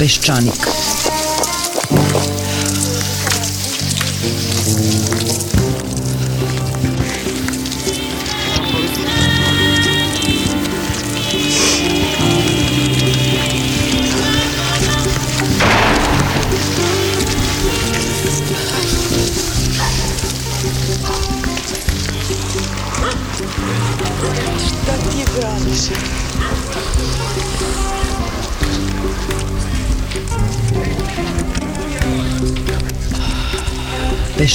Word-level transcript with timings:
Peščanik. 0.00 0.64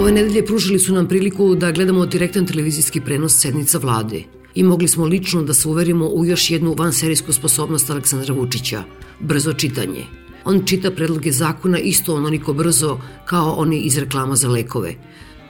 Ove 0.00 0.12
nedelje 0.12 0.46
pružili 0.46 0.78
su 0.78 0.94
nam 0.94 1.08
priliku 1.08 1.54
da 1.54 1.72
gledamo 1.72 2.06
direktan 2.06 2.46
televizijski 2.46 3.00
prenos 3.00 3.40
sednica 3.40 3.78
vlade 3.78 4.22
i 4.54 4.62
mogli 4.62 4.88
smo 4.88 5.06
lično 5.06 5.42
da 5.42 5.54
se 5.54 5.68
uverimo 5.68 6.06
u 6.06 6.24
još 6.24 6.50
jednu 6.50 6.74
vanserijsku 6.78 7.32
sposobnost 7.32 7.90
Aleksandra 7.90 8.34
Vučića– 8.34 8.82
brzo 9.30 9.52
čitanje. 9.52 10.04
On 10.44 10.62
čita 10.66 10.90
predloge 10.90 11.32
zakona 11.32 11.78
isto 11.78 12.14
onoliko 12.14 12.52
brzo 12.52 12.98
kao 13.24 13.52
oni 13.52 13.80
iz 13.80 13.98
reklama 13.98 14.36
za 14.36 14.48
lekove. 14.48 14.94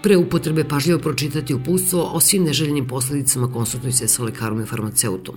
Pre 0.02 0.16
upotrebe 0.16 0.64
pažljivo 0.64 0.98
pročitati 0.98 1.54
uputstvo 1.54 2.10
o 2.12 2.20
svim 2.20 2.44
neželjenim 2.44 2.88
posledicama 2.88 3.52
konsultuj 3.52 3.92
se 3.92 4.08
sa 4.08 4.24
lekarom 4.24 4.60
i 4.60 4.66
farmaceutom. 4.66 5.34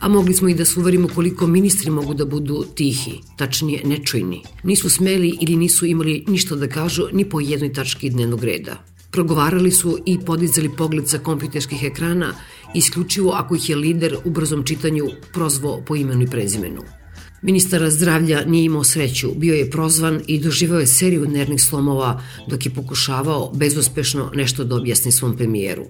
A 0.00 0.08
mogli 0.08 0.34
smo 0.34 0.48
i 0.48 0.54
da 0.54 0.64
se 0.64 0.80
uverimo 0.80 1.08
koliko 1.08 1.46
ministri 1.46 1.90
mogu 1.90 2.14
da 2.14 2.24
budu 2.24 2.64
tihi, 2.74 3.20
tačnije 3.36 3.82
nečujni. 3.84 4.42
Nisu 4.62 4.90
smeli 4.90 5.38
ili 5.40 5.56
nisu 5.56 5.86
imali 5.86 6.24
ništa 6.28 6.56
da 6.56 6.68
kažu 6.68 7.06
ni 7.12 7.24
po 7.24 7.40
jednoj 7.40 7.72
tački 7.72 8.10
dnevnog 8.10 8.44
reda. 8.44 8.84
Progovarali 9.10 9.70
su 9.70 9.98
i 10.06 10.18
podizali 10.26 10.70
pogled 10.76 11.08
sa 11.08 11.18
kompjuterskih 11.18 11.84
ekrana, 11.84 12.34
isključivo 12.74 13.30
ako 13.30 13.56
ih 13.56 13.68
je 13.68 13.76
lider 13.76 14.16
u 14.24 14.30
brzom 14.30 14.64
čitanju 14.64 15.08
prozvao 15.32 15.80
po 15.86 15.96
imenu 15.96 16.22
i 16.22 16.26
prezimenu. 16.26 16.82
Ministar 17.42 17.90
zdravlja 17.90 18.44
nije 18.46 18.64
imao 18.64 18.84
sreću, 18.84 19.28
bio 19.36 19.54
je 19.54 19.70
prozvan 19.70 20.20
i 20.26 20.40
doživao 20.40 20.80
je 20.80 20.86
seriju 20.86 21.28
nervnih 21.28 21.62
slomova 21.62 22.22
dok 22.48 22.66
je 22.66 22.74
pokušavao 22.74 23.52
bezuspešno 23.54 24.30
nešto 24.34 24.64
da 24.64 24.76
objasni 24.76 25.12
svom 25.12 25.36
premijeru. 25.36 25.84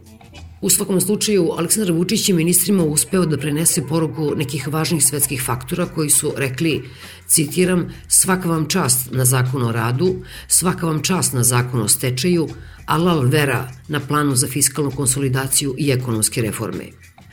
U 0.66 0.70
svakom 0.70 1.00
slučaju, 1.00 1.52
Aleksandar 1.58 1.92
Vučić 1.92 2.28
je 2.28 2.34
ministrima 2.34 2.84
uspeo 2.84 3.26
da 3.26 3.38
prenese 3.38 3.82
poruku 3.86 4.32
nekih 4.36 4.68
važnih 4.68 5.04
svetskih 5.04 5.42
faktora 5.42 5.86
koji 5.86 6.10
su 6.10 6.32
rekli, 6.36 6.82
citiram, 7.26 7.84
svaka 8.08 8.48
vam 8.48 8.66
čast 8.68 9.12
na 9.12 9.24
zakon 9.24 9.62
o 9.62 9.72
radu, 9.72 10.08
svaka 10.48 10.86
vam 10.86 11.02
čast 11.02 11.32
na 11.32 11.44
zakon 11.44 11.82
o 11.82 11.88
stečaju, 11.88 12.48
alal 12.86 13.20
vera 13.20 13.68
na 13.88 14.00
planu 14.00 14.34
za 14.36 14.46
fiskalnu 14.46 14.90
konsolidaciju 14.90 15.74
i 15.78 15.90
ekonomske 15.90 16.42
reforme. 16.42 16.84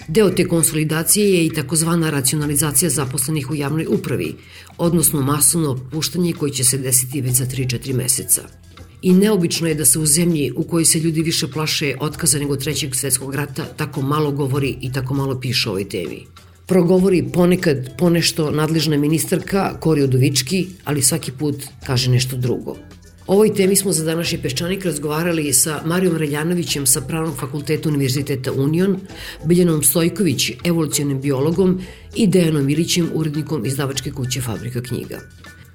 Deo 0.07 0.29
te 0.29 0.47
konsolidacije 0.47 1.33
je 1.33 1.45
i 1.45 1.53
takozvana 1.53 2.09
racionalizacija 2.09 2.89
zaposlenih 2.89 3.49
u 3.49 3.55
javnoj 3.55 3.85
upravi, 3.89 4.35
odnosno 4.77 5.21
masovno 5.21 5.71
otpuštanje 5.71 6.33
koje 6.33 6.51
će 6.51 6.63
se 6.63 6.77
desiti 6.77 7.21
već 7.21 7.33
za 7.33 7.45
3-4 7.45 7.93
meseca. 7.93 8.41
I 9.03 9.13
neobično 9.13 9.67
je 9.67 9.75
da 9.75 9.85
se 9.85 9.99
u 9.99 10.05
zemlji 10.05 10.51
u 10.55 10.63
kojoj 10.63 10.85
se 10.85 10.99
ljudi 10.99 11.21
više 11.21 11.47
plaše 11.47 11.95
otkaza 11.99 12.39
nego 12.39 12.55
trećeg 12.55 12.95
svetskog 12.95 13.35
rata 13.35 13.65
tako 13.77 14.01
malo 14.01 14.31
govori 14.31 14.77
i 14.81 14.91
tako 14.91 15.13
malo 15.13 15.39
piše 15.39 15.69
o 15.69 15.71
ovoj 15.71 15.89
temi. 15.89 16.25
Progovori 16.67 17.23
ponekad 17.33 17.97
ponešto 17.97 18.51
nadležna 18.51 18.97
ministarka 18.97 19.79
Kori 19.79 20.03
Udovički, 20.03 20.67
ali 20.85 21.01
svaki 21.01 21.31
put 21.31 21.55
kaže 21.85 22.11
nešto 22.11 22.37
drugo. 22.37 22.75
O 23.27 23.33
ovoj 23.33 23.53
temi 23.53 23.75
smo 23.75 23.91
za 23.91 24.05
današnji 24.05 24.37
Peščanik 24.37 24.85
razgovarali 24.85 25.53
sa 25.53 25.81
Marijom 25.85 26.17
Reljanovićem 26.17 26.85
sa 26.85 27.01
Pravnog 27.01 27.35
fakulteta 27.39 27.89
Univerziteta 27.89 28.51
Union, 28.51 28.99
Biljanom 29.45 29.83
Stojković, 29.83 30.51
evolucionim 30.63 31.21
biologom 31.21 31.79
i 32.15 32.27
Dejanom 32.27 32.69
Ilićem, 32.69 33.09
urednikom 33.13 33.65
izdavačke 33.65 34.11
kuće 34.11 34.41
Fabrika 34.41 34.81
knjiga. 34.81 35.19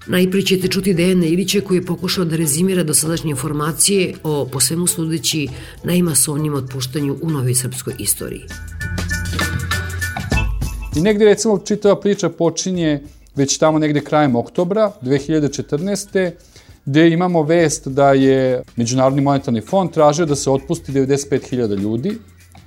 Najprije 0.09 0.47
ćete 0.47 0.69
čuti 0.69 0.95
Dejana 0.95 1.27
Ilića 1.27 1.61
koji 1.61 1.79
je 1.79 1.87
pokušao 1.87 2.25
da 2.25 2.37
rezimira 2.37 2.83
dosadašnje 2.83 3.31
informacije 3.31 4.15
o, 4.23 4.47
po 4.53 4.61
svemu 4.61 4.87
sudeći, 4.87 5.49
najmasovnijem 5.85 6.55
otpuštanju 6.55 7.17
u 7.23 7.31
novoj 7.31 7.55
srpskoj 7.55 7.95
istoriji. 7.99 8.43
I 10.97 11.01
negde 11.01 11.25
recimo 11.25 11.59
čitava 11.59 12.01
priča 12.01 12.29
počinje 12.29 13.01
već 13.37 13.59
tamo 13.59 13.79
negde 13.79 14.01
krajem 14.01 14.37
oktobra 14.37 14.93
2014 15.03 16.31
gde 16.85 17.11
imamo 17.11 17.43
vest 17.43 17.89
da 17.89 18.13
je 18.13 18.63
Međunarodni 18.77 19.21
monetarni 19.21 19.61
fond 19.61 19.91
tražio 19.91 20.27
da 20.27 20.35
se 20.35 20.51
otpusti 20.51 20.93
95.000 20.93 21.79
ljudi 21.79 22.13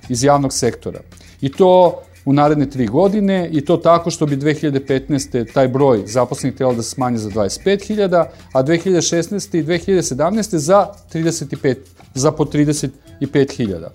iz 0.09 0.23
javnog 0.23 0.53
sektora. 0.53 0.99
I 1.41 1.51
to 1.51 2.01
u 2.25 2.33
naredne 2.33 2.69
tri 2.69 2.87
godine 2.87 3.49
i 3.51 3.61
to 3.61 3.77
tako 3.77 4.09
što 4.09 4.25
bi 4.25 4.37
2015. 4.37 5.53
taj 5.53 5.67
broj 5.67 6.03
zaposlenih 6.05 6.57
trebalo 6.57 6.75
da 6.75 6.83
se 6.83 6.89
smanje 6.89 7.17
za 7.17 7.29
25.000, 7.29 8.25
a 8.53 8.63
2016. 8.63 9.57
i 9.57 9.63
2017. 9.63 10.57
za 10.57 10.87
35, 11.13 11.75
za 12.13 12.31
po 12.31 12.45
35.000. 12.45 13.87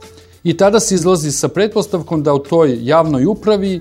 I 0.44 0.56
tada 0.56 0.80
se 0.80 0.94
izlazi 0.94 1.32
sa 1.32 1.48
pretpostavkom 1.48 2.22
da 2.22 2.34
u 2.34 2.38
toj 2.38 2.78
javnoj 2.80 3.26
upravi 3.26 3.80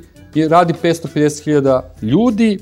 radi 0.49 0.73
550.000 0.83 1.81
ljudi 2.01 2.59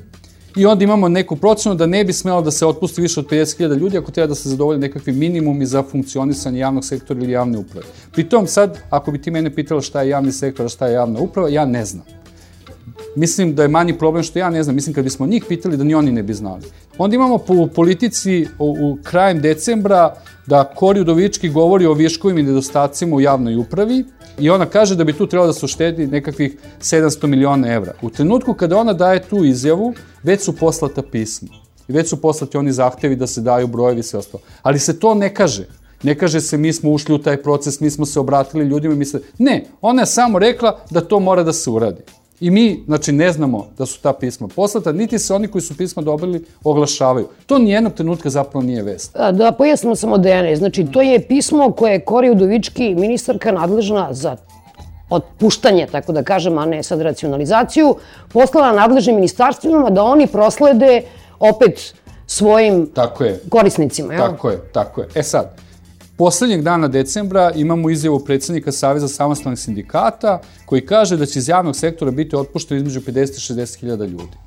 i 0.55 0.65
onda 0.65 0.83
imamo 0.83 1.09
neku 1.09 1.35
procenu 1.35 1.75
da 1.75 1.85
ne 1.85 2.03
bi 2.03 2.13
smelo 2.13 2.41
da 2.41 2.51
se 2.51 2.65
otpusti 2.65 3.01
više 3.01 3.19
od 3.19 3.27
50.000 3.29 3.77
ljudi 3.77 3.97
ako 3.97 4.11
treba 4.11 4.27
da 4.27 4.35
se 4.35 4.49
zadovolje 4.49 4.79
nekakvi 4.79 5.13
minimumi 5.13 5.65
za 5.65 5.83
funkcionisanje 5.83 6.59
javnog 6.59 6.85
sektora 6.85 7.19
ili 7.19 7.31
javne 7.31 7.57
uprave. 7.57 7.85
Pritom 8.11 8.47
sad, 8.47 8.79
ako 8.89 9.11
bi 9.11 9.21
ti 9.21 9.31
mene 9.31 9.55
pitala 9.55 9.81
šta 9.81 10.01
je 10.01 10.09
javni 10.09 10.31
sektor, 10.31 10.69
šta 10.69 10.87
je 10.87 10.93
javna 10.93 11.19
uprava, 11.19 11.49
ja 11.49 11.65
ne 11.65 11.85
znam. 11.85 12.22
Mislim 13.15 13.55
da 13.55 13.61
je 13.61 13.67
manji 13.67 13.97
problem 13.97 14.23
što 14.23 14.39
ja 14.39 14.49
ne 14.49 14.63
znam. 14.63 14.75
Mislim 14.75 14.93
kad 14.93 15.03
bismo 15.03 15.27
njih 15.27 15.45
pitali 15.47 15.77
da 15.77 15.83
ni 15.83 15.95
oni 15.95 16.11
ne 16.11 16.23
bi 16.23 16.33
znali. 16.33 16.63
Onda 16.97 17.15
imamo 17.15 17.37
po 17.37 17.67
politici 17.75 18.47
u, 18.59 18.75
u 18.81 18.97
krajem 19.03 19.41
decembra 19.41 20.15
da 20.47 20.63
Kori 20.75 21.01
Udovički 21.01 21.49
govori 21.49 21.85
o 21.85 21.93
viškovim 21.93 22.37
i 22.37 22.43
nedostacima 22.43 23.15
u 23.15 23.21
javnoj 23.21 23.55
upravi 23.55 24.05
i 24.39 24.49
ona 24.49 24.65
kaže 24.65 24.95
da 24.95 25.03
bi 25.03 25.13
tu 25.13 25.27
trebalo 25.27 25.47
da 25.47 25.53
se 25.53 25.65
uštedi 25.65 26.07
nekakvih 26.07 26.57
700 26.81 27.27
miliona 27.27 27.73
evra. 27.73 27.93
U 28.01 28.09
trenutku 28.09 28.53
kada 28.53 28.77
ona 28.77 28.93
daje 28.93 29.23
tu 29.23 29.43
izjavu, 29.43 29.93
već 30.23 30.41
su 30.41 30.55
poslata 30.55 31.01
pisma. 31.01 31.49
I 31.87 31.93
već 31.93 32.09
su 32.09 32.21
poslati 32.21 32.57
oni 32.57 32.71
zahtevi 32.71 33.15
da 33.15 33.27
se 33.27 33.41
daju 33.41 33.67
brojevi 33.67 33.99
i 33.99 34.03
sve 34.03 34.19
ostalo. 34.19 34.43
Ali 34.61 34.79
se 34.79 34.99
to 34.99 35.13
ne 35.13 35.33
kaže. 35.33 35.67
Ne 36.03 36.15
kaže 36.17 36.41
se 36.41 36.57
mi 36.57 36.73
smo 36.73 36.91
ušli 36.91 37.15
u 37.15 37.17
taj 37.17 37.37
proces, 37.43 37.79
mi 37.79 37.89
smo 37.89 38.05
se 38.05 38.19
obratili 38.19 38.65
ljudima 38.65 38.93
i 38.93 38.97
misle... 38.97 39.19
Ne, 39.37 39.65
ona 39.81 40.01
je 40.01 40.05
samo 40.05 40.39
rekla 40.39 40.79
da 40.89 41.01
to 41.01 41.19
mora 41.19 41.43
da 41.43 41.53
se 41.53 41.69
uradi. 41.69 42.01
I 42.39 42.49
mi, 42.51 42.83
znači, 42.85 43.11
ne 43.11 43.31
znamo 43.31 43.67
da 43.77 43.85
su 43.85 44.01
ta 44.01 44.13
pisma 44.13 44.47
poslata, 44.47 44.91
niti 44.91 45.19
se 45.19 45.33
oni 45.33 45.47
koji 45.47 45.61
su 45.61 45.77
pisma 45.77 46.01
dobili 46.01 46.45
oglašavaju. 46.63 47.27
To 47.45 47.57
nijednog 47.57 47.93
trenutka 47.93 48.29
zapravo 48.29 48.65
nije 48.65 48.83
vest. 48.83 49.15
Da, 49.31 49.51
pojasnimo 49.51 49.95
samo 49.95 50.17
Dejane. 50.17 50.55
Znači, 50.55 50.85
to 50.85 51.01
je 51.01 51.27
pismo 51.27 51.71
koje 51.71 51.91
je 51.91 51.99
Kori 51.99 52.29
Udovički, 52.29 52.95
ministarka 52.95 53.51
nadležna 53.51 54.07
za 54.11 54.37
otpuštanje, 55.09 55.87
tako 55.91 56.11
da 56.11 56.23
kažem, 56.23 56.57
a 56.57 56.65
ne 56.65 56.83
sad 56.83 57.01
racionalizaciju, 57.01 57.95
poslala 58.33 58.71
nadležnim 58.71 59.15
ministarstvima 59.15 59.89
da 59.89 60.03
oni 60.03 60.27
proslede 60.27 61.01
opet 61.39 61.93
svojim 62.27 62.89
tako 62.93 63.23
je. 63.23 63.39
korisnicima. 63.49 64.13
Jel? 64.13 64.21
Tako 64.21 64.49
je, 64.49 64.59
tako 64.73 65.01
je. 65.01 65.07
E 65.15 65.23
sad, 65.23 65.55
Poslednjeg 66.23 66.61
dana 66.61 66.87
decembra 66.87 67.51
imamo 67.55 67.89
izjavu 67.89 68.19
predsednika 68.19 68.71
Saveza 68.71 69.07
samostalnih 69.07 69.59
sindikata 69.59 70.39
koji 70.65 70.85
kaže 70.85 71.17
da 71.17 71.25
će 71.25 71.39
iz 71.39 71.49
javnog 71.49 71.75
sektora 71.75 72.11
biti 72.11 72.35
otpušteno 72.35 72.77
između 72.77 73.01
50 73.01 73.13
i 73.13 73.53
60 73.53 73.79
hiljada 73.79 74.05
ljudi. 74.05 74.37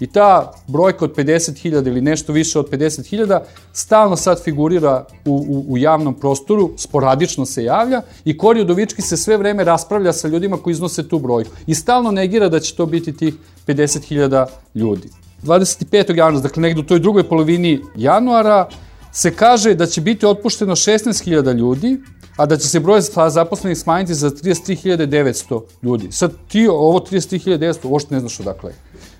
I 0.00 0.06
ta 0.06 0.52
brojka 0.66 1.04
od 1.04 1.14
50.000 1.16 1.88
ili 1.88 2.00
nešto 2.00 2.32
više 2.32 2.58
od 2.58 2.70
50.000 2.70 3.40
stalno 3.72 4.16
sad 4.16 4.44
figurira 4.44 5.04
u, 5.24 5.34
u, 5.48 5.72
u 5.72 5.78
javnom 5.78 6.14
prostoru, 6.14 6.70
sporadično 6.76 7.46
se 7.46 7.64
javlja 7.64 8.02
i 8.24 8.38
Kori 8.38 8.60
Udovički 8.60 9.02
se 9.02 9.16
sve 9.16 9.36
vreme 9.36 9.64
raspravlja 9.64 10.12
sa 10.12 10.28
ljudima 10.28 10.56
koji 10.56 10.72
iznose 10.72 11.08
tu 11.08 11.18
brojku. 11.18 11.50
I 11.66 11.74
stalno 11.74 12.10
negira 12.10 12.48
da 12.48 12.60
će 12.60 12.76
to 12.76 12.86
biti 12.86 13.16
tih 13.16 13.34
50.000 13.66 14.46
ljudi. 14.74 15.08
25. 15.42 16.16
januara, 16.16 16.40
dakle 16.40 16.62
negde 16.62 16.80
u 16.80 16.86
toj 16.86 16.98
drugoj 16.98 17.28
polovini 17.28 17.80
januara, 17.96 18.68
se 19.16 19.30
kaže 19.34 19.74
da 19.74 19.86
će 19.86 20.00
biti 20.00 20.26
otpušteno 20.26 20.76
16.000 20.76 21.54
ljudi, 21.54 22.00
a 22.36 22.46
da 22.46 22.56
će 22.56 22.68
se 22.68 22.80
broj 22.80 23.00
zaposlenih 23.28 23.78
smanjiti 23.78 24.14
za 24.14 24.30
33.900 24.30 25.60
ljudi. 25.82 26.12
Sad 26.12 26.32
ti 26.48 26.66
ovo 26.68 26.98
33.900 26.98 27.88
uopšte 27.88 28.14
ne 28.14 28.20
znaš 28.20 28.40
odakle. 28.40 28.72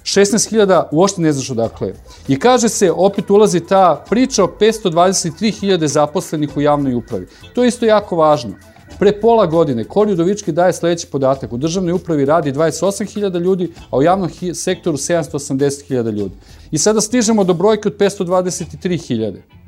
16.000 0.03 0.83
uopšte 0.93 1.23
ne 1.23 1.33
znaš 1.33 1.51
odakle. 1.51 1.95
I 2.29 2.39
kaže 2.39 2.69
se, 2.69 2.93
opet 2.93 3.31
ulazi 3.31 3.61
ta 3.61 4.05
priča 4.11 4.45
o 4.45 4.53
523.000 4.61 5.87
zaposlenih 5.87 6.57
u 6.57 6.61
javnoj 6.61 6.95
upravi. 6.95 7.27
To 7.55 7.63
je 7.63 7.69
isto 7.69 7.87
jako 7.87 8.17
važno. 8.17 8.53
Pre 8.99 9.21
pola 9.21 9.47
godine 9.47 9.85
Kori 9.85 10.13
Udovički 10.13 10.53
daje 10.53 10.73
sledeći 10.73 11.07
podatak. 11.07 11.53
U 11.53 11.57
državnoj 11.57 11.93
upravi 11.93 12.25
radi 12.25 12.53
28.000 12.53 13.41
ljudi, 13.41 13.73
a 13.91 13.97
u 13.97 14.03
javnom 14.03 14.31
sektoru 14.55 14.97
780.000 14.97 16.11
ljudi. 16.11 16.35
I 16.71 16.79
sada 16.79 17.01
stižemo 17.01 17.45
do 17.45 17.55
brojke 17.55 17.89
od 17.89 17.97
523.000. 17.97 19.66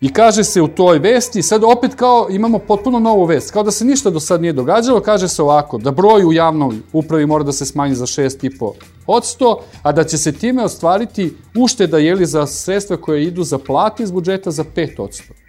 I 0.00 0.12
kaže 0.12 0.44
se 0.44 0.62
u 0.62 0.68
toj 0.68 0.98
vesti, 0.98 1.42
sad 1.42 1.64
opet 1.64 1.94
kao 1.94 2.26
imamo 2.30 2.58
potpuno 2.58 2.98
novu 2.98 3.24
vest, 3.24 3.50
kao 3.50 3.62
da 3.62 3.70
se 3.70 3.84
ništa 3.84 4.10
do 4.10 4.20
sad 4.20 4.40
nije 4.40 4.52
događalo, 4.52 5.00
kaže 5.00 5.28
se 5.28 5.42
ovako, 5.42 5.78
da 5.78 5.90
broj 5.90 6.24
u 6.24 6.32
javnoj 6.32 6.76
upravi 6.92 7.26
mora 7.26 7.44
da 7.44 7.52
se 7.52 7.66
smanji 7.66 7.94
za 7.94 8.06
6,5%, 8.06 9.56
a 9.82 9.92
da 9.92 10.04
će 10.04 10.18
se 10.18 10.32
time 10.32 10.64
ostvariti 10.64 11.36
ušteda 11.58 11.98
jeli 11.98 12.26
za 12.26 12.46
sredstva 12.46 12.96
koje 12.96 13.24
idu 13.24 13.44
za 13.44 13.58
plate 13.58 14.02
iz 14.02 14.10
budžeta 14.10 14.50
za 14.50 14.64
5%. 14.64 15.45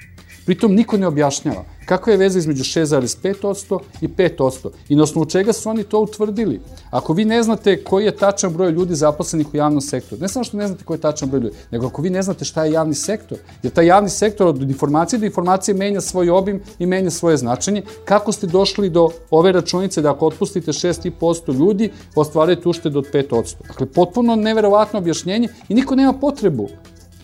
Pritom 0.47 0.75
niko 0.75 0.97
ne 0.97 1.07
objašnjava 1.07 1.65
kakva 1.87 2.13
je 2.13 2.17
veza 2.17 2.39
između 2.39 2.63
6,5% 2.63 3.79
i 4.01 4.07
5% 4.07 4.69
i 4.89 4.95
na 4.95 5.03
osnovu 5.03 5.25
čega 5.25 5.53
su 5.53 5.69
oni 5.69 5.83
to 5.83 5.99
utvrdili. 5.99 6.59
Ako 6.89 7.13
vi 7.13 7.25
ne 7.25 7.43
znate 7.43 7.83
koji 7.83 8.05
je 8.05 8.15
tačan 8.15 8.53
broj 8.53 8.71
ljudi 8.71 8.95
zaposlenih 8.95 9.53
u 9.53 9.57
javnom 9.57 9.81
sektoru, 9.81 10.21
ne 10.21 10.27
samo 10.27 10.43
što 10.43 10.57
ne 10.57 10.67
znate 10.67 10.83
koji 10.83 10.97
je 10.97 11.01
tačan 11.01 11.29
broj 11.29 11.41
ljudi, 11.41 11.55
nego 11.71 11.87
ako 11.87 12.01
vi 12.01 12.09
ne 12.09 12.21
znate 12.21 12.45
šta 12.45 12.65
je 12.65 12.71
javni 12.71 12.95
sektor, 12.95 13.37
jer 13.63 13.73
taj 13.73 13.85
javni 13.85 14.09
sektor 14.09 14.47
od 14.47 14.61
informacije 14.61 15.19
do 15.19 15.25
informacije 15.25 15.75
menja 15.75 16.01
svoj 16.01 16.29
obim 16.29 16.61
i 16.79 16.85
menja 16.85 17.09
svoje 17.09 17.37
značenje, 17.37 17.81
kako 18.05 18.31
ste 18.31 18.47
došli 18.47 18.89
do 18.89 19.09
ove 19.31 19.51
računice 19.51 20.01
da 20.01 20.11
ako 20.11 20.27
otpustite 20.27 20.71
6,5% 20.71 21.53
ljudi, 21.59 21.91
ostvarujete 22.15 22.69
uštedu 22.69 22.99
od 22.99 23.07
5%. 23.13 23.55
Dakle, 23.67 23.85
potpuno 23.85 24.35
neverovatno 24.35 24.99
objašnjenje 24.99 25.47
i 25.69 25.73
niko 25.73 25.95
nema 25.95 26.13
potrebu 26.13 26.69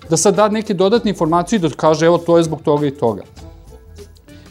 da 0.10 0.18
sad 0.18 0.36
da 0.36 0.50
neke 0.50 0.74
dodatne 0.74 1.10
informacije 1.10 1.58
i 1.58 1.60
da 1.60 1.70
kaže 1.70 2.06
evo 2.06 2.18
to 2.18 2.38
je 2.38 2.44
zbog 2.44 2.62
toga 2.62 2.88
i 2.88 2.92
toga. 2.92 3.24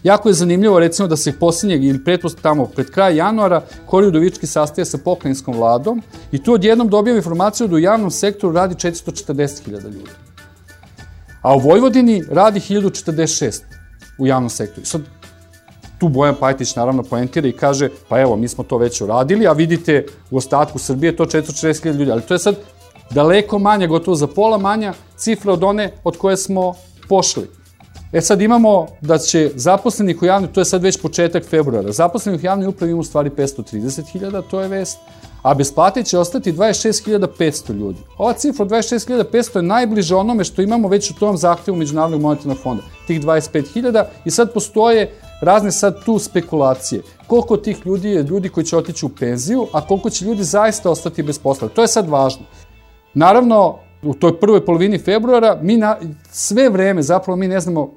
Jako 0.03 0.29
je 0.29 0.35
zanimljivo 0.35 0.79
recimo 0.79 1.09
da 1.09 1.17
se 1.17 1.39
posljednjeg 1.39 1.85
ili 1.85 2.05
pretpost 2.05 2.39
tamo 2.43 2.67
pred 2.67 2.91
kraj 2.91 3.17
januara 3.17 3.63
Kori 3.87 4.07
Udovički 4.07 4.47
sastaje 4.47 4.85
sa 4.85 4.99
pokrajinskom 4.99 5.55
vladom 5.57 6.03
i 6.33 6.43
tu 6.43 6.53
odjednom 6.53 6.89
dobijamo 6.89 7.17
informaciju 7.17 7.69
da 7.69 7.77
u 7.77 7.79
javnom 7.79 8.11
sektoru 8.11 8.53
radi 8.53 8.75
440.000 8.75 9.85
ljudi. 9.85 10.11
A 11.43 11.57
u 11.57 11.59
Vojvodini 11.59 12.25
radi 12.31 12.61
1046 12.61 13.61
u 14.19 14.27
javnom 14.27 14.51
sektoru. 14.51 14.87
Sad, 14.87 15.03
tu 15.99 16.09
Bojan 16.09 16.35
Pajtić 16.41 16.77
naravno 16.77 17.03
poentira 17.03 17.49
i 17.49 17.53
kaže, 17.53 17.89
pa 18.09 18.21
evo, 18.21 18.37
mi 18.37 18.49
smo 18.49 18.65
to 18.65 18.79
već 18.79 19.01
uradili, 19.01 19.47
a 19.47 19.53
vidite 19.53 20.07
u 20.31 20.37
ostatku 20.37 20.79
Srbije 20.79 21.17
to 21.17 21.25
440.000 21.25 21.99
ljudi, 21.99 22.11
ali 22.11 22.23
to 22.23 22.35
je 22.35 22.39
sad 22.39 22.57
daleko 23.15 23.59
manja, 23.59 23.87
gotovo 23.87 24.15
za 24.15 24.27
pola 24.27 24.59
manja 24.59 24.95
cifra 25.17 25.53
od 25.53 25.65
one 25.65 25.93
od 26.05 26.17
koje 26.17 26.37
smo 26.37 26.75
pošli. 27.09 27.49
E 28.13 28.21
sad 28.21 28.41
imamo 28.41 28.87
da 29.01 29.19
će 29.19 29.51
zaposlenih 29.55 30.23
u 30.23 30.25
javnoj, 30.25 30.53
to 30.53 30.61
je 30.61 30.65
sad 30.65 30.83
već 30.83 31.01
početak 31.03 31.45
februara, 31.45 31.93
zaposlenih 31.93 32.41
u 32.41 32.47
javnoj 32.47 32.69
upravi 32.69 32.93
ima 32.93 33.01
u 33.01 33.05
stvari 33.05 33.31
530.000, 33.31 34.43
to 34.51 34.61
je 34.61 34.69
vest, 34.69 34.99
a 35.43 35.55
bez 35.55 35.73
plate 35.75 36.03
će 36.03 36.19
ostati 36.19 36.53
26.500 36.53 37.73
ljudi. 37.73 37.99
Ova 38.19 38.33
cifra 38.33 38.67
26.500 38.67 39.57
je 39.57 39.63
najbliže 39.63 40.17
onome 40.17 40.45
što 40.45 40.63
imamo 40.63 40.89
već 40.89 41.11
u 41.11 41.15
tom 41.15 41.37
zahtevu 41.37 41.77
Međunarodnog 41.77 42.21
monetarnog 42.21 42.59
fonda, 42.59 42.83
tih 43.07 43.21
25.000 43.21 44.05
i 44.25 44.31
sad 44.31 44.53
postoje 44.53 45.15
razne 45.41 45.73
sad 45.73 46.05
tu 46.05 46.19
spekulacije. 46.19 47.03
Koliko 47.27 47.57
tih 47.57 47.87
ljudi 47.87 48.09
je 48.09 48.23
ljudi 48.23 48.49
koji 48.49 48.65
će 48.65 48.77
otići 48.77 49.07
u 49.07 49.09
penziju, 49.09 49.67
a 49.73 49.87
koliko 49.87 50.11
će 50.11 50.25
ljudi 50.25 50.45
zaista 50.45 50.91
ostati 50.91 51.23
bez 51.23 51.39
posla. 51.39 51.69
To 51.69 51.83
je 51.83 51.89
sad 51.89 52.09
važno. 52.09 52.43
Naravno, 53.15 53.79
u 54.03 54.15
toj 54.15 54.41
prvoj 54.41 54.65
polovini 54.65 54.99
februara, 54.99 55.59
mi 55.63 55.77
na, 55.77 55.97
sve 56.31 56.69
vreme 56.69 57.03
zapravo 57.03 57.37
mi 57.37 57.49
ne 57.49 57.61
znamo 57.61 57.91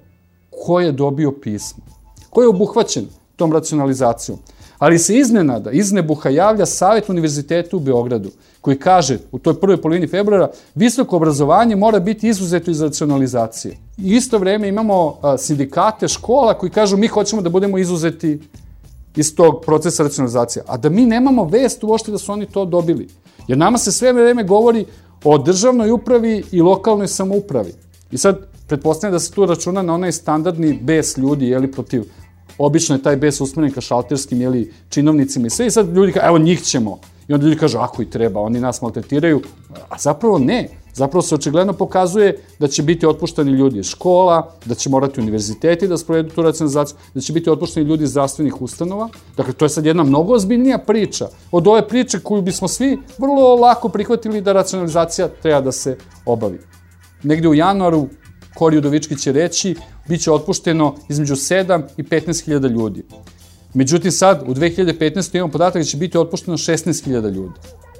ko 0.65 0.79
je 0.79 0.91
dobio 0.91 1.31
pismo, 1.31 1.83
ko 2.29 2.41
je 2.41 2.47
obuhvaćen 2.47 3.07
tom 3.35 3.53
racionalizacijom. 3.53 4.39
Ali 4.77 4.99
se 4.99 5.17
iznenada, 5.17 5.71
iznebuha 5.71 6.29
javlja 6.29 6.65
Savet 6.65 7.09
Univerziteta 7.09 7.77
u 7.77 7.79
Beogradu, 7.79 8.29
koji 8.61 8.79
kaže 8.79 9.19
u 9.31 9.39
toj 9.39 9.59
prvoj 9.59 9.81
polovini 9.81 10.07
februara 10.07 10.49
visoko 10.75 11.15
obrazovanje 11.15 11.75
mora 11.75 11.99
biti 11.99 12.27
izuzeto 12.27 12.71
iz 12.71 12.81
racionalizacije. 12.81 13.77
I 13.97 14.15
isto 14.15 14.37
vreme 14.37 14.67
imamo 14.67 15.17
a, 15.21 15.37
sindikate 15.37 16.07
škola 16.07 16.53
koji 16.53 16.69
kažu 16.69 16.97
mi 16.97 17.07
hoćemo 17.07 17.41
da 17.41 17.49
budemo 17.49 17.77
izuzeti 17.77 18.39
iz 19.15 19.35
tog 19.35 19.61
procesa 19.65 20.03
racionalizacije. 20.03 20.63
A 20.67 20.77
da 20.77 20.89
mi 20.89 21.05
nemamo 21.05 21.43
vest 21.43 21.83
uošte 21.83 22.11
da 22.11 22.17
su 22.17 22.31
oni 22.31 22.45
to 22.45 22.65
dobili. 22.65 23.07
Jer 23.47 23.57
nama 23.57 23.77
se 23.77 23.91
sve 23.91 24.13
vreme 24.13 24.43
govori 24.43 24.85
o 25.25 25.37
državnoj 25.37 25.91
upravi 25.91 26.43
i 26.51 26.61
lokalnoj 26.61 27.07
samoupravi. 27.07 27.73
I 28.11 28.17
sad, 28.17 28.39
pretpostavljam 28.67 29.15
da 29.15 29.19
se 29.19 29.31
tu 29.31 29.45
računa 29.45 29.81
na 29.81 29.93
onaj 29.93 30.11
standardni 30.11 30.79
bes 30.81 31.17
ljudi, 31.17 31.47
jeli, 31.47 31.71
protiv 31.71 32.03
obično 32.57 32.95
je 32.95 33.03
taj 33.03 33.15
bes 33.15 33.41
usmeren 33.41 33.71
ka 33.71 33.81
šalterskim, 33.81 34.41
jeli, 34.41 34.71
činovnicima 34.89 35.47
i 35.47 35.49
sve, 35.49 35.67
i 35.67 35.71
sad 35.71 35.95
ljudi 35.95 36.11
kažu, 36.11 36.25
evo 36.27 36.37
njih 36.37 36.61
ćemo. 36.61 36.99
I 37.27 37.33
onda 37.33 37.45
ljudi 37.45 37.59
kažu, 37.59 37.77
ako 37.77 38.01
i 38.01 38.09
treba, 38.09 38.39
oni 38.41 38.59
nas 38.59 38.81
maltretiraju. 38.81 39.41
A 39.89 39.97
zapravo 39.99 40.39
ne. 40.39 40.69
Zapravo 40.95 41.21
se 41.21 41.35
očigledno 41.35 41.73
pokazuje 41.73 42.37
da 42.59 42.67
će 42.67 42.83
biti 42.83 43.05
otpušteni 43.05 43.51
ljudi 43.51 43.79
iz 43.79 43.85
škola, 43.85 44.51
da 44.65 44.75
će 44.75 44.89
morati 44.89 45.19
univerziteti 45.19 45.87
da 45.87 45.97
sprovedu 45.97 46.29
tu 46.29 46.41
racionalizaciju, 46.41 46.97
da 47.13 47.21
će 47.21 47.33
biti 47.33 47.49
otpušteni 47.49 47.85
ljudi 47.85 48.03
iz 48.03 48.09
zdravstvenih 48.09 48.61
ustanova. 48.61 49.09
Dakle, 49.37 49.53
to 49.53 49.65
je 49.65 49.69
sad 49.69 49.85
jedna 49.85 50.03
mnogo 50.03 50.33
ozbiljnija 50.33 50.77
priča 50.77 51.27
od 51.51 51.67
ove 51.67 51.87
priče 51.87 52.19
koju 52.19 52.41
bismo 52.41 52.67
svi 52.67 52.97
vrlo 53.17 53.55
lako 53.55 53.89
prihvatili 53.89 54.41
da 54.41 54.53
racionalizacija 54.53 55.27
treba 55.41 55.61
da 55.61 55.71
se 55.71 55.97
obavi. 56.25 56.59
Negde 57.23 57.47
u 57.47 57.53
januaru 57.53 58.07
Kori 58.55 58.77
Udovički 58.77 59.17
će 59.17 59.31
reći, 59.31 59.75
bit 60.07 60.21
će 60.21 60.31
otpušteno 60.31 60.95
između 61.09 61.35
7 61.35 61.83
i 61.97 62.03
15 62.03 62.45
hiljada 62.45 62.67
ljudi. 62.67 63.03
Međutim, 63.73 64.11
sad, 64.11 64.43
u 64.47 64.53
2015. 64.53 65.35
imamo 65.35 65.51
podatak 65.51 65.81
da 65.81 65.85
će 65.85 65.97
biti 65.97 66.17
otpušteno 66.17 66.57
16 66.57 67.03
hiljada 67.05 67.29
ljudi. 67.29 67.53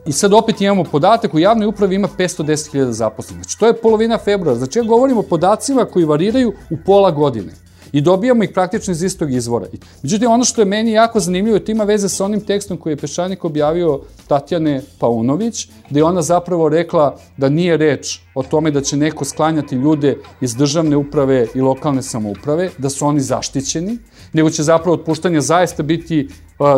I 0.06 0.12
sad 0.12 0.34
opet 0.34 0.62
imamo 0.62 0.84
podatak, 0.84 1.34
u 1.34 1.40
javnoj 1.40 1.68
upravi 1.68 1.96
ima 1.96 2.08
510.000 2.18 2.90
zaposlenih. 2.90 3.44
Znači, 3.44 3.60
to 3.60 3.68
je 3.68 3.82
polovina 3.82 4.18
februara. 4.18 4.58
Znači, 4.58 4.80
ja 4.80 4.84
govorim 4.84 5.18
o 5.18 5.22
podacima 5.22 5.86
koji 5.86 6.06
variraju 6.06 6.54
u 6.70 6.78
pola 6.86 7.12
godine. 7.12 7.52
I 7.96 8.02
dobijamo 8.02 8.44
ih 8.44 8.50
praktično 8.54 8.92
iz 8.92 9.04
istog 9.04 9.34
izvora. 9.34 9.66
Međutim, 10.04 10.32
ono 10.32 10.44
što 10.44 10.62
je 10.62 10.66
meni 10.66 10.92
jako 10.92 11.20
zanimljivo, 11.20 11.60
to 11.60 11.72
ima 11.72 11.84
veze 11.84 12.10
sa 12.10 12.25
onim 12.25 12.42
tekstom 12.42 12.78
koji 12.78 12.94
je 12.94 12.98
Peščanik 12.98 13.46
objavio 13.46 14.02
Tatjane 14.28 14.82
Paunović, 15.00 15.68
gde 15.90 16.00
je 16.00 16.04
ona 16.04 16.22
zapravo 16.22 16.70
rekla 16.70 17.18
da 17.38 17.50
nije 17.50 17.78
reč 17.78 18.20
o 18.36 18.44
tome 18.44 18.72
da 18.72 18.82
će 18.82 18.98
neko 18.98 19.25
sklanjati 19.25 19.75
ljude 19.75 20.18
iz 20.42 20.56
državne 20.56 20.98
uprave 20.98 21.48
i 21.56 21.62
lokalne 21.62 22.02
samouprave, 22.02 22.70
da 22.78 22.90
su 22.90 23.06
oni 23.06 23.22
zaštićeni, 23.22 23.98
nego 24.34 24.50
će 24.50 24.64
zapravo 24.64 24.98
otpuštanje 24.98 25.42
zaista 25.42 25.84
biti 25.84 26.28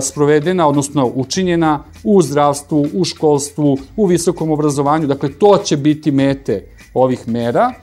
sprovedena, 0.02 0.68
odnosno 0.68 1.12
učinjena 1.16 1.84
u 2.04 2.22
zdravstvu, 2.22 2.86
u 2.94 3.06
školstvu, 3.06 3.78
u 3.96 4.06
visokom 4.06 4.52
obrazovanju. 4.52 5.08
Dakle, 5.08 5.34
to 5.40 5.58
će 5.58 5.78
biti 5.78 6.12
mete 6.12 6.66
ovih 6.94 7.28
mera. 7.28 7.74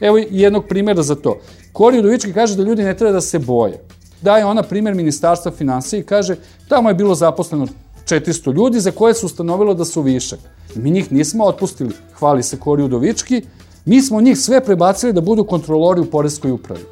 Evo 0.00 0.18
jednog 0.30 0.66
primjera 0.68 1.02
za 1.02 1.14
to. 1.14 1.40
Kori 1.74 1.98
Udovički 1.98 2.32
kaže 2.32 2.56
da 2.56 2.62
ljudi 2.62 2.84
ne 2.84 2.96
treba 2.96 3.12
da 3.12 3.20
se 3.20 3.38
boje. 3.38 3.80
Daje 4.22 4.44
ona 4.44 4.62
primjer 4.62 4.94
Ministarstva 4.94 5.50
financije 5.50 6.00
i 6.00 6.04
kaže 6.06 6.36
tamo 6.68 6.88
je 6.88 6.94
bilo 6.94 7.14
zaposleno 7.14 7.66
400 8.06 8.54
ljudi 8.54 8.80
za 8.80 8.90
koje 8.90 9.14
se 9.14 9.26
ustanovilo 9.26 9.74
da 9.74 9.84
su 9.84 10.02
višak. 10.02 10.38
Mi 10.74 10.90
njih 10.90 11.12
nismo 11.12 11.44
otpustili, 11.44 11.90
hvali 12.18 12.42
se 12.42 12.60
Kori 12.60 12.82
Udovički, 12.82 13.42
mi 13.84 14.02
smo 14.02 14.20
njih 14.20 14.38
sve 14.38 14.60
prebacili 14.64 15.12
da 15.12 15.20
budu 15.20 15.44
kontrolori 15.44 16.00
u 16.00 16.10
Poreskoj 16.10 16.50
upravi. 16.50 16.84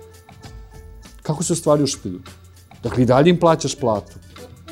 Kako 1.22 1.42
se 1.42 1.52
u 1.52 1.56
stvari 1.56 1.82
uštedu? 1.82 2.18
Dakle, 2.82 3.02
i 3.02 3.06
dalje 3.06 3.30
im 3.30 3.40
plaćaš 3.40 3.74
platu. 3.74 4.18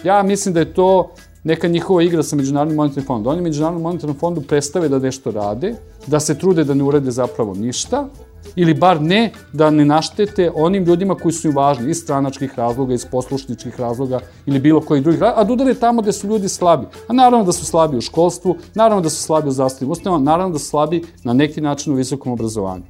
Ja 0.05 0.23
mislim 0.23 0.55
da 0.55 0.61
je 0.61 0.75
to 0.75 1.11
neka 1.45 1.69
njihova 1.69 2.03
igra 2.03 2.23
sa 2.23 2.37
Međunarodnim 2.37 2.77
monetarnim 2.77 3.07
fondom. 3.07 3.33
Oni 3.33 3.43
Međunarodnom 3.43 3.83
monetarnom 3.83 4.19
fondu 4.19 4.41
predstave 4.41 4.89
da 4.89 4.99
nešto 4.99 5.31
rade, 5.31 5.75
da 6.07 6.21
se 6.21 6.39
trude 6.39 6.65
da 6.65 6.75
ne 6.75 6.85
urede 6.85 7.11
zapravo 7.11 7.55
ništa, 7.55 8.09
ili 8.57 8.75
bar 8.75 9.03
ne 9.03 9.33
da 9.53 9.71
ne 9.71 9.85
naštete 9.85 10.51
onim 10.55 10.85
ljudima 10.85 11.15
koji 11.15 11.33
su 11.33 11.49
im 11.49 11.57
važni 11.57 11.91
iz 11.91 11.99
stranačkih 11.99 12.53
razloga, 12.57 12.95
iz 12.95 13.07
poslušničkih 13.07 13.81
razloga 13.81 14.21
ili 14.47 14.61
bilo 14.61 14.81
kojih 14.81 15.03
drugih 15.03 15.21
razloga, 15.21 15.41
a 15.41 15.45
da 15.45 15.53
udare 15.53 15.75
tamo 15.75 16.03
gde 16.03 16.13
su 16.13 16.27
ljudi 16.27 16.49
slabi. 16.49 16.87
A 17.09 17.13
naravno 17.13 17.45
da 17.45 17.53
su 17.53 17.65
slabi 17.65 17.97
u 17.97 18.01
školstvu, 18.01 18.57
naravno 18.75 19.03
da 19.03 19.11
su 19.11 19.23
slabi 19.23 19.49
u 19.49 19.53
zastavnim 19.53 19.93
ustanovama, 19.93 20.25
naravno 20.25 20.53
da 20.53 20.59
su 20.59 20.67
slabi 20.67 21.03
na 21.25 21.33
neki 21.33 21.61
način 21.61 21.93
u 21.93 21.97
visokom 21.97 22.33
obrazovanju. 22.33 22.85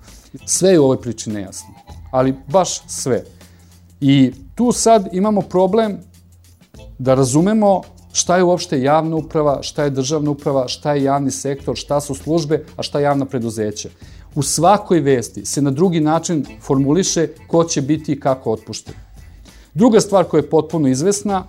Sve 0.47 0.71
je 0.71 0.81
u 0.81 0.85
ovoj 0.85 1.01
priči 1.01 1.31
nejasno, 1.31 1.69
ali 2.11 2.35
baš 2.47 2.83
sve. 2.87 3.25
I 4.01 4.33
tu 4.55 4.73
sad 4.73 5.09
imamo 5.13 5.41
problem 5.41 5.99
da 6.99 7.15
razumemo 7.15 7.83
šta 8.13 8.37
je 8.37 8.43
uopšte 8.43 8.83
javna 8.83 9.17
uprava, 9.17 9.63
šta 9.63 9.85
je 9.85 9.91
državna 9.91 10.31
uprava, 10.31 10.69
šta 10.69 10.95
je 10.95 11.03
javni 11.03 11.31
sektor, 11.31 11.77
šta 11.77 12.01
su 12.01 12.15
službe, 12.15 12.65
a 12.77 12.83
šta 12.83 12.99
je 12.99 13.05
javna 13.05 13.25
preduzeća. 13.25 13.89
U 14.35 14.43
svakoj 14.43 15.01
vesti 15.01 15.45
se 15.47 15.63
na 15.63 15.71
drugi 15.71 16.01
način 16.01 16.47
formuliše 16.61 17.29
ko 17.47 17.65
će 17.65 17.83
biti 17.83 18.13
i 18.13 18.21
kako 18.21 18.53
otpušten. 18.53 18.95
Druga 19.75 20.01
stvar 20.01 20.25
koja 20.25 20.39
je 20.39 20.51
potpuno 20.51 20.89
izvesna, 20.89 21.45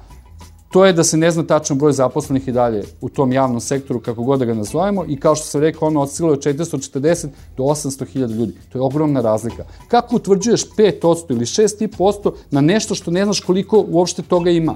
to 0.71 0.85
je 0.85 0.93
da 0.93 1.03
se 1.03 1.17
ne 1.17 1.31
zna 1.31 1.43
tačan 1.43 1.77
broj 1.77 1.93
zaposlenih 1.93 2.47
i 2.47 2.51
dalje 2.51 2.83
u 3.01 3.09
tom 3.09 3.31
javnom 3.31 3.59
sektoru, 3.59 3.99
kako 3.99 4.23
god 4.23 4.39
da 4.39 4.45
ga 4.45 4.53
nazovemo, 4.53 5.05
i 5.07 5.19
kao 5.19 5.35
što 5.35 5.45
sam 5.45 5.61
rekao, 5.61 5.87
ono 5.87 6.01
osciluje 6.01 6.33
od 6.33 6.43
440 6.43 7.27
do 7.57 7.63
800 7.63 8.05
hiljada 8.07 8.33
ljudi. 8.33 8.53
To 8.69 8.77
je 8.77 8.81
ogromna 8.81 9.21
razlika. 9.21 9.65
Kako 9.87 10.15
utvrđuješ 10.15 10.69
5% 10.69 11.25
ili 11.29 11.45
6,5% 11.45 12.31
na 12.51 12.61
nešto 12.61 12.95
što 12.95 13.11
ne 13.11 13.23
znaš 13.23 13.39
koliko 13.39 13.85
uopšte 13.89 14.21
toga 14.21 14.49
ima? 14.49 14.75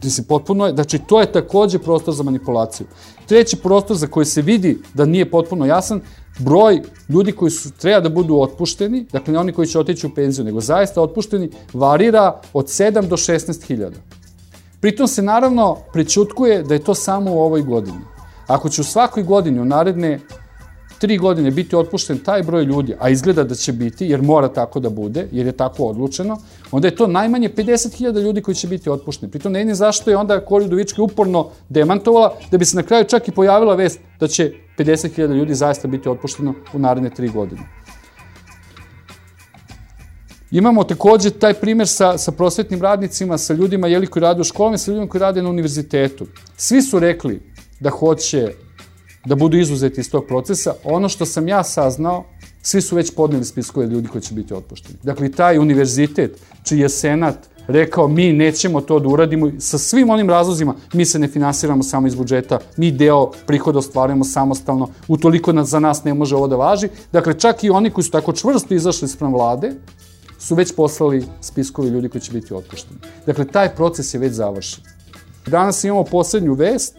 Ti 0.00 0.10
si 0.10 0.22
potpuno, 0.22 0.70
znači 0.70 0.98
to 0.98 1.20
je 1.20 1.32
takođe 1.32 1.78
prostor 1.78 2.14
za 2.14 2.22
manipulaciju. 2.22 2.86
Treći 3.26 3.56
prostor 3.56 3.96
za 3.96 4.06
koji 4.06 4.26
se 4.26 4.42
vidi 4.42 4.78
da 4.94 5.04
nije 5.04 5.30
potpuno 5.30 5.66
jasan, 5.66 6.00
broj 6.38 6.82
ljudi 7.08 7.32
koji 7.32 7.50
su 7.50 7.70
treba 7.70 8.00
da 8.00 8.08
budu 8.08 8.40
otpušteni, 8.40 9.06
dakle 9.12 9.32
ne 9.32 9.38
oni 9.38 9.52
koji 9.52 9.68
će 9.68 9.78
otići 9.78 10.06
u 10.06 10.14
penziju, 10.14 10.44
nego 10.44 10.60
zaista 10.60 11.02
otpušteni, 11.02 11.50
varira 11.72 12.40
od 12.52 12.66
7 12.66 13.08
do 13.08 13.16
16 13.16 13.66
hiljada. 13.66 13.96
Pritom 14.80 15.08
se 15.08 15.22
naravno 15.22 15.76
pričutkuje 15.92 16.62
da 16.62 16.74
je 16.74 16.84
to 16.84 16.94
samo 16.94 17.34
u 17.34 17.40
ovoj 17.40 17.62
godini. 17.62 18.00
Ako 18.46 18.68
će 18.68 18.80
u 18.80 18.84
svakoj 18.84 19.22
godini 19.22 19.60
u 19.60 19.64
naredne 19.64 20.20
tri 20.98 21.18
godine 21.18 21.50
biti 21.50 21.76
otpušten 21.76 22.18
taj 22.18 22.42
broj 22.42 22.64
ljudi, 22.64 22.94
a 22.98 23.08
izgleda 23.08 23.44
da 23.44 23.54
će 23.54 23.72
biti, 23.72 24.06
jer 24.06 24.22
mora 24.22 24.48
tako 24.48 24.80
da 24.80 24.90
bude, 24.90 25.28
jer 25.32 25.46
je 25.46 25.52
tako 25.52 25.84
odlučeno, 25.84 26.38
onda 26.70 26.88
je 26.88 26.96
to 26.96 27.06
najmanje 27.06 27.48
50.000 27.48 28.22
ljudi 28.22 28.42
koji 28.42 28.54
će 28.54 28.68
biti 28.68 28.90
otpušteni. 28.90 29.32
Pritom 29.32 29.52
ne 29.52 29.58
vidim 29.58 29.74
zašto 29.74 30.10
je 30.10 30.16
onda 30.16 30.40
Kori 30.40 30.64
Udovički 30.64 31.00
uporno 31.00 31.50
demantovala, 31.68 32.34
da 32.50 32.58
bi 32.58 32.64
se 32.64 32.76
na 32.76 32.82
kraju 32.82 33.04
čak 33.04 33.28
i 33.28 33.32
pojavila 33.32 33.74
vest 33.74 34.00
da 34.20 34.28
će 34.28 34.52
50.000 34.78 35.34
ljudi 35.34 35.54
zaista 35.54 35.88
biti 35.88 36.08
otpušteno 36.08 36.54
u 36.74 36.78
naredne 36.78 37.10
tri 37.10 37.28
godine. 37.28 37.62
Imamo 40.50 40.84
takođe 40.84 41.30
taj 41.30 41.54
primer 41.54 41.88
sa, 41.88 42.18
sa 42.18 42.32
prosvetnim 42.32 42.82
radnicima, 42.82 43.38
sa 43.38 43.54
ljudima 43.54 43.88
jeli, 43.88 44.06
koji 44.06 44.20
rade 44.20 44.40
u 44.40 44.44
školama, 44.44 44.78
sa 44.78 44.90
ljudima 44.90 45.08
koji 45.08 45.20
rade 45.20 45.42
na 45.42 45.48
univerzitetu. 45.50 46.26
Svi 46.56 46.82
su 46.82 46.98
rekli 46.98 47.40
da 47.80 47.90
hoće 47.90 48.52
da 49.26 49.34
budu 49.34 49.58
izuzeti 49.58 50.00
iz 50.00 50.10
tog 50.10 50.26
procesa. 50.26 50.74
Ono 50.84 51.08
što 51.08 51.26
sam 51.26 51.48
ja 51.48 51.64
saznao, 51.64 52.24
svi 52.62 52.80
su 52.80 52.96
već 52.96 53.14
podneli 53.14 53.44
spiskove 53.44 53.86
ljudi 53.86 54.08
koji 54.08 54.22
će 54.22 54.34
biti 54.34 54.54
otpušteni. 54.54 54.98
Dakle, 55.02 55.32
taj 55.32 55.58
univerzitet, 55.58 56.38
čiji 56.64 56.78
je 56.78 56.88
senat 56.88 57.36
rekao 57.66 58.08
mi 58.08 58.32
nećemo 58.32 58.80
to 58.80 58.98
da 59.00 59.08
uradimo 59.08 59.50
sa 59.58 59.78
svim 59.78 60.10
onim 60.10 60.30
razlozima, 60.30 60.74
mi 60.92 61.04
se 61.04 61.18
ne 61.18 61.28
finansiramo 61.28 61.82
samo 61.82 62.06
iz 62.06 62.14
budžeta, 62.14 62.58
mi 62.76 62.92
deo 62.92 63.30
prihoda 63.46 63.78
ostvarujemo 63.78 64.24
samostalno, 64.24 64.88
utoliko 65.08 65.52
na, 65.52 65.64
za 65.64 65.80
nas 65.80 66.04
ne 66.04 66.14
može 66.14 66.36
ovo 66.36 66.48
da 66.48 66.56
važi. 66.56 66.88
Dakle, 67.12 67.38
čak 67.38 67.64
i 67.64 67.70
oni 67.70 67.90
koji 67.90 68.04
su 68.04 68.10
tako 68.10 68.32
čvrsto 68.32 68.74
izašli 68.74 69.08
sprem 69.08 69.32
vlade, 69.32 69.72
su 70.38 70.54
već 70.54 70.74
poslali 70.74 71.24
spiskovi 71.40 71.88
ljudi 71.88 72.08
koji 72.08 72.22
će 72.22 72.32
biti 72.32 72.54
otpušteni. 72.54 73.00
Dakle, 73.26 73.44
taj 73.44 73.74
proces 73.74 74.14
je 74.14 74.20
već 74.20 74.32
završen. 74.32 74.84
Danas 75.46 75.84
imamo 75.84 76.04
poslednju 76.04 76.54
vest, 76.54 76.94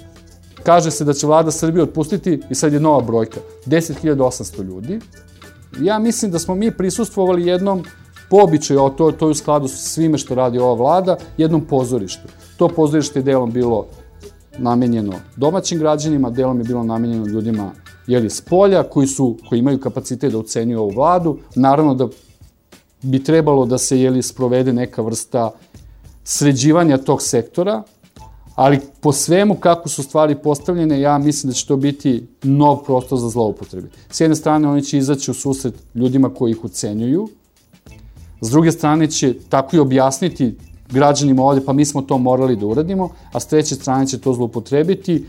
kaže 0.66 0.92
se 0.92 1.06
da 1.06 1.14
će 1.14 1.28
vlada 1.28 1.52
Srbije 1.52 1.84
otpustiti, 1.84 2.42
i 2.50 2.56
sad 2.56 2.74
je 2.74 2.80
nova 2.80 3.02
brojka, 3.02 3.40
10.800 3.66 4.64
ljudi. 4.64 5.00
Ja 5.82 6.00
mislim 6.00 6.32
da 6.32 6.40
smo 6.40 6.56
mi 6.56 6.72
prisustvovali 6.72 7.48
jednom 7.48 7.84
po 8.30 8.38
a 8.38 8.90
to, 8.98 9.12
to 9.12 9.28
je 9.28 9.32
u 9.32 9.34
skladu 9.34 9.68
sa 9.68 9.78
svime 9.78 10.18
što 10.18 10.36
radi 10.36 10.60
ova 10.60 10.74
vlada, 10.74 11.18
jednom 11.38 11.62
pozorištu. 11.62 12.28
To 12.58 12.68
pozorište 12.68 13.20
je 13.20 13.24
delom 13.24 13.52
bilo 13.52 13.86
namenjeno 14.58 15.14
domaćim 15.36 15.80
građanima, 15.80 16.30
delom 16.30 16.58
je 16.58 16.64
bilo 16.64 16.84
namenjeno 16.84 17.26
ljudima 17.26 17.72
jeli, 18.08 18.30
s 18.30 18.42
polja, 18.42 18.84
koji, 18.84 19.08
su, 19.08 19.38
koji 19.50 19.60
imaju 19.60 19.80
kapacitet 19.80 20.32
da 20.32 20.38
ucenjuju 20.38 20.80
ovu 20.80 20.90
vladu. 20.90 21.38
Naravno 21.56 21.96
da 21.96 22.08
bi 23.02 23.24
trebalo 23.24 23.66
da 23.66 23.78
se 23.78 24.02
jeli, 24.02 24.22
sprovede 24.22 24.74
neka 24.74 25.02
vrsta 25.02 25.52
sređivanja 26.24 26.98
tog 26.98 27.22
sektora, 27.22 27.84
ali 28.56 28.80
po 29.02 29.12
svemu 29.12 29.56
kako 29.56 29.90
su 29.90 30.04
stvari 30.04 30.36
postavljene, 30.36 31.00
ja 31.00 31.18
mislim 31.18 31.50
da 31.50 31.54
će 31.54 31.68
to 31.68 31.78
biti 31.78 32.28
nov 32.44 32.84
prostor 32.84 33.20
za 33.20 33.30
zloupotrebi. 33.30 33.90
S 34.10 34.22
jedne 34.22 34.36
strane, 34.36 34.68
oni 34.68 34.84
će 34.84 34.98
izaći 34.98 35.32
u 35.32 35.34
susret 35.34 35.74
ljudima 35.96 36.34
koji 36.34 36.52
ih 36.52 36.64
ucenjuju, 36.64 37.30
s 38.42 38.50
druge 38.50 38.72
strane 38.72 39.12
će 39.12 39.34
tako 39.50 39.76
i 39.76 39.80
objasniti 39.80 40.56
građanima 40.92 41.44
ovde, 41.44 41.62
pa 41.66 41.74
mi 41.74 41.86
smo 41.86 42.02
to 42.02 42.18
morali 42.18 42.56
da 42.56 42.66
uradimo, 42.66 43.10
a 43.32 43.40
s 43.40 43.48
treće 43.48 43.76
strane 43.76 44.08
će 44.08 44.20
to 44.20 44.34
zloupotrebiti 44.34 45.26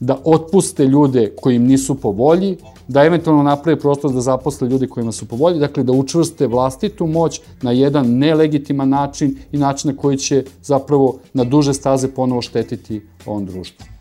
da 0.00 0.18
otpuste 0.24 0.84
ljude 0.84 1.32
koji 1.40 1.56
im 1.56 1.66
nisu 1.66 1.94
po 1.94 2.10
volji, 2.10 2.56
da 2.88 3.04
eventualno 3.04 3.42
naprave 3.42 3.80
prostor 3.80 4.12
da 4.12 4.20
zaposle 4.20 4.68
ljude 4.68 4.86
kojima 4.86 5.12
su 5.12 5.28
po 5.28 5.36
volji, 5.36 5.58
dakle 5.58 5.84
da 5.84 5.92
učvrste 5.92 6.46
vlastitu 6.46 7.06
moć 7.06 7.40
na 7.62 7.72
jedan 7.72 8.18
nelegitiman 8.18 8.88
način 8.88 9.36
i 9.52 9.58
način 9.58 9.90
na 9.90 9.96
koji 9.96 10.16
će 10.16 10.44
zapravo 10.62 11.18
na 11.34 11.44
duže 11.44 11.74
staze 11.74 12.08
ponovo 12.08 12.42
štetiti 12.42 13.02
ovom 13.26 13.46
društvu. 13.46 13.95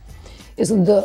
Da, 0.58 1.04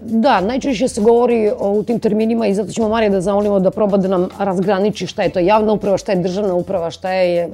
da, 0.00 0.40
najčešće 0.40 0.88
se 0.88 1.00
govori 1.00 1.50
u 1.60 1.82
tim 1.82 2.00
terminima 2.00 2.46
i 2.46 2.54
zato 2.54 2.72
ćemo 2.72 2.88
Marija 2.88 3.10
da 3.10 3.20
zamolimo 3.20 3.60
da 3.60 3.70
proba 3.70 3.96
da 3.96 4.08
nam 4.08 4.28
razgraniči 4.38 5.06
šta 5.06 5.22
je 5.22 5.30
to 5.30 5.38
javna 5.38 5.72
uprava, 5.72 5.98
šta 5.98 6.12
je 6.12 6.22
državna 6.22 6.54
uprava, 6.54 6.90
šta 6.90 7.10
je 7.12 7.50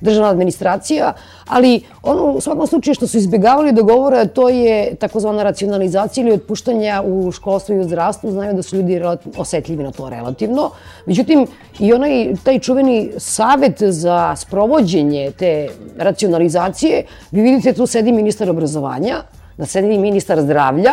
državna 0.00 0.30
administracija, 0.30 1.12
ali 1.48 1.82
ono 2.02 2.32
u 2.32 2.40
svakom 2.40 2.66
slučaju 2.66 2.94
što 2.94 3.06
su 3.06 3.18
izbjegavali 3.18 3.72
da 3.72 3.82
govore, 3.82 4.26
to 4.26 4.48
je 4.48 4.94
takozvana 4.94 5.42
racionalizacija 5.42 6.24
ili 6.24 6.34
otpuštanja 6.34 7.02
u 7.06 7.32
školstvu 7.32 7.74
i 7.74 7.80
u 7.80 7.84
zdravstvu, 7.84 8.30
znaju 8.30 8.54
da 8.54 8.62
su 8.62 8.76
ljudi 8.76 9.00
osetljivi 9.36 9.82
na 9.82 9.90
to 9.90 10.08
relativno. 10.08 10.70
Međutim, 11.06 11.46
i 11.78 11.92
onaj, 11.92 12.34
taj 12.44 12.58
čuveni 12.58 13.10
savet 13.18 13.82
za 13.82 14.36
sprovođenje 14.36 15.32
te 15.38 15.68
racionalizacije, 15.98 17.04
vi 17.30 17.42
vidite 17.42 17.72
tu 17.72 17.86
sedi 17.86 18.12
ministar 18.12 18.50
obrazovanja, 18.50 19.22
da 19.56 19.66
sedi 19.66 19.98
ministar 19.98 20.40
zdravlja 20.40 20.92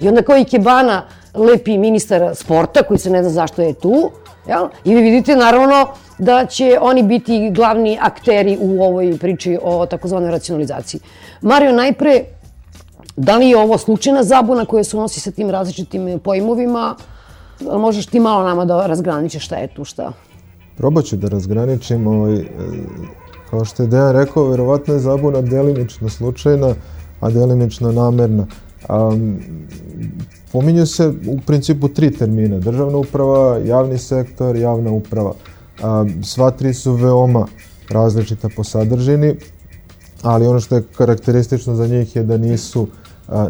i 0.00 0.08
onda 0.08 0.22
kao 0.22 0.36
i 0.36 0.44
kebana 0.44 1.02
lepi 1.34 1.78
ministar 1.78 2.34
sporta 2.34 2.82
koji 2.82 2.98
se 2.98 3.10
ne 3.10 3.22
zna 3.22 3.30
zašto 3.30 3.62
je 3.62 3.72
tu. 3.74 4.10
Jel? 4.48 4.68
I 4.84 4.94
vi 4.94 5.02
vidite 5.02 5.36
naravno 5.36 5.86
da 6.18 6.46
će 6.46 6.78
oni 6.80 7.02
biti 7.02 7.50
glavni 7.50 7.98
akteri 8.00 8.58
u 8.60 8.82
ovoj 8.82 9.18
priči 9.18 9.58
o 9.62 9.86
takozvanoj 9.86 10.30
racionalizaciji. 10.30 11.00
Mario, 11.40 11.72
najpre, 11.72 12.24
da 13.16 13.36
li 13.36 13.48
je 13.48 13.58
ovo 13.58 13.78
slučajna 13.78 14.22
zabuna 14.22 14.64
koja 14.64 14.84
se 14.84 14.96
unosi 14.96 15.20
sa 15.20 15.30
tim 15.30 15.50
različitim 15.50 16.20
pojmovima? 16.24 16.96
Možeš 17.60 18.06
ti 18.06 18.20
malo 18.20 18.44
nama 18.44 18.64
da 18.64 18.86
razgraničeš 18.86 19.44
šta 19.44 19.56
je 19.56 19.68
tu 19.74 19.84
šta? 19.84 20.12
Probat 20.76 21.04
ću 21.04 21.16
da 21.16 21.28
razgraničim. 21.28 22.06
Ovaj, 22.06 22.44
kao 23.50 23.64
što 23.64 23.82
je 23.82 23.86
Dejan 23.86 24.12
rekao, 24.12 24.48
verovatno 24.48 24.94
je 24.94 25.00
zabuna 25.00 25.40
delimično 25.40 26.08
slučajna 26.08 26.74
a 27.20 27.30
delimično 27.30 27.92
namerna. 27.92 28.46
Um, 28.88 29.38
pominju 30.52 30.86
se 30.86 31.08
u 31.08 31.40
principu 31.46 31.88
tri 31.88 32.10
termina, 32.10 32.58
državna 32.58 32.98
uprava, 32.98 33.58
javni 33.58 33.98
sektor, 33.98 34.56
javna 34.56 34.90
uprava. 34.90 35.32
Um, 35.82 36.24
sva 36.24 36.50
tri 36.50 36.74
su 36.74 36.92
veoma 36.92 37.46
različita 37.90 38.48
po 38.56 38.64
sadržini, 38.64 39.34
ali 40.22 40.46
ono 40.46 40.60
što 40.60 40.76
je 40.76 40.84
karakteristično 40.96 41.74
za 41.74 41.86
njih 41.86 42.16
je 42.16 42.22
da 42.22 42.36
nisu 42.36 42.88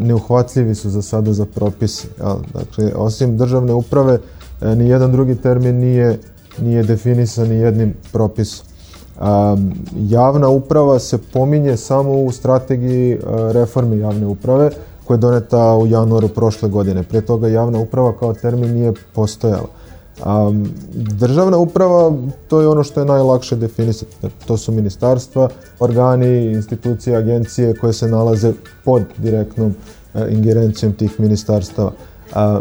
neuhvatljivi 0.01 0.75
su 0.75 0.89
za 0.89 1.01
sada 1.01 1.33
za 1.33 1.45
propise. 1.45 2.07
Dakle, 2.53 2.91
osim 2.95 3.37
državne 3.37 3.73
uprave, 3.73 4.19
a, 4.61 4.75
ni 4.75 4.89
jedan 4.89 5.11
drugi 5.11 5.35
termin 5.35 5.75
nije, 5.75 6.19
nije 6.61 6.83
definisan 6.83 7.49
ni 7.49 7.55
jednim 7.55 7.93
propisom. 8.11 8.66
Um, 9.21 9.73
javna 9.97 10.49
uprava 10.49 10.99
se 10.99 11.17
pominje 11.17 11.77
samo 11.77 12.23
u 12.23 12.31
strategiji 12.31 13.15
uh, 13.15 13.51
reforme 13.51 13.97
javne 13.97 14.27
uprave 14.27 14.69
koja 15.03 15.15
je 15.15 15.19
doneta 15.19 15.75
u 15.75 15.87
januaru 15.87 16.27
prošle 16.27 16.69
godine. 16.69 17.03
Pre 17.03 17.21
toga 17.21 17.47
javna 17.47 17.79
uprava 17.79 18.13
kao 18.19 18.33
termin 18.33 18.73
nije 18.73 18.93
postojala. 19.13 19.67
Um, 20.25 20.69
državna 20.95 21.57
uprava, 21.57 22.13
to 22.47 22.61
je 22.61 22.67
ono 22.67 22.83
što 22.83 22.99
je 22.99 23.05
najlakše 23.05 23.55
definisati. 23.55 24.15
To 24.47 24.57
su 24.57 24.71
ministarstva, 24.71 25.49
organi, 25.79 26.51
institucije, 26.51 27.17
agencije 27.17 27.75
koje 27.75 27.93
se 27.93 28.07
nalaze 28.07 28.53
pod 28.85 29.03
direktnom 29.17 29.75
uh, 30.13 30.21
ingerencijom 30.29 30.93
tih 30.93 31.19
ministarstava. 31.19 31.91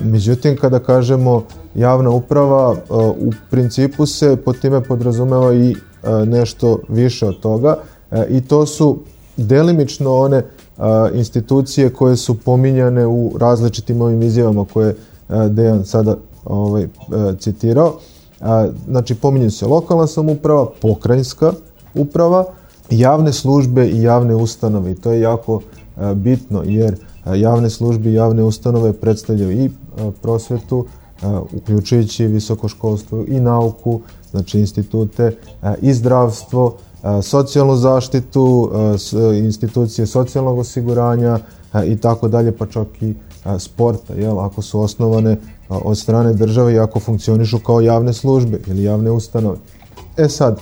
Međutim, 0.03 0.57
kada 0.57 0.79
kažemo 0.79 1.43
javna 1.75 2.11
uprava, 2.11 2.71
uh, 2.71 2.77
u 3.09 3.33
principu 3.51 4.07
se 4.07 4.37
pod 4.37 4.61
time 4.61 4.81
podrazumeva 4.81 5.55
i 5.55 5.71
E, 5.71 5.86
nešto 6.27 6.79
više 6.89 7.27
od 7.27 7.41
toga 7.41 7.79
e, 8.11 8.27
i 8.31 8.41
to 8.41 8.67
su 8.67 8.99
delimično 9.37 10.15
one 10.15 10.37
e, 10.37 10.45
institucije 11.15 11.91
koje 11.91 12.17
su 12.17 12.35
pominjane 12.41 13.07
u 13.07 13.33
različitim 13.39 14.01
ovim 14.01 14.23
izjavama 14.23 14.65
koje 14.73 14.97
Dejan 15.49 15.85
sada 15.85 16.17
ovaj, 16.45 16.89
citirao. 17.39 17.99
Znači, 18.89 19.15
pominju 19.15 19.51
se 19.51 19.67
lokalna 19.67 20.07
samuprava, 20.07 20.67
pokrajinska 20.81 21.53
uprava, 21.95 22.45
javne 22.91 23.33
službe 23.33 23.89
i 23.89 24.03
javne 24.03 24.35
ustanove 24.35 24.93
i 24.93 24.95
to 24.95 25.13
je 25.13 25.21
jako 25.21 25.61
bitno 26.15 26.63
jer 26.65 26.97
javne 27.35 27.71
službe 27.71 28.11
i 28.11 28.15
javne 28.15 28.43
ustanove 28.43 28.93
predstavljaju 28.93 29.65
i 29.65 29.71
prosvetu, 30.23 30.87
uključujući 31.53 32.27
visoko 32.27 32.69
školstvo 32.69 33.25
i 33.29 33.41
nauku, 33.41 34.01
znači 34.31 34.59
institute 34.59 35.37
i 35.81 35.95
zdravstvo, 35.95 36.77
socijalnu 37.23 37.77
zaštitu, 37.77 38.71
institucije 39.35 40.07
socijalnog 40.07 40.59
osiguranja 40.59 41.39
i 41.87 41.97
tako 41.97 42.29
dalje, 42.29 42.57
pa 42.57 42.67
čak 42.67 42.87
i 43.01 43.15
sporta, 43.59 44.15
jel, 44.15 44.41
ako 44.41 44.63
su 44.63 44.81
osnovane 44.81 45.37
od 45.69 45.99
strane 45.99 46.33
države 46.33 46.75
i 46.75 46.79
ako 46.79 47.01
funkcionišu 47.01 47.59
kao 47.59 47.81
javne 47.81 48.13
službe 48.13 48.61
ili 48.67 48.83
javne 48.83 49.11
ustanove. 49.11 49.57
E 50.17 50.29
sad, 50.29 50.61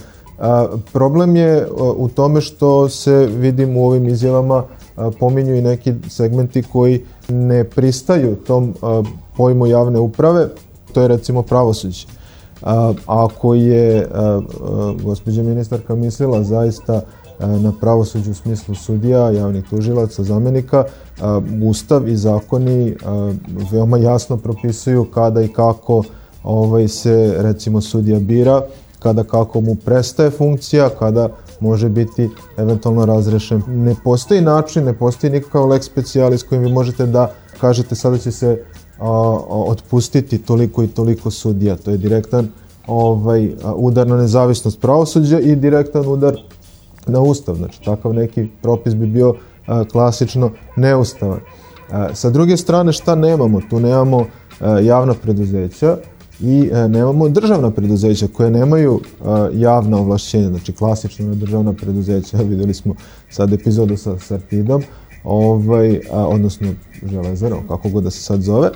problem 0.92 1.36
je 1.36 1.68
u 1.96 2.08
tome 2.08 2.40
što 2.40 2.88
se 2.88 3.26
vidim 3.26 3.76
u 3.76 3.86
ovim 3.86 4.08
izjavama 4.08 4.64
pominju 5.20 5.54
i 5.54 5.62
neki 5.62 5.94
segmenti 6.08 6.62
koji 6.62 7.04
ne 7.28 7.64
pristaju 7.64 8.36
tom 8.36 8.74
pojmu 9.36 9.66
javne 9.66 9.98
uprave, 9.98 10.48
to 10.92 11.02
je 11.02 11.08
recimo 11.08 11.42
pravosuđe. 11.42 12.06
Ako 13.06 13.54
je 13.54 14.08
gospođa 15.02 15.42
ministarka 15.42 15.94
mislila 15.94 16.42
zaista 16.42 17.00
na 17.38 17.72
pravosuđu 17.80 18.30
u 18.30 18.34
smislu 18.34 18.74
sudija, 18.74 19.30
javnih 19.30 19.64
tužilaca, 19.70 20.22
zamenika, 20.22 20.84
Ustav 21.64 22.08
i 22.08 22.16
zakoni 22.16 22.96
veoma 23.72 23.98
jasno 23.98 24.36
propisuju 24.36 25.04
kada 25.04 25.42
i 25.42 25.48
kako 25.48 26.02
ovaj, 26.42 26.88
se 26.88 27.34
recimo 27.38 27.80
sudija 27.80 28.20
bira, 28.20 28.62
kada 28.98 29.24
kako 29.24 29.60
mu 29.60 29.74
prestaje 29.74 30.30
funkcija, 30.30 30.88
kada 30.88 31.28
može 31.60 31.88
biti 31.88 32.30
eventualno 32.56 33.04
razrešen. 33.04 33.62
Ne 33.66 33.94
postoji 34.04 34.40
način, 34.40 34.84
ne 34.84 34.92
postoji 34.92 35.32
nikakav 35.32 35.62
lex 35.62 35.82
specialis 35.82 36.42
kojim 36.42 36.62
vi 36.64 36.72
možete 36.72 37.06
da 37.06 37.32
kažete 37.60 37.94
sada 37.94 38.18
će 38.18 38.32
se 38.32 38.62
a, 38.98 39.10
otpustiti 39.48 40.38
toliko 40.38 40.82
i 40.82 40.86
toliko 40.86 41.30
sudija. 41.30 41.76
To 41.76 41.90
je 41.90 41.96
direktan 41.96 42.48
ovaj, 42.86 43.52
udar 43.76 44.06
na 44.06 44.16
nezavisnost 44.16 44.80
pravosuđa 44.80 45.40
i 45.40 45.56
direktan 45.56 46.06
udar 46.06 46.36
na 47.06 47.20
ustav. 47.20 47.54
Znači, 47.54 47.82
takav 47.84 48.14
neki 48.14 48.48
propis 48.62 48.94
bi 48.94 49.06
bio 49.06 49.34
a, 49.66 49.84
klasično 49.84 50.50
neustavan. 50.76 51.40
A, 51.90 52.14
sa 52.14 52.30
druge 52.30 52.56
strane, 52.56 52.92
šta 52.92 53.14
nemamo? 53.14 53.60
Tu 53.70 53.80
nemamo 53.80 54.26
a, 54.60 54.78
javna 54.78 55.14
preduzeća, 55.14 55.96
i 56.40 56.70
e, 56.72 56.88
nemamo 56.88 57.28
državna 57.28 57.70
preduzeća 57.70 58.26
koje 58.32 58.50
nemaju 58.50 59.00
e, 59.00 59.24
javna 59.52 59.98
ovlašćenja, 59.98 60.48
znači 60.48 60.72
klasična 60.72 61.34
državna 61.34 61.72
preduzeća, 61.72 62.36
videli 62.50 62.74
smo 62.74 62.94
sad 63.30 63.52
epizodu 63.52 63.96
sa 63.96 64.18
Sartidom, 64.18 64.82
ovaj, 65.24 66.00
a, 66.12 66.26
odnosno 66.28 66.68
železarom, 67.10 67.68
kako 67.68 67.88
god 67.88 68.04
da 68.04 68.10
se 68.10 68.22
sad 68.22 68.42
zove, 68.42 68.70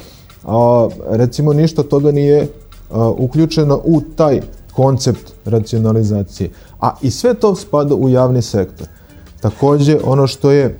a, 0.44 0.88
recimo 1.10 1.52
ništa 1.52 1.82
toga 1.82 2.12
nije 2.12 2.48
a, 2.90 3.08
uključeno 3.08 3.80
u 3.84 4.00
taj 4.16 4.40
koncept 4.72 5.32
racionalizacije. 5.44 6.50
A 6.80 6.94
i 7.02 7.10
sve 7.10 7.34
to 7.34 7.54
spada 7.54 7.94
u 7.94 8.08
javni 8.08 8.42
sektor. 8.42 8.86
Takođe, 9.40 9.98
ono 10.04 10.26
što 10.26 10.50
je 10.50 10.78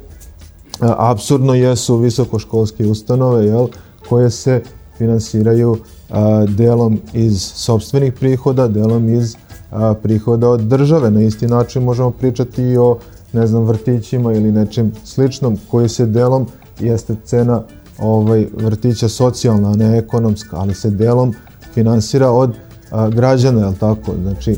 absurdno 0.80 1.54
jesu 1.54 1.96
visokoškolske 1.96 2.86
ustanove, 2.86 3.46
jel, 3.46 3.66
koje 4.08 4.30
se 4.30 4.62
finansiraju 4.98 5.76
a, 6.10 6.44
delom 6.48 7.00
iz 7.12 7.42
sobstvenih 7.42 8.12
prihoda, 8.12 8.68
delom 8.68 9.08
iz 9.08 9.36
a, 9.70 9.94
prihoda 10.02 10.48
od 10.48 10.60
države. 10.60 11.10
Na 11.10 11.22
isti 11.22 11.46
način 11.46 11.82
možemo 11.82 12.10
pričati 12.10 12.62
i 12.62 12.76
o 12.76 12.98
ne 13.32 13.46
znam, 13.46 13.64
vrtićima 13.64 14.32
ili 14.32 14.52
nečim 14.52 14.92
sličnom 15.04 15.58
koji 15.70 15.88
se 15.88 16.06
delom 16.06 16.46
jeste 16.80 17.16
cena 17.24 17.62
ovaj, 17.98 18.46
vrtića 18.56 19.08
socijalna, 19.08 19.70
a 19.70 19.76
ne 19.76 19.98
ekonomska, 19.98 20.56
ali 20.56 20.74
se 20.74 20.90
delom 20.90 21.34
finansira 21.74 22.30
od 22.30 22.54
a, 22.90 23.08
građana, 23.08 23.66
je 23.66 23.74
tako? 23.80 24.12
Znači, 24.22 24.56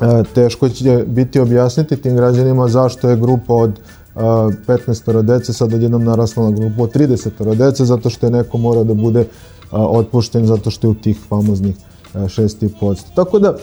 a, 0.00 0.22
teško 0.34 0.68
će 0.68 1.04
biti 1.06 1.40
objasniti 1.40 1.96
tim 1.96 2.16
građanima 2.16 2.68
zašto 2.68 3.10
je 3.10 3.16
grupa 3.16 3.54
od 3.54 3.80
15 4.16 5.22
dece 5.22 5.52
sad 5.52 5.74
odjednom 5.74 6.04
narasla 6.04 6.50
na 6.50 6.56
grupu 6.56 6.82
od 6.82 6.94
30 6.94 7.54
dece 7.54 7.84
zato 7.84 8.10
što 8.10 8.26
je 8.26 8.30
neko 8.30 8.58
mora 8.58 8.84
da 8.84 8.94
bude 8.94 9.26
otpušten 9.72 10.46
zato 10.46 10.70
što 10.70 10.86
je 10.86 10.90
u 10.90 10.94
tih 10.94 11.18
famoznih 11.28 11.76
6,5%. 12.14 13.02
Tako 13.14 13.38
da 13.38 13.56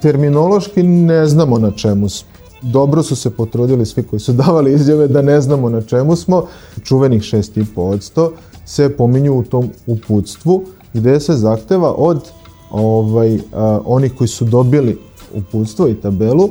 terminološki 0.00 0.82
ne 0.82 1.26
znamo 1.26 1.58
na 1.58 1.70
čemu 1.70 2.08
smo. 2.08 2.28
Dobro 2.62 3.02
su 3.02 3.16
se 3.16 3.30
potrudili 3.30 3.86
svi 3.86 4.02
koji 4.02 4.20
su 4.20 4.32
davali 4.42 4.72
izjave 4.72 5.08
da 5.08 5.22
ne 5.22 5.40
znamo 5.40 5.68
na 5.68 5.82
čemu 5.82 6.16
smo. 6.16 6.44
Čuvenih 6.82 7.22
6,5% 7.22 8.30
se 8.66 8.96
pominju 8.96 9.38
u 9.38 9.42
tom 9.42 9.70
uputstvu 9.86 10.62
gde 10.94 11.20
se 11.20 11.32
zahteva 11.32 11.94
od 11.96 12.30
ovaj, 12.70 13.38
onih 13.84 14.12
koji 14.18 14.28
su 14.28 14.44
dobili 14.44 14.98
uputstvo 15.34 15.88
i 15.88 15.94
tabelu, 15.94 16.48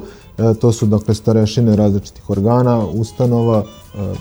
to 0.61 0.71
su 0.71 0.85
dakle 0.85 1.15
starešine 1.15 1.75
različitih 1.75 2.29
organa, 2.29 2.85
ustanova, 2.85 3.63
a, 3.95 4.13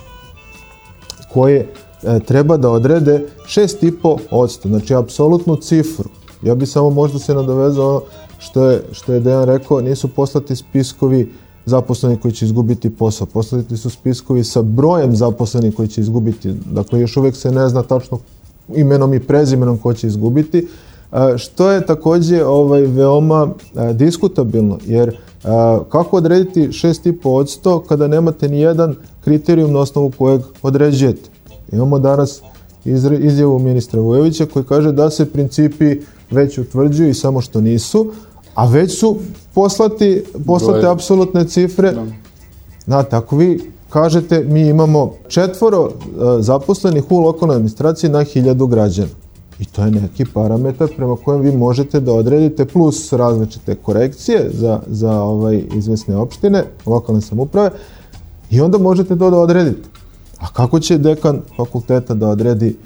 koje 1.33 1.73
E, 2.03 2.21
treba 2.21 2.57
da 2.57 2.71
odrede 2.71 3.27
6,5%, 3.47 4.69
znači 4.69 4.95
apsolutnu 4.95 5.57
cifru. 5.57 6.09
Ja 6.43 6.55
bi 6.55 6.67
samo 6.67 6.91
možda 6.91 7.19
se 7.19 7.35
nadovezao 7.35 8.03
što 8.39 8.65
je, 8.65 8.83
što 8.93 9.13
je 9.13 9.21
Dejan 9.21 9.45
rekao, 9.45 9.81
nisu 9.81 10.09
poslati 10.09 10.57
spiskovi 10.57 11.33
zaposlenih 11.67 12.21
koji 12.21 12.33
će 12.33 12.45
izgubiti 12.45 12.91
posao. 12.91 13.27
Poslati 13.27 13.77
su 13.77 13.91
spiskovi 13.91 14.45
sa 14.45 14.63
brojem 14.63 15.17
zaposlenih 15.17 15.75
koji 15.75 15.89
će 15.89 16.01
izgubiti. 16.01 16.53
Dakle, 16.53 17.01
još 17.01 17.17
uvek 17.17 17.37
se 17.37 17.51
ne 17.51 17.69
zna 17.69 17.83
tačno 17.83 18.19
imenom 18.75 19.15
i 19.15 19.21
prezimenom 19.21 19.79
ko 19.79 19.95
će 19.95 20.07
izgubiti, 20.07 20.69
e, 21.13 21.39
što 21.39 21.71
je 21.71 21.87
takođe 21.87 22.45
ovaj, 22.45 22.83
veoma 22.83 23.49
e, 23.77 23.93
diskutabilno, 23.93 24.79
jer 24.87 25.17
kako 25.89 26.17
odrediti 26.17 26.69
6,5% 26.69 27.87
kada 27.89 28.09
nemate 28.09 28.49
ni 28.49 28.61
jedan 28.61 28.95
kriterijum 29.25 29.73
na 29.73 29.79
osnovu 29.79 30.13
kojeg 30.19 30.41
određujete? 30.63 31.31
Imamo 31.73 31.99
danas 31.99 32.43
izjavu 33.21 33.59
ministra 33.59 34.01
Vujovića 34.01 34.47
koji 34.47 34.65
kaže 34.65 34.93
da 34.93 35.11
se 35.11 35.33
principi 35.33 35.97
već 36.31 36.59
utvrđuju 36.59 37.09
i 37.11 37.15
samo 37.15 37.41
što 37.41 37.61
nisu, 37.61 38.13
a 38.55 38.67
već 38.67 38.99
su 38.99 39.17
poslati, 39.55 40.25
poslate 40.47 40.87
apsolutne 40.87 41.45
cifre. 41.45 41.93
Da. 41.93 42.07
Znate, 42.85 43.17
ako 43.17 43.37
vi 43.37 43.61
kažete 43.91 44.45
mi 44.45 44.69
imamo 44.69 45.13
četvoro 45.29 45.85
uh, 45.85 45.93
zaposlenih 46.39 47.05
u 47.11 47.19
lokalnoj 47.19 47.55
administraciji 47.55 48.11
na 48.11 48.25
hiljadu 48.25 48.67
građana. 48.67 49.09
I 49.61 49.65
to 49.65 49.85
je 49.85 49.91
neki 49.91 50.25
parametar 50.25 50.89
prema 50.97 51.17
kojem 51.17 51.43
vi 51.43 51.57
možete 51.57 52.01
da 52.01 52.13
odredite 52.13 52.65
plus 52.65 53.13
različite 53.13 53.75
korekcije 53.75 54.51
za, 54.53 54.81
za 54.87 55.23
ovaj 55.23 55.65
izvesne 55.75 56.17
opštine, 56.17 56.65
lokalne 56.87 57.21
samuprave 57.21 57.71
i 58.51 58.61
onda 58.61 58.79
možete 58.79 59.19
to 59.19 59.31
da 59.31 59.39
odredite. 59.39 59.89
A 60.39 60.49
kako 60.53 60.81
će 60.81 60.99
dekan 60.99 61.41
fakulteta 61.57 62.15
da 62.15 62.29
odredi 62.29 62.77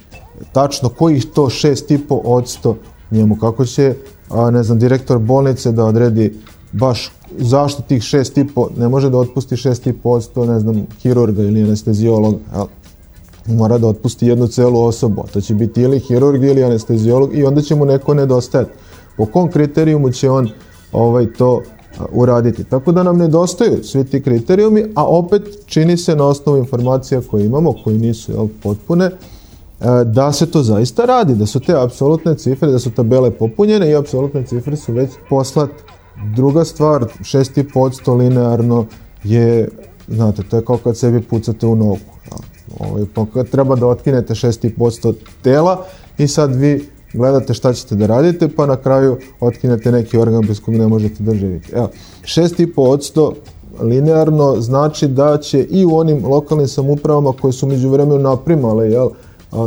tačno 0.52 0.88
kojih 0.88 1.24
to 1.34 1.42
6,5% 1.42 2.74
njemu? 3.10 3.37
Kako 3.37 3.64
će, 3.64 3.94
a, 4.30 4.50
ne 4.50 4.62
znam, 4.62 4.78
direktor 4.78 5.18
bolnice 5.18 5.72
da 5.72 5.84
odredi 5.84 6.38
baš 6.72 7.12
zašto 7.38 7.82
tih 7.82 8.02
6,5, 8.02 8.68
ne 8.78 8.88
može 8.88 9.10
da 9.10 9.18
otpusti 9.18 9.56
6,5%, 9.56 10.46
ne 10.46 10.60
znam, 10.60 10.87
hirurga 11.02 11.42
ili 11.42 11.62
anestezijologa, 11.62 12.38
jel? 12.54 12.66
Mora 13.46 13.78
da 13.78 13.88
otpusti 13.88 14.26
jednu 14.26 14.46
celu 14.46 14.80
osobu, 14.80 15.24
to 15.33 15.40
će 15.40 15.54
biti 15.54 15.83
ili 15.83 15.98
hirurg 15.98 16.44
ili 16.44 16.64
anestezijolog 16.64 17.37
i 17.37 17.44
onda 17.44 17.62
će 17.62 17.74
mu 17.74 17.85
neko 17.85 18.14
nedostajati. 18.14 18.70
Po 19.16 19.26
kom 19.26 19.50
kriterijumu 19.50 20.11
će 20.11 20.30
on 20.30 20.48
ovaj 20.92 21.33
to 21.33 21.62
uraditi. 22.12 22.64
Tako 22.64 22.92
da 22.92 23.02
nam 23.02 23.18
nedostaju 23.18 23.85
svi 23.85 24.04
ti 24.04 24.22
kriterijumi, 24.22 24.85
a 24.94 25.04
opet 25.07 25.42
čini 25.66 25.96
se 25.96 26.16
na 26.16 26.24
osnovu 26.26 26.59
informacija 26.59 27.20
koje 27.30 27.46
imamo, 27.46 27.74
koji 27.85 27.98
nisu 27.98 28.33
jel, 28.33 28.48
potpune, 28.62 29.11
da 30.04 30.33
se 30.33 30.46
to 30.46 30.62
zaista 30.62 31.04
radi, 31.04 31.35
da 31.35 31.46
su 31.46 31.61
te 31.61 31.74
apsolutne 31.83 32.35
cifre, 32.35 32.70
da 32.70 32.78
su 32.78 32.90
tabele 32.90 33.30
popunjene 33.30 33.90
i 33.90 33.94
apsolutne 33.94 34.46
cifre 34.46 34.76
su 34.76 34.92
već 34.92 35.11
poslat. 35.28 35.70
Druga 36.37 36.64
stvar, 36.64 37.04
6,5% 37.20 38.16
linearno 38.16 38.87
je, 39.24 39.68
znate, 40.09 40.42
to 40.42 40.57
je 40.57 40.64
kao 40.64 40.76
kad 40.76 40.96
sebi 40.96 41.22
pucate 41.22 41.66
u 41.66 41.76
nogu. 41.76 41.98
Ovaj, 42.79 43.05
pa 43.14 43.44
treba 43.44 43.77
da 43.77 43.87
otkinete 43.87 44.35
6,5% 44.35 45.14
tela 45.42 45.85
i 46.18 46.29
sad 46.29 46.55
vi 46.55 46.88
gledate 47.12 47.55
šta 47.55 47.72
ćete 47.72 47.94
da 47.94 48.07
radite, 48.07 48.48
pa 48.48 48.66
na 48.66 48.77
kraju 48.77 49.18
otkinete 49.40 49.92
neki 49.92 50.18
organ 50.18 50.46
bez 50.46 50.61
kog 50.61 50.74
ne 50.74 50.88
možete 50.88 51.22
da 51.22 51.35
živite. 51.35 51.77
Evo, 51.77 51.88
6,5% 52.22 53.33
linearno 53.81 54.61
znači 54.61 55.09
da 55.09 55.38
će 55.38 55.62
i 55.62 55.85
u 55.85 55.96
onim 55.96 56.27
lokalnim 56.27 56.68
samupravama 56.68 57.33
koje 57.40 57.53
su 57.53 57.66
među 57.66 57.88
vremenu 57.88 58.18
naprimale, 58.18 58.90
jel, 58.90 59.09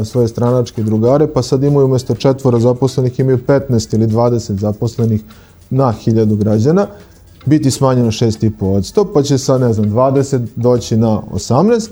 svoje 0.05 0.27
stranačke 0.27 0.83
drugare, 0.83 1.27
pa 1.27 1.41
sad 1.41 1.63
imaju 1.63 1.85
umesto 1.85 2.15
četvora 2.15 2.59
zaposlenih, 2.59 3.19
imaju 3.19 3.37
15 3.47 3.95
ili 3.95 4.07
20 4.07 4.59
zaposlenih 4.59 5.21
na 5.69 5.91
hiljadu 5.91 6.35
građana, 6.35 6.87
biti 7.45 7.71
smanjeno 7.71 8.11
6,5%, 8.11 9.05
pa 9.13 9.23
će 9.23 9.37
sad, 9.37 9.61
ne 9.61 9.73
znam, 9.73 9.85
20 9.85 10.47
doći 10.55 10.97
na 10.97 11.21
18, 11.33 11.89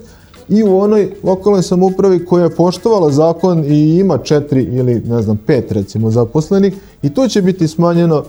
i 0.49 0.63
u 0.63 0.79
onoj 0.79 1.12
lokalnoj 1.23 1.63
samoupravi 1.63 2.25
koja 2.25 2.43
je 2.43 2.55
poštovala 2.55 3.12
zakon 3.12 3.63
i 3.65 3.97
ima 3.97 4.17
četiri 4.17 4.63
ili 4.63 4.99
ne 4.99 5.21
znam 5.21 5.38
pet 5.38 5.71
recimo 5.71 6.12
zaposlenih 6.12 6.73
i 7.01 7.10
to 7.10 7.27
će 7.27 7.41
biti 7.41 7.67
smanjeno 7.67 8.23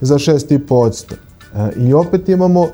za 0.00 0.14
6,5%. 0.14 1.12
E, 1.12 1.80
I 1.80 1.92
opet 1.92 2.28
imamo 2.28 2.64
e, 2.64 2.68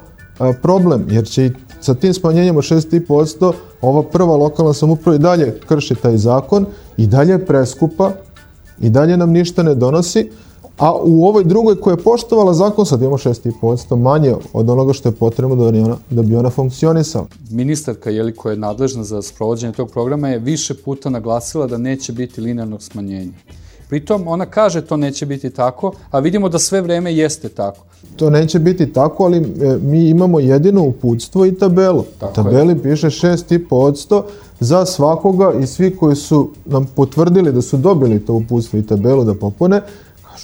problem 0.62 1.06
jer 1.10 1.26
će 1.26 1.46
i 1.46 1.52
sa 1.80 1.94
tim 1.94 2.14
smanjenjem 2.14 2.56
od 2.56 2.64
6,5% 2.64 3.52
ova 3.80 4.02
prva 4.02 4.36
lokalna 4.36 4.72
samouprava 4.72 5.16
i 5.16 5.18
dalje 5.18 5.60
krši 5.68 5.94
taj 5.94 6.16
zakon 6.16 6.66
i 6.96 7.06
dalje 7.06 7.32
je 7.32 7.46
preskupa 7.46 8.10
i 8.80 8.90
dalje 8.90 9.16
nam 9.16 9.30
ništa 9.30 9.62
ne 9.62 9.74
donosi 9.74 10.30
a 10.78 10.94
u 11.02 11.24
ovoj 11.24 11.44
drugoj 11.44 11.80
koja 11.80 11.92
je 11.92 12.02
poštovala 12.02 12.54
zakon 12.54 12.86
sad 12.86 13.00
imamo 13.00 13.18
6,5% 13.18 13.96
manje 13.96 14.34
od 14.52 14.70
onoga 14.70 14.92
što 14.92 15.08
je 15.08 15.12
potrebno 15.12 15.56
da 15.56 15.72
bi 15.72 15.78
ona, 15.78 15.96
da 16.10 16.22
bi 16.22 16.36
ona 16.36 16.50
funkcionisala. 16.50 17.26
Ministarka 17.50 18.10
jeli, 18.10 18.34
koja 18.34 18.52
je 18.52 18.58
nadležna 18.58 19.04
za 19.04 19.22
sprovođenje 19.22 19.72
tog 19.72 19.90
programa 19.90 20.28
je 20.28 20.38
više 20.38 20.74
puta 20.74 21.10
naglasila 21.10 21.66
da 21.66 21.78
neće 21.78 22.12
biti 22.12 22.40
linearnog 22.40 22.82
smanjenja. 22.82 23.32
Pritom 23.88 24.28
ona 24.28 24.46
kaže 24.46 24.86
to 24.86 24.96
neće 24.96 25.26
biti 25.26 25.50
tako, 25.50 25.92
a 26.10 26.18
vidimo 26.18 26.48
da 26.48 26.58
sve 26.58 26.80
vreme 26.80 27.14
jeste 27.14 27.48
tako. 27.48 27.84
To 28.16 28.30
neće 28.30 28.58
biti 28.58 28.92
tako, 28.92 29.24
ali 29.24 29.36
e, 29.38 29.78
mi 29.82 30.08
imamo 30.08 30.40
jedino 30.40 30.82
uputstvo 30.82 31.46
i 31.46 31.54
tabelu. 31.54 32.04
Tako 32.18 32.34
tabeli 32.34 32.68
je. 32.68 32.82
piše 32.82 33.06
6,5% 33.06 34.22
za 34.60 34.86
svakoga 34.86 35.52
i 35.62 35.66
svi 35.66 35.96
koji 35.96 36.16
su 36.16 36.50
nam 36.64 36.86
potvrdili 36.96 37.52
da 37.52 37.62
su 37.62 37.76
dobili 37.76 38.24
to 38.24 38.34
uputstvo 38.34 38.78
i 38.78 38.86
tabelu 38.86 39.24
da 39.24 39.34
popune, 39.34 39.80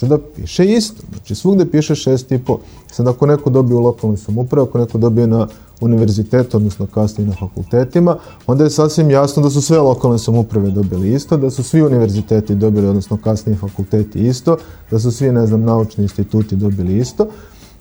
da 0.07 0.17
piše 0.35 0.65
isto. 0.65 1.03
Znači 1.11 1.35
svugde 1.35 1.65
piše 1.65 1.95
6,5. 1.95 2.57
Sad 2.91 3.07
ako 3.07 3.25
neko 3.25 3.49
dobije 3.49 3.77
u 3.77 3.81
lokalnoj 3.81 4.17
samoupravi, 4.17 4.67
ako 4.69 4.77
neko 4.77 4.97
dobije 4.97 5.27
na 5.27 5.47
univerzitetu, 5.81 6.57
odnosno 6.57 6.85
kasnije 6.85 7.27
na 7.27 7.35
fakultetima, 7.35 8.17
onda 8.47 8.63
je 8.63 8.69
sasvim 8.69 9.11
jasno 9.11 9.43
da 9.43 9.49
su 9.49 9.61
sve 9.61 9.79
lokalne 9.79 10.19
samouprave 10.19 10.71
dobili 10.71 11.13
isto, 11.13 11.37
da 11.37 11.49
su 11.49 11.63
svi 11.63 11.81
univerziteti 11.81 12.55
dobili, 12.55 12.87
odnosno 12.87 13.17
kasnije 13.17 13.57
fakulteti 13.57 14.27
isto, 14.27 14.57
da 14.91 14.99
su 14.99 15.11
svi, 15.11 15.31
ne 15.31 15.47
znam, 15.47 15.61
naučni 15.61 16.03
instituti 16.03 16.55
dobili 16.55 16.97
isto. 16.97 17.27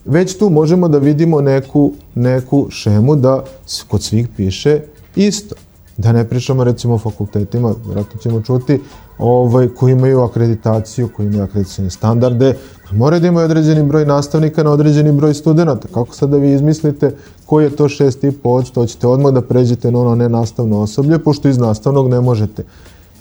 Već 0.04 0.38
tu 0.38 0.50
možemo 0.50 0.88
da 0.88 0.98
vidimo 0.98 1.40
neku, 1.40 1.92
neku 2.14 2.66
šemu 2.70 3.16
da 3.16 3.44
kod 3.88 4.02
svih 4.02 4.28
piše 4.37 4.80
isto. 5.16 5.54
Da 5.96 6.12
ne 6.12 6.28
pričamo 6.28 6.64
recimo 6.64 6.94
o 6.94 6.98
fakultetima, 6.98 7.74
vjerojatno 7.87 8.20
ćemo 8.20 8.42
čuti, 8.42 8.80
ovaj, 9.22 9.68
koji 9.68 9.92
imaju 9.92 10.20
akreditaciju, 10.20 11.08
koji 11.16 11.26
imaju 11.26 11.42
akreditacijne 11.42 11.90
standarde, 11.90 12.54
Mora 12.92 13.18
da 13.18 13.28
imaju 13.28 13.44
određeni 13.44 13.82
broj 13.82 14.06
nastavnika 14.06 14.62
na 14.62 14.70
određeni 14.70 15.12
broj 15.12 15.35
studenta. 15.35 15.88
Kako 15.94 16.14
sad 16.14 16.30
da 16.30 16.37
vi 16.37 16.52
izmislite 16.52 17.14
koji 17.46 17.64
je 17.64 17.76
to 17.76 17.85
6,5%, 17.85 18.74
hoćete 18.74 19.06
odmah 19.06 19.32
da 19.32 19.40
pređete 19.40 19.90
na 19.90 20.00
ono 20.00 20.14
nenastavno 20.14 20.80
osoblje, 20.80 21.18
pošto 21.18 21.48
iz 21.48 21.58
nastavnog 21.58 22.11
ne 22.11 22.20
možete. 22.20 22.64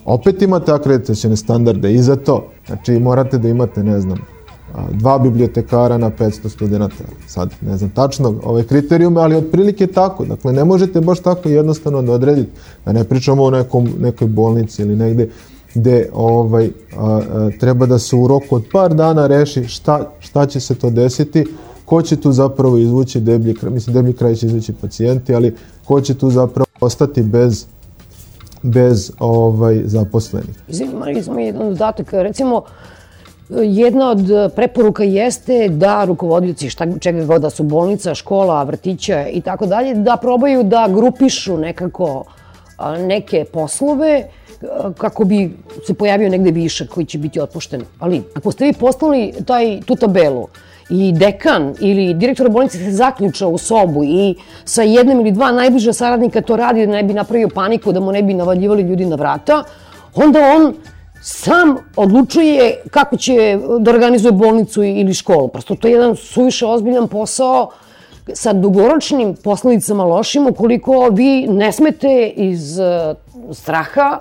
Opet 0.05 0.41
imate 0.41 0.71
akreditacijne 0.71 1.37
standarde 1.37 1.93
i 1.93 2.01
za 2.01 2.15
to. 2.15 2.47
Znači 2.67 2.99
morate 2.99 3.37
da 3.37 3.49
imate, 3.49 3.83
ne 3.83 4.01
znam, 4.01 4.17
dva 4.91 5.19
bibliotekara 5.19 5.97
na 5.97 6.11
500 6.11 6.49
studenta. 6.49 7.03
Sad, 7.27 7.49
ne 7.61 7.77
znam 7.77 7.89
tačno 7.89 8.35
ove 8.43 8.63
kriterijume, 8.63 9.21
ali 9.21 9.35
otprilike 9.35 9.87
tako. 9.87 10.25
Dakle, 10.25 10.53
ne 10.53 10.63
možete 10.63 11.01
baš 11.01 11.19
tako 11.19 11.49
jednostavno 11.49 12.01
da 12.01 12.11
odredite. 12.11 12.51
Da 12.85 12.91
ne 12.91 13.03
pričamo 13.03 13.43
o 13.43 13.51
nekom, 13.51 13.89
nekoj 13.99 14.27
bolnici 14.27 14.81
ili 14.81 14.95
negde 14.95 15.29
gde 15.73 16.09
ovaj, 16.13 16.69
a, 16.97 17.21
a, 17.33 17.49
treba 17.59 17.85
da 17.85 17.99
se 17.99 18.15
u 18.15 18.27
roku 18.27 18.55
od 18.55 18.63
par 18.71 18.93
dana 18.93 19.27
reši 19.27 19.63
šta, 19.63 20.11
šta 20.19 20.45
će 20.45 20.59
se 20.59 20.75
to 20.75 20.89
desiti, 20.89 21.45
ko 21.85 22.01
će 22.01 22.15
tu 22.15 22.31
zapravo 22.31 22.77
izvući 22.77 23.19
deblji 23.19 23.55
kraj, 23.55 23.73
mislim 23.73 23.93
deblji 23.93 24.13
kraj 24.13 24.35
će 24.35 24.45
izvući 24.45 24.73
pacijenti, 24.73 25.35
ali 25.35 25.55
ko 25.85 26.01
će 26.01 26.13
tu 26.13 26.29
zapravo 26.29 26.65
ostati 26.81 27.23
bez 27.23 27.65
bez 28.61 29.11
ovaj 29.19 29.81
zaposlenih. 29.85 30.55
Izvini, 30.67 31.23
samo 31.23 31.39
jedan 31.39 31.69
dodatak. 31.69 32.13
Recimo, 32.13 32.63
jedna 33.59 34.09
od 34.09 34.51
preporuka 34.55 35.03
jeste 35.03 35.69
da 35.69 36.03
rukovodioci 36.05 36.69
šta, 36.69 36.87
čega 36.99 37.25
god 37.25 37.41
da 37.41 37.49
su 37.49 37.63
bolnica, 37.63 38.15
škola, 38.15 38.63
vrtića 38.63 39.27
i 39.27 39.41
tako 39.41 39.65
dalje, 39.65 39.93
da 39.93 40.17
probaju 40.21 40.63
da 40.63 40.87
grupišu 40.93 41.57
nekako 41.57 42.23
neke 42.99 43.45
poslove 43.53 44.27
kako 44.97 45.25
bi 45.25 45.51
se 45.87 45.93
pojavio 45.93 46.29
negde 46.29 46.51
višak 46.51 46.89
koji 46.89 47.05
će 47.05 47.17
biti 47.17 47.39
otpušten. 47.39 47.81
Ali 47.99 48.23
ako 48.35 48.51
ste 48.51 48.65
vi 48.65 48.73
poslali 48.73 49.33
taj, 49.45 49.81
tu 49.85 49.95
tabelu 49.95 50.47
i 50.89 51.11
dekan 51.11 51.75
ili 51.79 52.13
direktor 52.13 52.49
bolnice 52.49 52.77
se 52.77 52.91
zaključa 52.91 53.47
u 53.47 53.57
sobu 53.57 54.03
i 54.03 54.35
sa 54.65 54.81
jednim 54.81 55.19
ili 55.19 55.31
dva 55.31 55.51
najbliža 55.51 55.93
saradnika 55.93 56.41
to 56.41 56.55
radi 56.55 56.85
da 56.85 56.91
ne 56.91 57.03
bi 57.03 57.13
napravio 57.13 57.49
paniku, 57.49 57.91
da 57.91 57.99
mu 57.99 58.11
ne 58.11 58.23
bi 58.23 58.33
navaljivali 58.33 58.81
ljudi 58.81 59.05
na 59.05 59.15
vrata, 59.15 59.63
onda 60.15 60.39
on 60.55 60.73
sam 61.21 61.75
odlučuje 61.95 62.81
kako 62.91 63.17
će 63.17 63.59
da 63.79 63.91
organizuje 63.91 64.31
bolnicu 64.31 64.83
ili 64.83 65.13
školu. 65.13 65.47
Prosto 65.47 65.75
to 65.75 65.87
je 65.87 65.91
jedan 65.91 66.15
suviše 66.15 66.65
ozbiljan 66.65 67.07
posao 67.07 67.69
sa 68.33 68.53
dugoročnim 68.53 69.35
posledicama 69.43 70.03
lošim 70.03 70.47
ukoliko 70.47 71.09
vi 71.11 71.47
ne 71.47 71.71
smete 71.71 72.33
iz 72.35 72.79
uh, 72.79 73.15
straha 73.55 74.19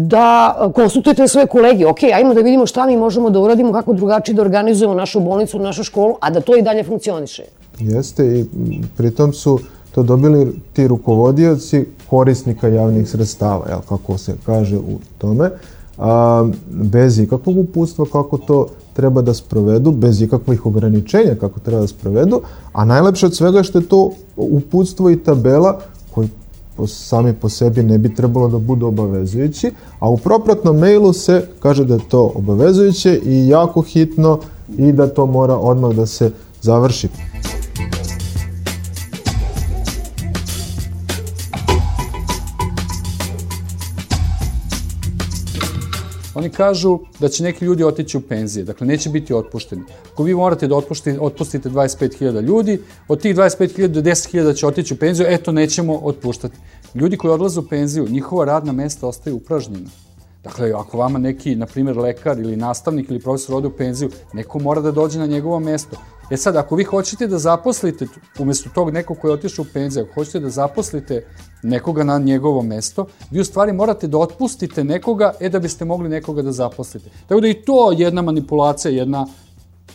da 0.00 0.54
konsultujete 0.74 1.28
svoje 1.28 1.46
kolege. 1.46 1.86
Ok, 1.86 1.98
ajmo 2.14 2.34
da 2.34 2.40
vidimo 2.40 2.66
šta 2.66 2.86
mi 2.86 2.96
možemo 2.96 3.30
da 3.30 3.40
uradimo, 3.40 3.72
kako 3.72 3.92
drugačije 3.92 4.34
da 4.34 4.42
organizujemo 4.42 4.94
našu 4.94 5.20
bolnicu, 5.20 5.58
našu 5.58 5.84
školu, 5.84 6.14
a 6.20 6.30
da 6.30 6.40
to 6.40 6.56
i 6.56 6.62
dalje 6.62 6.84
funkcioniše. 6.84 7.42
Jeste 7.78 8.26
i 8.26 8.44
pritom 8.96 9.32
su 9.32 9.58
to 9.94 10.02
dobili 10.02 10.60
ti 10.72 10.88
rukovodioci 10.88 11.84
korisnika 12.10 12.68
javnih 12.68 13.10
sredstava, 13.10 13.66
jel, 13.68 13.80
kako 13.88 14.18
se 14.18 14.34
kaže 14.46 14.76
u 14.76 14.98
tome, 15.18 15.50
a, 15.98 16.48
bez 16.68 17.18
ikakvog 17.18 17.58
uputstva 17.58 18.06
kako 18.12 18.38
to 18.38 18.66
treba 18.92 19.22
da 19.22 19.34
sprovedu, 19.34 19.90
bez 19.90 20.22
ikakvih 20.22 20.66
ograničenja 20.66 21.34
kako 21.40 21.60
treba 21.60 21.80
da 21.80 21.86
sprovedu, 21.86 22.40
a 22.72 22.84
najlepše 22.84 23.26
od 23.26 23.36
svega 23.36 23.58
je 23.58 23.64
što 23.64 23.78
je 23.78 23.88
to 23.88 24.10
uputstvo 24.36 25.10
i 25.10 25.18
tabela 25.18 25.80
po, 26.78 26.86
sami 26.86 27.32
po 27.32 27.48
sebi 27.48 27.82
ne 27.82 27.98
bi 27.98 28.14
trebalo 28.14 28.48
da 28.48 28.58
budu 28.58 28.86
obavezujući, 28.86 29.70
a 29.98 30.08
u 30.08 30.16
propratnom 30.16 30.78
mailu 30.78 31.12
se 31.12 31.48
kaže 31.60 31.84
da 31.84 31.94
je 31.94 32.08
to 32.08 32.32
obavezujuće 32.34 33.20
i 33.24 33.48
jako 33.48 33.82
hitno 33.82 34.38
i 34.78 34.92
da 34.92 35.06
to 35.06 35.26
mora 35.26 35.56
odmah 35.56 35.92
da 35.92 36.06
se 36.06 36.30
završi. 36.62 37.08
Oni 46.38 46.50
kažu 46.50 46.98
da 47.20 47.28
će 47.28 47.42
neki 47.42 47.64
ljudi 47.64 47.84
otići 47.84 48.16
u 48.16 48.20
penzije, 48.20 48.64
dakle 48.64 48.86
neće 48.86 49.10
biti 49.10 49.34
otpušteni. 49.34 49.82
Ako 50.12 50.22
vi 50.22 50.34
morate 50.34 50.66
da 50.68 50.76
otpustite, 50.76 51.20
otpustite 51.20 51.68
25.000 51.68 52.40
ljudi, 52.40 52.78
od 53.08 53.20
tih 53.20 53.36
25.000 53.36 53.86
do 53.86 54.00
10.000 54.00 54.56
će 54.56 54.66
otići 54.66 54.94
u 54.94 54.96
penziju, 54.96 55.26
eto 55.28 55.52
nećemo 55.52 55.98
otpuštati. 56.02 56.56
Ljudi 56.94 57.16
koji 57.16 57.32
odlaze 57.32 57.60
u 57.60 57.68
penziju, 57.68 58.08
njihova 58.08 58.44
radna 58.44 58.72
mesta 58.72 59.06
ostaju 59.06 59.36
upražnjena. 59.36 59.90
Dakle, 60.44 60.72
ako 60.72 60.98
vama 60.98 61.18
neki, 61.18 61.56
na 61.56 61.66
primjer, 61.66 61.98
lekar 61.98 62.38
ili 62.38 62.56
nastavnik 62.56 63.10
ili 63.10 63.20
profesor 63.20 63.54
ode 63.54 63.68
u 63.68 63.76
penziju, 63.76 64.10
neko 64.32 64.58
mora 64.58 64.80
da 64.80 64.90
dođe 64.90 65.18
na 65.18 65.26
njegovo 65.26 65.60
mesto. 65.60 65.96
E 66.30 66.36
sad, 66.36 66.56
ako 66.56 66.76
vi 66.76 66.84
hoćete 66.84 67.26
da 67.26 67.38
zaposlite, 67.38 68.06
umesto 68.38 68.70
tog 68.74 68.90
nekog 68.90 69.18
koji 69.18 69.30
je 69.30 69.34
otišao 69.34 69.62
u 69.62 69.72
penziju, 69.72 70.04
ako 70.04 70.14
hoćete 70.14 70.40
da 70.40 70.50
zaposlite 70.50 71.26
nekoga 71.62 72.04
na 72.04 72.18
njegovo 72.18 72.62
mesto, 72.62 73.06
vi 73.30 73.40
u 73.40 73.44
stvari 73.44 73.72
morate 73.72 74.06
da 74.06 74.18
otpustite 74.18 74.84
nekoga, 74.84 75.32
e 75.40 75.48
da 75.48 75.58
biste 75.58 75.84
mogli 75.84 76.08
nekoga 76.08 76.42
da 76.42 76.52
zaposlite. 76.52 77.10
Tako 77.26 77.40
da 77.40 77.48
i 77.48 77.54
to 77.54 77.92
jedna 77.96 78.22
manipulacija, 78.22 78.92
jedna 78.92 79.26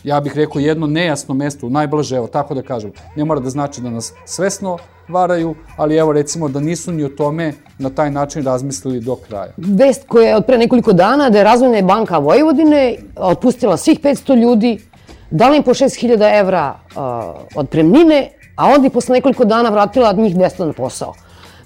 ja 0.04 0.20
bih 0.20 0.36
rekao 0.36 0.60
jedno 0.60 0.86
nejasno 0.86 1.34
mesto, 1.34 1.68
najblaže, 1.68 2.16
evo 2.16 2.26
tako 2.26 2.54
da 2.54 2.62
kažem. 2.62 2.92
Ne 3.16 3.24
mora 3.24 3.40
da 3.40 3.50
znači 3.50 3.80
da 3.80 3.90
nas 3.90 4.12
svesno 4.24 4.78
varaju, 5.08 5.54
ali 5.76 5.96
evo 5.96 6.12
recimo 6.12 6.48
da 6.48 6.60
nisu 6.60 6.92
ni 6.92 7.04
o 7.04 7.08
tome 7.08 7.52
na 7.78 7.90
taj 7.90 8.10
način 8.10 8.44
razmislili 8.44 9.00
do 9.00 9.16
kraja. 9.16 9.52
Vest 9.56 10.04
koja 10.08 10.28
je 10.28 10.36
od 10.36 10.46
pre 10.46 10.58
nekoliko 10.58 10.92
dana 10.92 11.30
da 11.30 11.38
je 11.38 11.44
Razvojna 11.44 11.82
banka 11.82 12.18
Vojvodine 12.18 12.96
otpustila 13.16 13.76
svih 13.76 14.00
500 14.00 14.42
ljudi, 14.42 14.78
dala 15.34 15.56
im 15.56 15.62
po 15.62 15.74
6000 15.74 16.40
evra 16.40 16.74
uh, 16.74 17.02
od 17.54 17.68
premnine, 17.68 18.28
a 18.56 18.68
onda 18.74 18.86
i 18.86 18.90
posle 18.90 19.14
nekoliko 19.14 19.44
dana 19.44 19.70
vratila 19.70 20.12
njih 20.12 20.36
200 20.36 20.64
na 20.64 20.72
posao. 20.72 21.14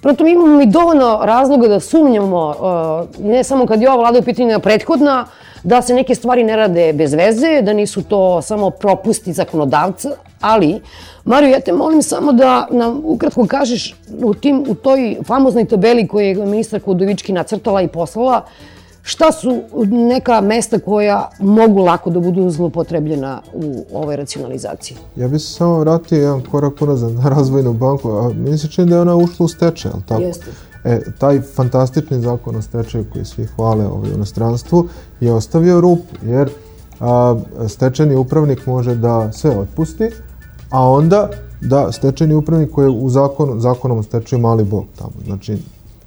Prvo 0.01 0.15
mi 0.19 0.31
imamo 0.31 0.57
mi 0.57 0.65
dovoljno 0.65 1.19
razloga 1.23 1.67
da 1.67 1.79
sumnjamo, 1.79 2.47
uh, 2.49 3.25
ne 3.25 3.43
samo 3.43 3.65
kad 3.65 3.81
je 3.81 3.89
ova 3.89 3.97
vlada 3.97 4.19
u 4.19 4.21
pitanju 4.21 4.59
prethodna, 4.59 5.25
da 5.63 5.81
se 5.81 5.93
neke 5.93 6.15
stvari 6.15 6.43
ne 6.43 6.55
rade 6.55 6.93
bez 6.93 7.13
veze, 7.13 7.61
da 7.61 7.73
nisu 7.73 8.03
to 8.03 8.41
samo 8.41 8.69
propusti 8.69 9.33
zakonodavca, 9.33 10.09
ali, 10.41 10.81
Mario, 11.25 11.49
ja 11.49 11.59
te 11.59 11.73
molim 11.73 12.01
samo 12.01 12.33
da 12.33 12.67
nam 12.71 13.01
ukratko 13.03 13.47
kažeš 13.47 13.95
u, 14.23 14.33
tim, 14.33 14.65
u 14.67 14.75
toj 14.75 15.17
famoznoj 15.25 15.65
tabeli 15.65 16.07
koju 16.07 16.27
je 16.27 16.45
ministar 16.45 16.79
Kudovički 16.81 17.33
nacrtala 17.33 17.81
i 17.81 17.87
poslala, 17.87 18.45
Šta 19.09 19.31
su 19.31 19.61
neka 19.87 20.41
mesta 20.41 20.79
koja 20.79 21.29
mogu 21.39 21.79
lako 21.79 22.09
da 22.09 22.19
budu 22.19 22.49
zlopotrebljena 22.49 23.41
u 23.53 23.85
ovoj 23.93 24.15
racionalizaciji? 24.15 24.97
Ja 25.15 25.27
bih 25.27 25.41
se 25.41 25.53
samo 25.53 25.79
vratio 25.79 26.21
jedan 26.21 26.41
korak 26.51 26.81
unazad 26.81 27.13
na 27.13 27.29
razvojnu 27.29 27.73
banku, 27.73 28.11
a 28.11 28.33
mi 28.33 28.57
se 28.57 28.67
čini 28.67 28.89
da 28.89 28.95
je 28.95 29.01
ona 29.01 29.15
ušla 29.15 29.45
u 29.45 29.47
stečaj, 29.47 29.91
ali 29.93 30.03
tako? 30.07 30.21
Jeste. 30.21 30.51
E, 30.83 31.01
taj 31.19 31.41
fantastični 31.41 32.21
zakon 32.21 32.55
o 32.55 32.61
stečaju 32.61 33.05
koji 33.13 33.25
svi 33.25 33.45
hvale 33.45 33.87
ovaj, 33.87 34.11
u 34.11 34.13
inostranstvu 34.13 34.87
je 35.19 35.33
ostavio 35.33 35.81
rupu, 35.81 36.15
jer 36.25 36.49
a, 36.99 37.39
stečajni 37.67 38.15
upravnik 38.15 38.65
može 38.65 38.95
da 38.95 39.31
sve 39.31 39.57
otpusti, 39.57 40.09
a 40.69 40.89
onda 40.89 41.29
da 41.61 41.91
stečajni 41.91 42.35
upravnik 42.35 42.71
koji 42.71 42.85
je 42.85 42.89
u 42.89 43.09
zakonu, 43.09 43.59
zakonom 43.59 43.97
o 43.97 44.03
stečaju 44.03 44.41
mali 44.41 44.63
bog 44.63 44.85
tamo, 44.97 45.13
znači 45.25 45.57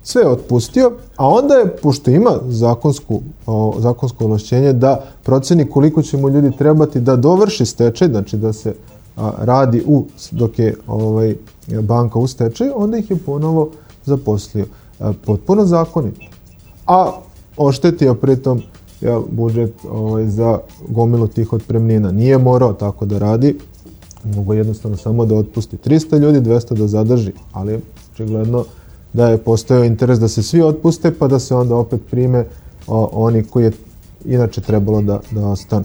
sve 0.02 0.26
otpustio, 0.26 0.92
a 1.16 1.28
onda 1.28 1.54
je, 1.54 1.76
pošto 1.76 2.10
ima 2.10 2.30
zakonsku, 2.48 3.20
o, 3.46 3.74
zakonsko 3.78 4.24
ovlašćenje 4.24 4.72
da 4.72 5.04
proceni 5.22 5.70
koliko 5.70 6.02
će 6.02 6.16
mu 6.16 6.28
ljudi 6.28 6.56
trebati 6.58 7.00
da 7.00 7.16
dovrši 7.16 7.66
stečaj, 7.66 8.08
znači 8.08 8.36
da 8.36 8.52
se 8.52 8.74
a, 9.16 9.30
radi 9.38 9.82
u, 9.86 10.04
dok 10.30 10.58
je 10.58 10.76
ovaj, 10.86 11.36
banka 11.80 12.18
u 12.18 12.26
stečaju, 12.26 12.72
onda 12.76 12.98
ih 12.98 13.10
je 13.10 13.16
ponovo 13.16 13.70
zaposlio. 14.04 14.66
A, 15.00 15.12
potpuno 15.26 15.66
zakonito. 15.66 16.20
A 16.86 17.12
oštetio 17.56 18.14
pritom 18.14 18.62
jel, 19.00 19.22
budžet 19.30 19.72
ovaj, 19.90 20.26
za 20.26 20.58
gomilu 20.88 21.26
tih 21.26 21.52
otpremnina. 21.52 22.10
Nije 22.12 22.38
morao 22.38 22.72
tako 22.72 23.06
da 23.06 23.18
radi, 23.18 23.58
mogu 24.24 24.54
jednostavno 24.54 24.96
samo 24.96 25.26
da 25.26 25.34
otpusti 25.34 25.76
300 25.76 26.18
ljudi, 26.18 26.40
200 26.40 26.74
da 26.74 26.86
zadrži, 26.86 27.32
ali 27.52 27.80
očigledno 28.12 28.64
da 29.12 29.28
je 29.28 29.38
postojao 29.38 29.84
interes 29.84 30.18
da 30.18 30.28
se 30.28 30.42
svi 30.42 30.62
otpuste 30.62 31.14
pa 31.18 31.28
da 31.28 31.38
se 31.38 31.54
onda 31.54 31.76
opet 31.76 32.00
prime 32.10 32.44
o, 32.86 33.08
oni 33.12 33.44
koji 33.44 33.64
je 33.64 33.72
inače 34.24 34.60
trebalo 34.60 35.02
da, 35.02 35.20
da 35.30 35.46
ostanu. 35.46 35.84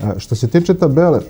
A, 0.00 0.18
što 0.18 0.34
se 0.34 0.48
tiče 0.48 0.74
tabele, 0.74 1.20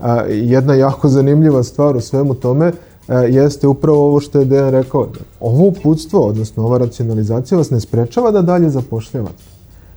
a, 0.00 0.20
jedna 0.22 0.74
jako 0.74 1.08
zanimljiva 1.08 1.62
stvar 1.62 1.96
u 1.96 2.00
svemu 2.00 2.34
tome 2.34 2.72
a, 3.08 3.14
jeste 3.14 3.66
upravo 3.66 4.06
ovo 4.06 4.20
što 4.20 4.38
je 4.38 4.44
Dejan 4.44 4.70
rekao. 4.70 5.08
Ovo 5.40 5.66
uputstvo, 5.66 6.26
odnosno 6.26 6.64
ova 6.64 6.78
racionalizacija 6.78 7.58
vas 7.58 7.70
ne 7.70 7.80
sprečava 7.80 8.30
da 8.30 8.42
dalje 8.42 8.70
zapošljavate. 8.70 9.42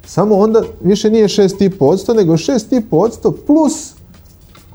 Samo 0.05 0.35
onda 0.35 0.63
više 0.81 1.09
nije 1.09 1.27
6,5%, 1.27 2.15
nego 2.15 2.33
6,5% 2.33 3.33
plus 3.47 3.93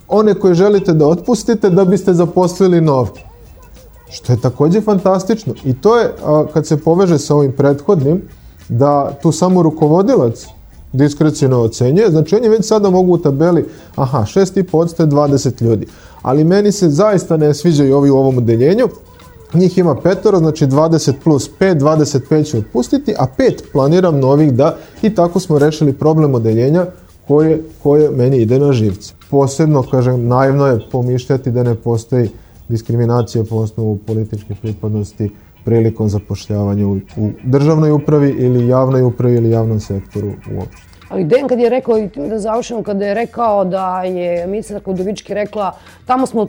one 0.09 0.35
koje 0.35 0.55
želite 0.55 0.93
da 0.93 1.07
otpustite 1.07 1.71
da 1.71 1.85
biste 1.85 2.15
zaposlili 2.15 2.81
nove. 2.81 3.32
Što 4.13 4.33
je 4.33 4.41
takođe 4.41 4.81
fantastično. 4.81 5.55
I 5.65 5.75
to 5.75 5.99
je, 5.99 6.15
a, 6.25 6.45
kad 6.55 6.67
se 6.67 6.77
poveže 6.77 7.19
sa 7.19 7.35
ovim 7.35 7.53
prethodnim, 7.53 8.23
da 8.69 9.19
tu 9.23 9.33
samo 9.33 9.63
rukovodilac 9.63 10.47
diskrecijno 10.93 11.61
ocenjuje, 11.61 12.11
znači 12.11 12.37
oni 12.37 12.49
već 12.49 12.67
sada 12.67 12.91
mogu 12.91 13.13
u 13.13 13.19
tabeli, 13.19 13.65
aha, 13.97 14.19
6,5% 14.19 15.01
je 15.01 15.07
20 15.07 15.63
ljudi. 15.63 15.87
Ali 16.23 16.45
meni 16.45 16.73
se 16.73 16.91
zaista 16.91 17.37
ne 17.37 17.55
sviđaju 17.55 17.97
ovi 17.97 18.11
u 18.11 18.17
ovom 18.17 18.39
udeljenju, 18.39 18.89
njih 19.55 19.79
ima 19.79 19.95
petoro, 19.95 20.39
znači 20.39 20.67
20 20.67 21.13
plus 21.25 21.51
5, 21.61 21.79
25 21.79 22.51
ću 22.51 22.59
otpustiti, 22.59 23.15
a 23.19 23.27
5 23.39 23.53
planiram 23.73 24.21
novih 24.21 24.53
da 24.53 24.77
i 25.03 25.15
tako 25.15 25.41
smo 25.41 25.59
rešili 25.59 25.93
problem 25.93 26.35
odeljenja 26.35 26.87
koje, 27.29 27.63
koje 27.83 28.11
meni 28.11 28.37
ide 28.37 28.59
na 28.59 28.73
živce. 28.73 29.15
Posebno, 29.31 29.83
kažem, 29.91 30.27
naivno 30.27 30.67
je 30.67 30.81
pomišljati 30.93 31.51
da 31.51 31.63
ne 31.63 31.75
postoji 31.75 32.31
diskriminacija 32.69 33.45
po 33.45 33.57
osnovu 33.57 33.97
političke 33.97 34.55
pripadnosti 34.63 35.31
prilikom 35.65 36.09
zapošljavanja 36.09 36.87
u, 36.87 36.97
u 37.17 37.31
državnoj 37.45 37.91
upravi 37.91 38.31
ili 38.31 38.69
javnoj 38.69 39.03
upravi 39.03 39.35
ili 39.35 39.51
javnom 39.51 39.81
sektoru 39.81 40.33
uopšte. 40.57 40.93
Ali 41.09 41.25
Den 41.25 41.49
kad 41.49 41.59
je 41.59 41.69
rekao, 41.69 41.99
i 41.99 42.09
da 42.17 42.39
završimo, 42.39 42.83
kada 42.83 43.07
je 43.07 43.15
rekao 43.15 43.65
da 43.65 44.03
je 44.03 44.47
ministarka 44.47 44.91
Udovički 44.91 45.35
rekla 45.35 45.73
tamo 46.07 46.27
smo 46.27 46.47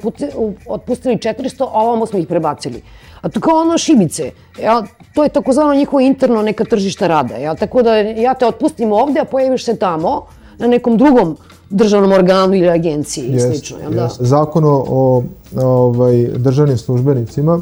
otpustili 0.67 1.17
400, 1.17 1.63
a 1.63 1.79
ovamo 1.79 2.05
smo 2.05 2.19
ih 2.19 2.27
prebacili. 2.27 2.81
A 3.21 3.29
to 3.29 3.39
kao 3.39 3.61
ono 3.61 3.77
šibice. 3.77 4.31
Ja, 4.61 4.83
to 5.15 5.23
je 5.23 5.29
takozvano 5.29 5.75
njihovo 5.75 5.99
interno 5.99 6.41
neka 6.41 6.63
tržišta 6.63 7.07
rada. 7.07 7.35
Ja, 7.35 7.55
tako 7.55 7.83
da 7.83 7.95
ja 7.97 8.33
te 8.33 8.45
otpustim 8.45 8.91
ovde, 8.91 9.19
a 9.19 9.25
pojaviš 9.25 9.65
se 9.65 9.75
tamo 9.75 10.25
na 10.57 10.67
nekom 10.67 10.97
drugom 10.97 11.37
državnom 11.73 12.11
organu 12.11 12.53
ili 12.53 12.69
agenciji 12.69 13.27
i 13.27 13.39
slično. 13.39 13.77
Jel 13.79 13.91
da? 13.91 14.09
Zakon 14.19 14.63
o, 14.65 14.83
o 14.87 15.23
ovaj, 15.61 16.27
državnim 16.37 16.77
službenicima 16.77 17.61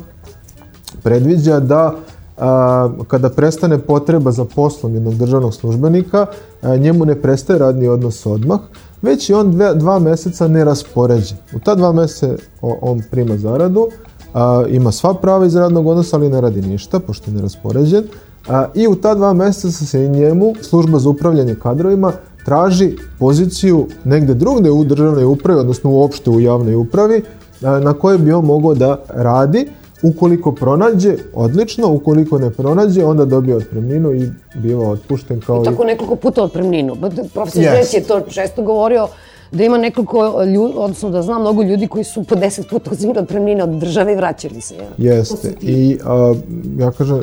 predviđa 1.04 1.60
da 1.60 1.96
a, 2.38 2.90
kada 3.08 3.30
prestane 3.30 3.80
potreba 3.80 4.32
za 4.32 4.46
poslom 4.46 4.94
jednog 4.94 5.16
državnog 5.16 5.54
službenika, 5.54 6.26
a, 6.62 6.76
njemu 6.78 7.06
ne 7.06 7.16
prestaje 7.22 7.60
radni 7.60 7.88
odnos 7.88 8.26
odmah, 8.26 8.60
već 9.02 9.30
je 9.30 9.36
on 9.36 9.52
dve, 9.52 9.74
dva 9.76 10.00
meseca 10.00 10.48
neraspoređen. 10.48 11.38
U 11.56 11.60
ta 11.60 11.76
dva 11.76 11.92
meseca 11.92 12.36
on 12.62 13.02
prima 13.12 13.38
zaradu, 13.38 13.88
a, 14.34 14.64
ima 14.70 14.92
sva 14.92 15.14
prava 15.14 15.46
iz 15.46 15.56
radnog 15.56 15.88
odnosa, 15.88 16.18
ali 16.18 16.30
ne 16.30 16.42
radi 16.42 16.62
ništa, 16.62 17.00
pošto 17.00 17.32
je 17.32 17.36
neraspoređen. 17.36 18.04
A, 18.50 18.66
I 18.76 18.88
u 18.88 18.96
ta 18.96 19.16
dva 19.16 19.34
meseca 19.34 19.86
se 19.86 20.08
njemu 20.08 20.54
služba 20.62 21.00
za 21.00 21.10
upravljanje 21.10 21.56
kadrovima 21.56 22.12
traži 22.46 22.96
poziciju 23.20 23.88
negde 24.04 24.34
drugde 24.34 24.72
u 24.72 24.84
državnoj 24.84 25.24
upravi, 25.24 25.60
odnosno 25.60 25.90
uopšte 25.90 26.30
u 26.30 26.40
javnoj 26.40 26.76
upravi, 26.76 27.22
na 27.62 27.94
kojoj 27.94 28.18
bi 28.18 28.32
on 28.32 28.46
mogao 28.46 28.74
da 28.76 28.98
radi. 29.10 29.68
Ukoliko 30.04 30.52
pronađe, 30.52 31.16
odlično, 31.34 31.92
ukoliko 31.94 32.40
ne 32.40 32.50
pronađe, 32.50 33.06
onda 33.06 33.26
dobije 33.26 33.56
otpremninu 33.56 34.14
i 34.14 34.30
biva 34.56 34.90
otpušten 34.90 35.42
kao 35.42 35.62
I 35.62 35.66
tako 35.66 35.84
nekoliko 35.84 36.16
puta 36.16 36.44
otpremninu. 36.44 36.96
Profesor 37.34 37.64
yes. 37.64 37.96
Je 37.96 38.04
to 38.04 38.22
često 38.30 38.64
govorio, 38.64 39.08
да 39.52 39.64
има 39.64 39.78
неколку 39.78 40.18
луѓе, 40.18 40.78
односно 40.80 41.10
да 41.12 41.22
знам 41.24 41.42
многу 41.44 41.64
луѓе 41.68 41.88
кои 41.92 42.04
су 42.08 42.24
по 42.24 42.36
10 42.40 42.70
пати 42.72 42.96
зимрат 43.02 43.28
преминат 43.28 43.68
од 43.68 43.82
држава 43.84 44.14
и 44.14 44.16
враќали 44.16 44.62
се. 44.64 44.88
Јесте. 45.00 45.52
И 45.60 46.00
а, 46.00 46.32
ја 46.80 46.92
кажа, 46.96 47.20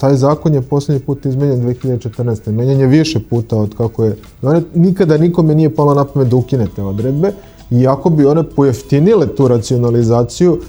тај 0.00 0.16
закон 0.16 0.56
е 0.56 0.62
последни 0.62 1.04
пат 1.04 1.26
изменен 1.28 1.60
2014. 1.60 2.48
Менен 2.50 2.80
е 2.80 2.88
више 2.88 3.20
пута 3.20 3.60
од 3.66 3.76
како 3.76 4.08
е. 4.08 4.16
Но 4.42 4.62
никада 4.74 5.18
никоме 5.18 5.54
не 5.54 5.68
е 5.68 5.74
пало 5.74 5.94
на 5.94 6.04
памет 6.04 6.28
да 6.28 6.36
укинете 6.36 6.82
одредбе. 6.82 7.34
И 7.70 7.84
ако 7.86 8.10
би 8.10 8.24
оне 8.24 8.42
поевтиниле 8.48 9.26
ту 9.36 9.48
рационализацију, 9.52 10.62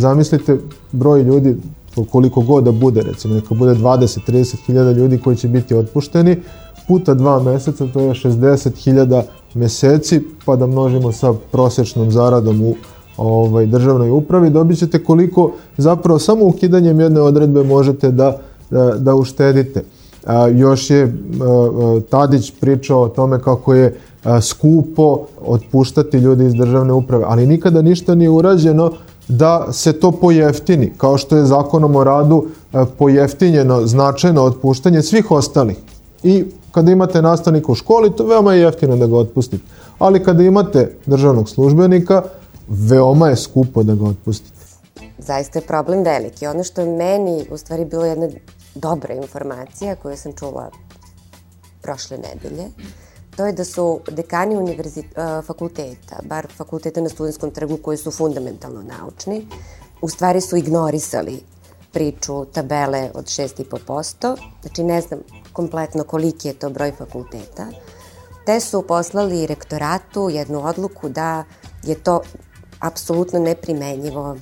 замислите 0.00 0.60
број 0.96 1.26
луѓе 1.28 1.56
колико 2.04 2.40
год 2.40 2.64
да 2.64 2.72
bude, 2.72 3.02
recimo 3.04 3.34
neka 3.34 3.54
биде 3.54 3.74
20-30 3.76 4.64
hiljada 4.66 4.92
луѓи 4.96 5.20
кои 5.20 5.36
ќе 5.36 5.48
бидат 5.52 5.72
одпуштени. 5.84 6.40
Puta 6.88 7.14
dva 7.14 7.42
meseca, 7.42 7.86
to 7.92 8.00
je 8.00 8.14
60 8.14 8.84
hiljada 8.84 9.22
meseci, 9.54 10.20
pa 10.44 10.56
da 10.56 10.66
množimo 10.66 11.12
sa 11.12 11.34
prosečnom 11.52 12.10
zaradom 12.10 12.62
u 12.62 12.74
ovaj, 13.16 13.66
državnoj 13.66 14.10
upravi, 14.10 14.50
dobit 14.50 14.78
ćete 14.78 15.04
koliko 15.04 15.52
zapravo 15.76 16.18
samo 16.18 16.44
ukidanjem 16.44 17.00
jedne 17.00 17.20
odredbe 17.20 17.62
možete 17.62 18.10
da, 18.10 18.38
da, 18.70 18.84
da 18.98 19.14
uštedite. 19.14 19.82
A, 20.26 20.48
još 20.48 20.90
je 20.90 21.02
a, 21.04 22.00
Tadić 22.10 22.52
pričao 22.60 23.02
o 23.02 23.08
tome 23.08 23.40
kako 23.40 23.74
je 23.74 23.96
a, 24.24 24.40
skupo 24.40 25.26
otpuštati 25.40 26.18
ljudi 26.18 26.44
iz 26.44 26.54
državne 26.54 26.92
uprave, 26.92 27.24
ali 27.28 27.46
nikada 27.46 27.82
ništa 27.82 28.14
nije 28.14 28.30
urađeno 28.30 28.92
da 29.28 29.72
se 29.72 29.92
to 29.92 30.12
pojeftini, 30.12 30.92
kao 30.96 31.18
što 31.18 31.36
je 31.36 31.44
zakonom 31.44 31.96
o 31.96 32.04
radu 32.04 32.46
pojeftinjeno 32.98 33.86
značajno 33.86 34.42
otpuštanje 34.42 35.02
svih 35.02 35.30
ostalih. 35.30 35.76
I 36.22 36.44
kada 36.76 36.92
imate 36.92 37.22
nastavnika 37.22 37.72
u 37.72 37.74
školi, 37.74 38.10
to 38.16 38.26
veoma 38.26 38.52
je 38.54 38.60
jeftino 38.60 38.96
da 38.96 39.06
ga 39.06 39.16
otpustite. 39.16 39.64
Ali 39.98 40.22
kada 40.24 40.42
imate 40.42 40.98
državnog 41.06 41.48
službenika, 41.48 42.22
veoma 42.68 43.28
je 43.28 43.36
skupo 43.36 43.82
da 43.82 43.94
ga 43.94 44.04
otpustite. 44.04 44.66
Zaista 45.18 45.58
je 45.58 45.64
problem 45.64 46.02
veliki. 46.04 46.46
Ono 46.46 46.64
što 46.64 46.80
je 46.80 46.96
meni 46.96 47.46
u 47.50 47.56
stvari 47.56 47.84
bilo 47.84 48.04
jedna 48.04 48.28
dobra 48.74 49.14
informacija 49.14 49.96
koju 49.96 50.16
sam 50.16 50.32
čula 50.32 50.70
prošle 51.82 52.18
nedelje, 52.18 52.68
to 53.36 53.46
je 53.46 53.52
da 53.52 53.64
su 53.64 54.00
dekani 54.10 54.56
univerzit, 54.56 55.06
fakulteta, 55.46 56.20
bar 56.28 56.46
fakulteta 56.56 57.00
na 57.00 57.08
studenskom 57.08 57.50
trgu 57.50 57.76
koji 57.76 57.96
su 57.96 58.10
fundamentalno 58.10 58.82
naučni, 58.82 59.46
u 60.02 60.08
stvari 60.08 60.40
su 60.40 60.56
ignorisali 60.56 61.40
priču 61.92 62.44
tabele 62.44 63.10
od 63.14 63.24
6,5%, 63.24 64.36
znači 64.62 64.84
ne 64.84 65.00
znam 65.00 65.20
kompletno 65.56 66.04
koliki 66.04 66.48
je 66.48 66.54
to 66.54 66.70
broj 66.70 66.92
fakulteta, 66.98 67.66
te 68.46 68.60
su 68.60 68.82
poslali 68.82 69.46
rektoratu 69.46 70.28
jednu 70.30 70.66
odluku 70.68 71.08
da 71.08 71.44
je 71.82 71.94
to 71.94 72.20
apsolutno 72.80 73.38
neprimenjivo 73.38 74.36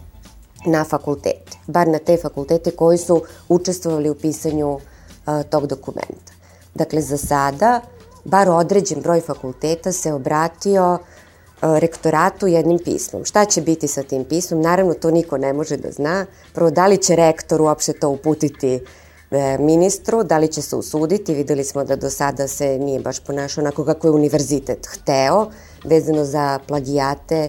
na 0.66 0.84
fakultete, 0.84 1.58
bar 1.66 1.88
na 1.88 1.98
te 1.98 2.16
fakultete 2.16 2.70
koji 2.70 2.98
su 2.98 3.22
učestvovali 3.48 4.10
u 4.10 4.14
pisanju 4.14 4.72
uh, 4.74 4.80
tog 5.50 5.66
dokumenta. 5.66 6.32
Dakle, 6.74 7.00
za 7.00 7.16
sada, 7.16 7.80
bar 8.24 8.48
određen 8.48 9.02
broj 9.02 9.20
fakulteta 9.20 9.92
se 9.92 10.12
obratio 10.12 10.94
uh, 10.94 11.78
rektoratu 11.78 12.46
jednim 12.46 12.78
pismom. 12.84 13.24
Šta 13.24 13.44
će 13.44 13.60
biti 13.60 13.88
sa 13.88 14.02
tim 14.02 14.24
pismom? 14.24 14.60
Naravno, 14.60 14.94
to 14.94 15.10
niko 15.10 15.38
ne 15.38 15.52
može 15.52 15.76
da 15.76 15.92
zna. 15.92 16.26
Prvo, 16.54 16.70
da 16.70 16.86
li 16.86 16.98
će 16.98 17.16
rektor 17.16 17.62
uopšte 17.62 17.92
to 17.92 18.08
uputiti 18.08 18.74
E, 18.74 18.80
ministru, 19.58 20.22
da 20.22 20.38
li 20.38 20.48
će 20.48 20.62
se 20.62 20.76
usuditi, 20.76 21.34
videli 21.34 21.64
smo 21.64 21.84
da 21.84 21.96
do 21.96 22.10
sada 22.10 22.48
se 22.48 22.78
nije 22.78 23.00
baš 23.00 23.20
ponašao 23.20 23.62
onako 23.62 23.84
kako 23.84 24.06
je 24.06 24.10
univerzitet 24.10 24.86
hteo, 24.86 25.46
vezano 25.84 26.24
za 26.24 26.58
plagijate 26.66 27.48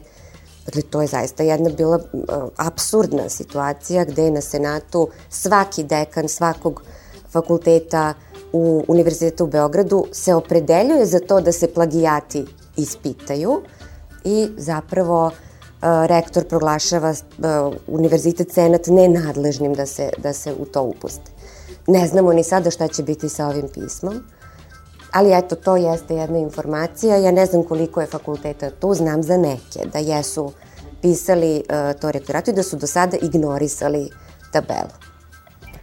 Dakle, 0.66 0.82
to 0.82 1.02
je 1.02 1.08
zaista 1.08 1.44
jedna 1.44 1.70
bila 1.70 2.00
uh, 2.14 2.24
absurdna 2.58 3.30
situacija 3.30 4.06
gde 4.06 4.24
je 4.24 4.32
na 4.32 4.42
Senatu 4.42 5.10
svaki 5.30 5.84
dekan 5.84 6.28
svakog 6.30 6.84
fakulteta 7.30 8.14
u 8.54 8.84
Univerzitetu 8.88 9.44
u 9.44 9.48
Beogradu 9.48 10.06
se 10.12 10.34
opredeljuje 10.34 11.06
za 11.06 11.20
to 11.20 11.42
da 11.42 11.52
se 11.52 11.74
plagijati 11.74 12.46
ispitaju 12.78 13.62
i 14.24 14.48
zapravo 14.58 15.26
uh, 15.26 15.32
rektor 16.06 16.44
proglašava 16.44 17.10
uh, 17.10 17.74
Univerzitet 17.88 18.52
Senat 18.52 18.88
nenadležnim 18.88 19.74
da 19.74 19.86
se, 19.86 20.10
da 20.18 20.34
se 20.34 20.54
u 20.60 20.66
to 20.66 20.84
upuste. 20.84 21.35
Ne 21.88 22.08
znamo 22.08 22.34
ni 22.34 22.44
sada 22.44 22.72
šta 22.72 22.88
će 22.88 23.04
biti 23.04 23.30
sa 23.30 23.48
ovim 23.48 23.68
pismom, 23.74 24.24
ali 25.12 25.38
eto, 25.38 25.56
to 25.56 25.76
jeste 25.76 26.16
jedna 26.16 26.38
informacija. 26.38 27.16
Ja 27.16 27.32
ne 27.32 27.46
znam 27.46 27.64
koliko 27.64 28.02
je 28.02 28.08
fakulteta 28.08 28.70
tu, 28.70 28.94
znam 28.94 29.24
za 29.24 29.38
neke, 29.38 29.86
da 29.94 30.00
jesu 30.00 30.52
pisali 31.02 31.64
uh, 31.70 32.00
to 32.00 32.12
rektoratu 32.12 32.52
i 32.52 32.54
da 32.54 32.64
su 32.64 32.76
do 32.76 32.88
sada 32.88 33.18
ignorisali 33.18 34.10
tabelu. 34.52 34.96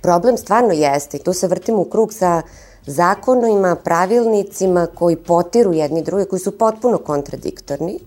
Problem 0.02 0.36
stvarno 0.36 0.72
jeste, 0.72 1.16
i 1.16 1.20
tu 1.20 1.32
se 1.32 1.48
vrtimo 1.48 1.80
u 1.80 1.84
krug 1.84 2.12
sa 2.12 2.42
zakonima, 2.86 3.76
pravilnicima 3.76 4.86
koji 4.94 5.16
potiru 5.16 5.72
jedni 5.72 6.02
druge, 6.02 6.24
koji 6.24 6.40
su 6.40 6.58
potpuno 6.58 6.98
kontradiktorni, 6.98 7.98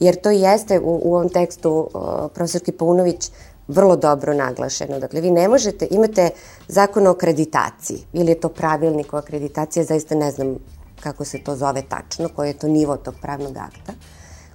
jer 0.00 0.20
to 0.20 0.30
jeste 0.30 0.80
u, 0.80 1.00
u 1.04 1.14
ovom 1.14 1.28
tekstu 1.28 1.90
uh, 1.94 2.76
Paunović 2.78 3.30
vrlo 3.70 3.96
dobro 3.96 4.34
naglašeno. 4.34 4.98
Dakle, 4.98 5.20
vi 5.20 5.30
ne 5.30 5.48
možete, 5.48 5.86
imate 5.90 6.30
zakon 6.68 7.06
o 7.06 7.10
akreditaciji, 7.10 7.98
ili 8.12 8.30
je 8.30 8.40
to 8.40 8.48
pravilnik 8.48 9.12
o 9.12 9.16
akreditaciji, 9.16 9.84
zaista 9.84 10.14
ne 10.14 10.30
znam 10.30 10.56
kako 11.00 11.24
se 11.24 11.38
to 11.38 11.56
zove 11.56 11.82
tačno, 11.88 12.28
koji 12.28 12.48
je 12.48 12.58
to 12.58 12.68
nivo 12.68 12.96
tog 12.96 13.14
pravnog 13.22 13.56
akta, 13.56 13.92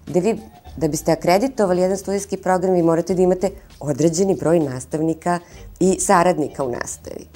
gde 0.07 0.19
vi, 0.19 0.39
da 0.77 0.87
biste 0.87 1.11
akreditovali 1.11 1.81
jedan 1.81 1.97
studijski 1.97 2.37
program, 2.37 2.73
vi 2.73 2.81
morate 2.81 3.13
da 3.13 3.21
imate 3.21 3.49
određeni 3.79 4.35
broj 4.35 4.59
nastavnika 4.59 5.39
i 5.79 5.99
saradnika 5.99 6.63
u 6.63 6.71
nastavi. 6.71 7.27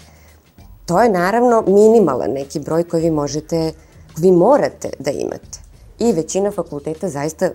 To 0.86 1.02
je 1.02 1.10
naravno 1.10 1.64
minimalan 1.68 2.32
neki 2.32 2.60
broj 2.60 2.84
koji 2.84 3.04
vi 3.04 3.12
možete, 3.12 3.72
vi 4.18 4.32
morate 4.32 4.90
da 5.00 5.12
imate. 5.12 5.60
I 6.00 6.12
većina 6.12 6.52
fakulteta 6.52 7.10
zaista 7.10 7.50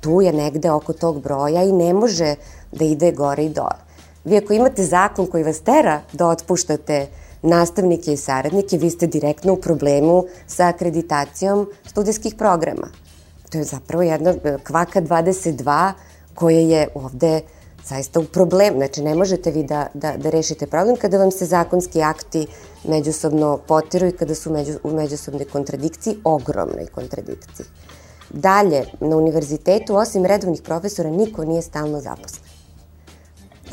tu 0.00 0.20
je 0.20 0.32
negde 0.32 0.70
oko 0.70 0.92
tog 0.92 1.22
broja 1.22 1.62
i 1.62 1.72
ne 1.72 1.92
može 1.94 2.34
da 2.72 2.84
ide 2.84 3.12
gore 3.12 3.44
i 3.44 3.48
dole. 3.48 3.86
Vi 4.24 4.36
ako 4.36 4.52
imate 4.52 4.84
zakon 4.84 5.26
koji 5.26 5.44
vas 5.44 5.60
tera 5.60 6.00
da 6.12 6.26
otpuštate 6.28 7.06
nastavnike 7.42 8.12
i 8.12 8.16
saradnike, 8.16 8.78
vi 8.78 8.90
ste 8.90 9.06
direktno 9.06 9.52
u 9.52 9.56
problemu 9.56 10.24
sa 10.46 10.68
akreditacijom 10.68 11.68
studijskih 11.86 12.34
programa. 12.34 12.88
To 13.50 13.58
je 13.58 13.64
zapravo 13.64 14.02
jedna 14.02 14.30
e, 14.30 14.58
kvaka 14.66 15.00
22 15.00 15.92
koja 16.34 16.58
je 16.58 16.88
ovde 16.94 17.40
zaista 17.84 18.20
u 18.20 18.24
problem. 18.24 18.74
Znači, 18.76 19.02
ne 19.02 19.14
možete 19.14 19.50
vi 19.50 19.62
da, 19.62 19.86
da, 19.94 20.16
da 20.16 20.30
rešite 20.30 20.66
problem 20.66 20.96
kada 20.96 21.18
vam 21.18 21.30
se 21.30 21.46
zakonski 21.46 22.02
akti 22.02 22.46
međusobno 22.84 23.58
potiru 23.68 24.06
i 24.06 24.12
kada 24.12 24.34
su 24.34 24.52
među, 24.52 24.72
u 24.82 24.92
međusobnoj 24.92 25.44
kontradikciji, 25.44 26.16
ogromnoj 26.24 26.86
kontradikciji. 26.86 27.66
Dalje, 28.30 28.84
na 29.00 29.16
univerzitetu, 29.16 29.96
osim 29.96 30.26
redovnih 30.26 30.62
profesora, 30.62 31.10
niko 31.10 31.44
nije 31.44 31.62
stalno 31.62 32.00
zaposlen. 32.00 32.45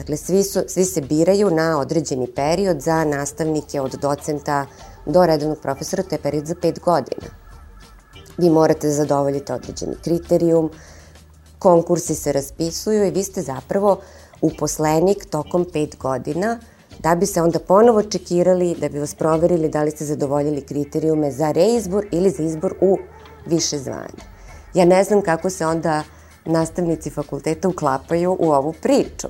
Dakle, 0.03 0.17
svi, 0.17 0.43
su, 0.43 0.59
svi 0.67 0.85
se 0.85 1.01
biraju 1.01 1.51
na 1.51 1.79
određeni 1.79 2.27
period 2.27 2.81
za 2.81 3.03
nastavnike 3.03 3.81
od 3.81 3.91
docenta 4.01 4.65
do 5.05 5.25
redovnog 5.25 5.57
profesora, 5.61 6.03
to 6.03 6.15
je 6.15 6.19
period 6.19 6.45
za 6.45 6.55
pet 6.61 6.79
godina. 6.79 7.27
Vi 8.37 8.49
morate 8.49 8.87
da 8.87 8.93
zadovoljite 8.93 9.53
određeni 9.53 9.95
kriterijum, 10.03 10.69
konkursi 11.59 12.15
se 12.15 12.31
raspisuju 12.31 13.05
i 13.05 13.11
vi 13.11 13.23
ste 13.23 13.41
zapravo 13.41 13.99
uposlenik 14.41 15.25
tokom 15.29 15.65
pet 15.73 15.97
godina 15.97 16.59
da 16.99 17.15
bi 17.15 17.25
se 17.25 17.41
onda 17.41 17.59
ponovo 17.59 18.03
čekirali, 18.03 18.75
da 18.75 18.89
bi 18.89 18.99
vas 18.99 19.15
proverili 19.15 19.69
da 19.69 19.83
li 19.83 19.91
ste 19.91 20.05
zadovoljili 20.05 20.61
kriterijume 20.61 21.31
za 21.31 21.51
reizbor 21.51 22.05
ili 22.11 22.29
za 22.29 22.43
izbor 22.43 22.75
u 22.81 22.97
više 23.45 23.77
zvanje. 23.77 24.23
Ja 24.73 24.85
ne 24.85 25.03
znam 25.03 25.21
kako 25.21 25.49
se 25.49 25.65
onda 25.65 26.03
nastavnici 26.45 27.09
fakulteta 27.09 27.67
uklapaju 27.67 28.37
u 28.39 28.51
ovu 28.51 28.73
priču 28.81 29.27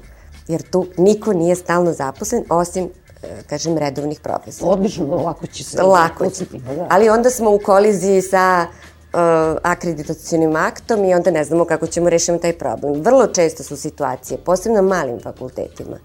jer 0.47 0.62
tu 0.62 0.86
niko 0.97 1.34
nije 1.34 1.56
stalno 1.56 1.93
zaposlen, 1.93 2.43
osim 2.49 2.89
e, 3.23 3.43
kažem, 3.47 3.77
redovnih 3.77 4.19
profesora. 4.19 4.71
Odlično, 4.71 5.06
lako 5.15 5.47
će 5.47 5.63
se... 5.63 5.82
Lako 5.82 6.29
će. 6.29 6.45
Da. 6.45 6.88
Ali 6.89 7.10
onda 7.10 7.29
smo 7.29 7.56
u 7.56 7.60
koliziji 7.60 8.21
sa 8.21 8.67
uh, 9.13 9.19
akreditacijonim 9.63 10.56
aktom 10.56 11.06
i 11.06 11.13
onda 11.13 11.32
ne 11.32 11.43
znamo 11.43 11.65
kako 11.65 11.88
ćemo 11.88 12.10
rešiti 12.10 12.41
taj 12.41 12.58
problem. 12.58 13.01
Vrlo 13.01 13.27
često 13.27 13.63
su 13.63 13.77
situacije, 13.77 14.38
posebno 14.38 14.82
malim 14.82 15.19
fakultetima, 15.19 15.97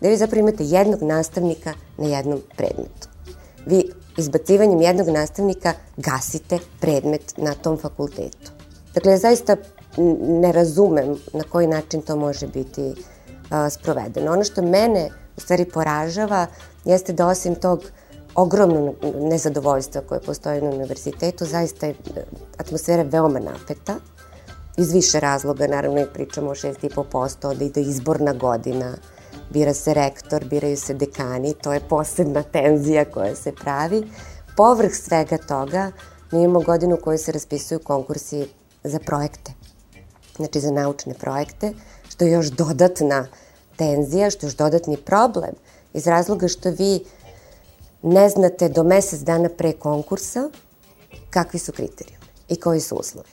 da 0.00 0.08
vi 0.08 0.16
zapravo 0.16 0.40
imate 0.40 0.64
jednog 0.64 1.02
nastavnika 1.02 1.72
na 1.96 2.06
jednom 2.06 2.40
predmetu. 2.56 3.08
Vi 3.66 3.84
izbacivanjem 4.16 4.80
jednog 4.80 5.08
nastavnika 5.08 5.72
gasite 5.96 6.58
predmet 6.80 7.34
na 7.36 7.54
tom 7.54 7.78
fakultetu. 7.78 8.50
Dakle, 8.94 9.12
ja 9.12 9.18
zaista 9.18 9.56
ne 10.20 10.52
razumem 10.52 11.16
na 11.32 11.42
koji 11.42 11.66
način 11.66 12.02
to 12.02 12.16
može 12.16 12.46
biti 12.46 12.82
uh, 12.82 12.96
sprovedeno. 13.70 14.32
Ono 14.32 14.44
što 14.44 14.62
mene 14.62 15.08
u 15.36 15.40
stvari 15.40 15.64
poražava 15.64 16.46
jeste 16.84 17.12
da 17.12 17.26
osim 17.26 17.54
tog 17.54 17.82
ogromnog 18.34 18.94
nezadovoljstva 19.20 20.00
koje 20.08 20.20
postoji 20.20 20.60
na 20.60 20.70
univerzitetu, 20.70 21.44
zaista 21.44 21.86
je 21.86 21.92
e, 21.92 22.22
atmosfera 22.58 23.02
veoma 23.02 23.38
napeta, 23.38 23.96
iz 24.76 24.92
više 24.92 25.20
razloga, 25.20 25.66
naravno 25.66 26.00
i 26.00 26.12
pričamo 26.14 26.50
o 26.50 26.54
6,5%, 26.54 27.54
da 27.54 27.64
ide 27.64 27.80
izborna 27.80 28.32
godina, 28.32 28.94
bira 29.50 29.74
se 29.74 29.94
rektor, 29.94 30.44
biraju 30.44 30.76
se 30.76 30.94
dekani, 30.94 31.54
to 31.54 31.72
je 31.72 31.80
posebna 31.80 32.42
tenzija 32.42 33.04
koja 33.04 33.34
se 33.34 33.52
pravi. 33.52 34.02
Povrh 34.56 34.92
svega 34.94 35.38
toga, 35.38 35.90
mi 36.32 36.42
imamo 36.42 36.60
godinu 36.60 36.94
u 36.94 37.04
kojoj 37.04 37.18
se 37.18 37.32
raspisuju 37.32 37.78
konkursi 37.78 38.48
za 38.84 38.98
projekte, 38.98 39.52
znači 40.36 40.60
za 40.60 40.70
naučne 40.70 41.14
projekte, 41.14 41.72
što 42.16 42.24
je 42.24 42.32
još 42.32 42.46
dodatna 42.46 43.26
tenzija, 43.76 44.30
što 44.30 44.46
je 44.46 44.48
još 44.48 44.56
dodatni 44.56 44.96
problem, 44.96 45.52
iz 45.92 46.06
razloga 46.06 46.48
što 46.48 46.70
vi 46.70 47.00
ne 48.02 48.28
znate 48.28 48.68
do 48.68 48.84
mesec 48.84 49.20
dana 49.20 49.48
pre 49.48 49.72
konkursa 49.72 50.48
kakvi 51.30 51.58
su 51.58 51.72
kriterijumi 51.72 52.24
i 52.48 52.56
koji 52.56 52.80
su 52.80 52.96
uslovi. 52.96 53.28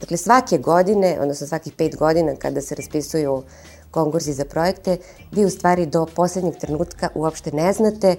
Dakle, 0.00 0.16
svake 0.16 0.58
godine, 0.58 1.18
odnosno 1.20 1.46
svakih 1.46 1.72
pet 1.72 1.96
godina 1.96 2.36
kada 2.36 2.60
se 2.60 2.74
raspisuju 2.74 3.42
konkursi 3.90 4.32
za 4.32 4.44
projekte, 4.44 4.96
vi 5.32 5.44
u 5.44 5.50
stvari 5.50 5.86
do 5.86 6.06
poslednjeg 6.14 6.56
trenutka 6.56 7.08
uopšte 7.14 7.52
ne 7.52 7.72
znate 7.72 8.16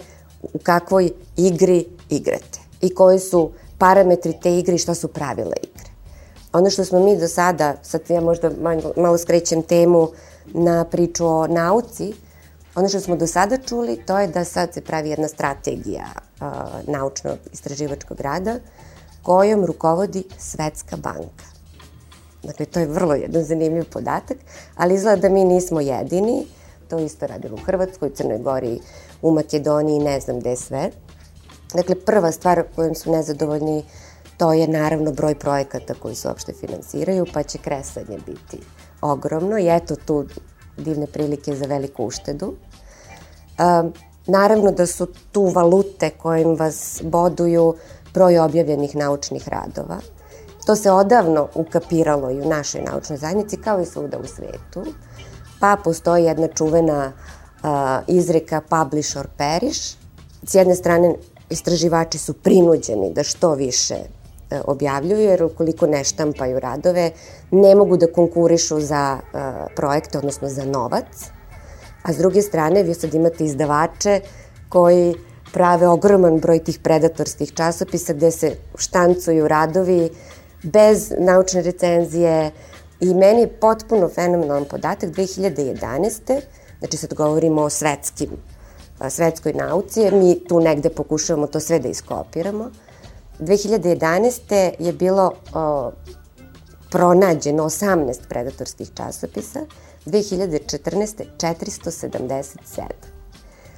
u 0.53 0.59
kakvoj 0.63 1.11
igri 1.37 1.85
igrate 2.09 2.59
i 2.81 2.95
koji 2.95 3.19
su 3.19 3.51
parametri 3.77 4.33
te 4.41 4.57
igre 4.57 4.75
i 4.75 4.77
šta 4.85 4.95
su 4.95 5.07
pravila 5.07 5.53
igre. 5.63 5.70
Ono 6.53 6.69
što 6.69 6.85
smo 6.85 6.99
mi 6.99 7.17
do 7.17 7.27
sada, 7.27 7.75
sad 7.81 8.01
ja 8.09 8.21
možda 8.21 8.51
malo 8.97 9.17
skrećem 9.17 9.63
temu 9.63 10.07
na 10.45 10.85
priču 10.85 11.27
o 11.27 11.47
nauci, 11.47 12.13
ono 12.75 12.89
što 12.89 12.99
smo 12.99 13.15
do 13.15 13.27
sada 13.27 13.57
čuli, 13.57 14.03
to 14.05 14.19
je 14.19 14.27
da 14.27 14.43
sad 14.43 14.73
se 14.73 14.81
pravi 14.81 15.09
jedna 15.09 15.27
strategija 15.27 16.05
uh, 16.41 16.47
naučnog 16.87 17.37
istraživačkog 17.53 18.21
rada 18.21 18.55
kojom 19.23 19.65
rukovodi 19.65 20.23
Svetska 20.37 20.97
banka. 20.97 21.45
Dakle, 22.43 22.65
to 22.65 22.79
je 22.79 22.85
vrlo 22.85 23.13
jedan 23.13 23.43
zanimljiv 23.43 23.85
podatak, 23.89 24.37
ali 24.75 24.95
izgleda 24.95 25.21
da 25.21 25.29
mi 25.29 25.45
nismo 25.45 25.81
jedini. 25.81 26.45
To 26.89 26.99
isto 26.99 27.27
radimo 27.27 27.55
u 27.55 27.65
Hrvatskoj, 27.65 28.13
Crnoj 28.13 28.37
Gori, 28.37 28.79
u 29.21 29.31
Makedoniji, 29.31 29.99
ne 29.99 30.19
znam 30.19 30.39
gde 30.39 30.55
sve. 30.55 30.91
Dakle, 31.73 31.95
prva 31.95 32.31
stvar 32.31 32.63
kojom 32.75 32.95
su 32.95 33.11
nezadovoljni 33.11 33.83
To 34.37 34.53
je 34.53 34.67
naravno 34.67 35.11
broj 35.11 35.35
projekata 35.35 35.93
koji 35.93 36.15
se 36.15 36.27
uopšte 36.27 36.53
finansiraju, 36.53 37.25
pa 37.33 37.43
će 37.43 37.57
kresanje 37.57 38.17
biti 38.25 38.63
ogromno 39.01 39.57
i 39.57 39.75
eto 39.75 39.95
tu 39.95 40.25
divne 40.77 41.07
prilike 41.07 41.55
za 41.55 41.65
veliku 41.65 42.05
uštedu. 42.05 42.53
Um, 43.59 43.93
naravno 44.27 44.71
da 44.71 44.85
su 44.85 45.07
tu 45.31 45.43
valute 45.43 46.09
kojim 46.09 46.55
vas 46.55 47.01
boduju 47.03 47.75
broj 48.13 48.39
objavljenih 48.39 48.95
naučnih 48.95 49.49
radova. 49.49 49.97
To 50.65 50.75
se 50.75 50.91
odavno 50.91 51.47
ukapiralo 51.55 52.31
i 52.31 52.41
u 52.41 52.49
našoj 52.49 52.81
naučnoj 52.81 53.17
zajednici 53.17 53.57
kao 53.57 53.81
i 53.81 53.85
svuda 53.85 54.17
u 54.17 54.27
svetu. 54.27 54.93
Pa 55.59 55.77
postoji 55.83 56.23
jedna 56.23 56.47
čuvena 56.47 57.11
uh, 57.11 57.69
izreka 58.07 58.61
publish 58.61 59.17
or 59.17 59.27
perish. 59.37 59.97
S 60.43 60.55
jedne 60.55 60.75
strane 60.75 61.15
istraživači 61.49 62.17
su 62.17 62.33
prinuđeni 62.33 63.13
da 63.13 63.23
što 63.23 63.53
više 63.53 63.95
objavljuju, 64.65 65.21
jer 65.21 65.43
ukoliko 65.43 65.87
ne 65.87 66.03
štampaju 66.03 66.59
radove, 66.59 67.11
ne 67.51 67.75
mogu 67.75 67.97
da 67.97 68.07
konkurišu 68.07 68.79
za 68.79 69.19
uh, 69.19 69.39
projekte, 69.75 70.17
odnosno 70.17 70.49
za 70.49 70.65
novac. 70.65 71.29
A 72.03 72.13
s 72.13 72.17
druge 72.17 72.41
strane, 72.41 72.83
vi 72.83 72.93
sad 72.93 73.13
imate 73.13 73.43
izdavače 73.43 74.19
koji 74.69 75.15
prave 75.53 75.87
ogroman 75.87 76.39
broj 76.39 76.59
tih 76.63 76.79
predatorskih 76.79 77.53
časopisa 77.53 78.13
gde 78.13 78.31
se 78.31 78.55
štancuju 78.75 79.47
radovi 79.47 80.09
bez 80.63 81.11
naučne 81.19 81.61
recenzije, 81.61 82.51
I 83.01 83.13
meni 83.13 83.41
je 83.41 83.47
potpuno 83.47 84.09
fenomenalan 84.09 84.65
podatak 84.65 85.09
2011. 85.09 86.41
Znači 86.79 86.97
sad 86.97 87.13
govorimo 87.13 87.61
o 87.61 87.69
svetskim, 87.69 88.29
svetskoj 89.09 89.53
nauci, 89.53 90.11
mi 90.11 90.43
tu 90.47 90.59
negde 90.59 90.89
pokušavamo 90.89 91.47
to 91.47 91.59
sve 91.59 91.79
da 91.79 91.89
iskopiramo. 91.89 92.69
2011. 93.41 94.71
je 94.79 94.93
bilo 94.93 95.33
o, 95.53 95.91
pronađeno 96.89 97.63
18 97.63 98.27
predatorskih 98.29 98.89
časopisa, 98.95 99.59
2014. 100.05 101.23
477. 101.37 102.55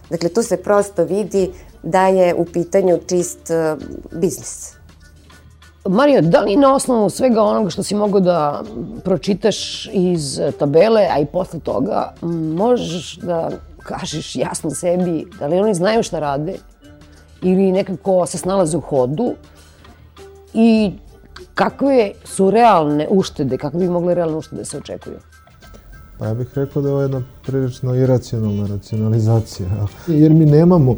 Dakle, 0.09 0.29
tu 0.29 0.43
se 0.43 0.57
prosto 0.57 1.03
vidi 1.03 1.51
da 1.83 2.07
je 2.07 2.35
u 2.35 2.45
pitanju 2.45 2.99
čist 3.07 3.49
uh, 3.49 3.83
biznis. 4.19 4.73
Mario, 5.85 6.21
da 6.21 6.39
li 6.39 6.55
na 6.55 6.75
osnovu 6.75 7.09
svega 7.09 7.41
onoga 7.41 7.69
što 7.69 7.83
si 7.83 7.95
mogao 7.95 8.19
da 8.19 8.63
pročitaš 9.03 9.89
iz 9.93 10.39
tabele, 10.59 11.07
a 11.11 11.19
i 11.19 11.25
posle 11.25 11.59
toga, 11.59 12.13
možeš 12.55 13.17
da 13.17 13.49
kažeš 13.77 14.35
jasno 14.35 14.69
sebi 14.69 15.25
da 15.39 15.47
li 15.47 15.59
oni 15.59 15.73
znaju 15.73 16.03
šta 16.03 16.19
rade 16.19 16.55
ili 17.41 17.71
nekako 17.71 18.25
se 18.25 18.37
snalaze 18.37 18.77
u 18.77 18.81
hodu 18.81 19.33
i 20.53 20.91
kakve 21.53 22.11
su 22.23 22.51
realne 22.51 23.07
uštede, 23.09 23.57
kakve 23.57 23.79
bi 23.79 23.89
mogle 23.89 24.15
realne 24.15 24.37
uštede 24.37 24.61
da 24.61 24.65
se 24.65 24.77
očekuju? 24.77 25.15
Pa 26.19 26.25
ja 26.25 26.33
bih 26.33 26.47
rekao 26.55 26.81
da 26.81 26.87
je 26.89 26.93
ovo 26.93 27.01
jedna 27.01 27.23
prilično 27.45 27.95
iracionalna 27.95 28.67
racionalizacija, 28.67 29.69
jer 30.07 30.31
mi 30.31 30.45
nemamo 30.45 30.95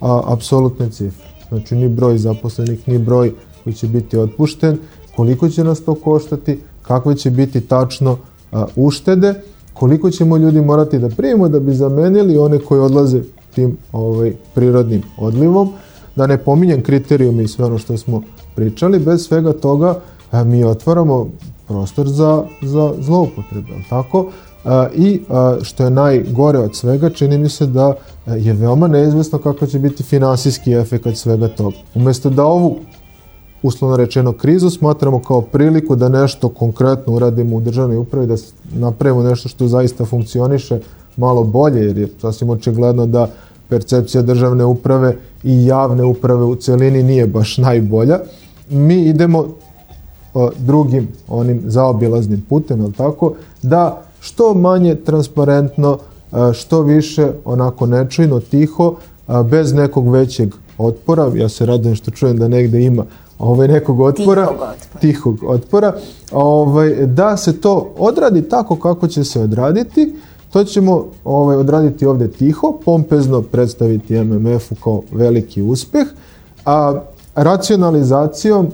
a, 0.00 0.20
apsolutne 0.24 0.90
cifre. 0.90 1.26
Znači, 1.48 1.74
ni 1.74 1.88
broj 1.88 2.18
zaposlenih, 2.18 2.88
ni 2.88 2.98
broj 2.98 3.32
koji 3.64 3.74
će 3.74 3.86
biti 3.86 4.18
otpušten, 4.18 4.78
koliko 5.16 5.48
će 5.48 5.64
nas 5.64 5.80
to 5.80 5.94
koštati, 5.94 6.60
kakve 6.82 7.16
će 7.16 7.30
biti 7.30 7.60
tačno 7.60 8.18
a, 8.52 8.66
uštede, 8.76 9.34
koliko 9.74 10.10
ćemo 10.10 10.36
ljudi 10.36 10.60
morati 10.60 10.98
da 10.98 11.08
primimo 11.08 11.48
da 11.48 11.60
bi 11.60 11.74
zamenili 11.74 12.38
one 12.38 12.58
koji 12.58 12.80
odlaze 12.80 13.20
tim 13.54 13.76
ovaj, 13.92 14.32
prirodnim 14.54 15.02
odlivom, 15.18 15.72
da 16.16 16.26
ne 16.26 16.38
pominjem 16.38 16.82
kriterijume 16.82 17.42
i 17.42 17.48
sve 17.48 17.64
ono 17.64 17.78
što 17.78 17.96
smo 17.96 18.22
pričali, 18.54 18.98
bez 18.98 19.26
svega 19.26 19.52
toga 19.52 20.00
a, 20.30 20.44
mi 20.44 20.64
otvaramo 20.64 21.28
prostor 21.68 22.08
za, 22.08 22.44
za 22.62 22.92
zloupotrebe, 23.00 23.72
tako? 23.90 24.26
I 24.94 25.20
što 25.62 25.84
je 25.84 25.90
najgore 25.90 26.58
od 26.58 26.76
svega, 26.76 27.10
čini 27.10 27.38
mi 27.38 27.48
se 27.48 27.66
da 27.66 27.94
je 28.26 28.52
veoma 28.52 28.88
neizvesno 28.88 29.38
kako 29.38 29.66
će 29.66 29.78
biti 29.78 30.02
finansijski 30.02 30.72
efekt 30.72 31.16
svega 31.16 31.48
toga. 31.48 31.76
Umesto 31.94 32.30
da 32.30 32.44
ovu 32.44 32.76
uslovno 33.62 33.96
rečeno 33.96 34.32
krizu 34.32 34.70
smatramo 34.70 35.22
kao 35.22 35.40
priliku 35.40 35.96
da 35.96 36.08
nešto 36.08 36.48
konkretno 36.48 37.12
uradimo 37.12 37.56
u 37.56 37.60
državnoj 37.60 37.96
upravi, 37.96 38.26
da 38.26 38.36
napravimo 38.74 39.22
nešto 39.22 39.48
što 39.48 39.68
zaista 39.68 40.04
funkcioniše 40.04 40.80
malo 41.16 41.44
bolje, 41.44 41.80
jer 41.80 41.98
je 41.98 42.08
sasvim 42.20 42.50
očigledno 42.50 43.06
da 43.06 43.28
percepcija 43.68 44.22
državne 44.22 44.64
uprave 44.64 45.16
i 45.42 45.66
javne 45.66 46.04
uprave 46.04 46.44
u 46.44 46.56
celini 46.56 47.02
nije 47.02 47.26
baš 47.26 47.58
najbolja. 47.58 48.18
Mi 48.70 49.02
idemo 49.02 49.46
drugim 50.58 51.08
onim 51.28 51.62
zaobilaznim 51.64 52.44
putem, 52.48 52.84
je 52.84 52.92
tako, 52.92 53.34
da 53.62 54.02
što 54.20 54.54
manje 54.54 54.94
transparentno, 54.94 55.98
što 56.52 56.82
više 56.82 57.32
onako 57.44 57.86
nečujno, 57.86 58.40
tiho, 58.40 58.94
bez 59.50 59.72
nekog 59.72 60.08
većeg 60.08 60.54
otpora, 60.78 61.30
ja 61.34 61.48
se 61.48 61.66
radujem 61.66 61.96
što 61.96 62.10
čujem 62.10 62.36
da 62.36 62.48
negde 62.48 62.82
ima 62.82 63.04
ovaj, 63.38 63.68
nekog 63.68 64.00
otpora, 64.00 64.46
tihog 64.46 64.60
otpora, 64.60 65.00
tihog 65.00 65.38
otpora. 65.46 65.94
Ovaj, 66.32 67.06
da 67.06 67.36
se 67.36 67.60
to 67.60 67.94
odradi 67.98 68.42
tako 68.42 68.76
kako 68.76 69.08
će 69.08 69.24
se 69.24 69.40
odraditi, 69.40 70.14
to 70.52 70.64
ćemo 70.64 71.06
ovaj, 71.24 71.56
odraditi 71.56 72.06
ovde 72.06 72.28
tiho, 72.30 72.78
pompezno 72.84 73.42
predstaviti 73.42 74.24
MMF-u 74.24 74.74
kao 74.74 75.02
veliki 75.12 75.62
uspeh, 75.62 76.06
a 76.64 77.00
racionalizacijom 77.34 78.72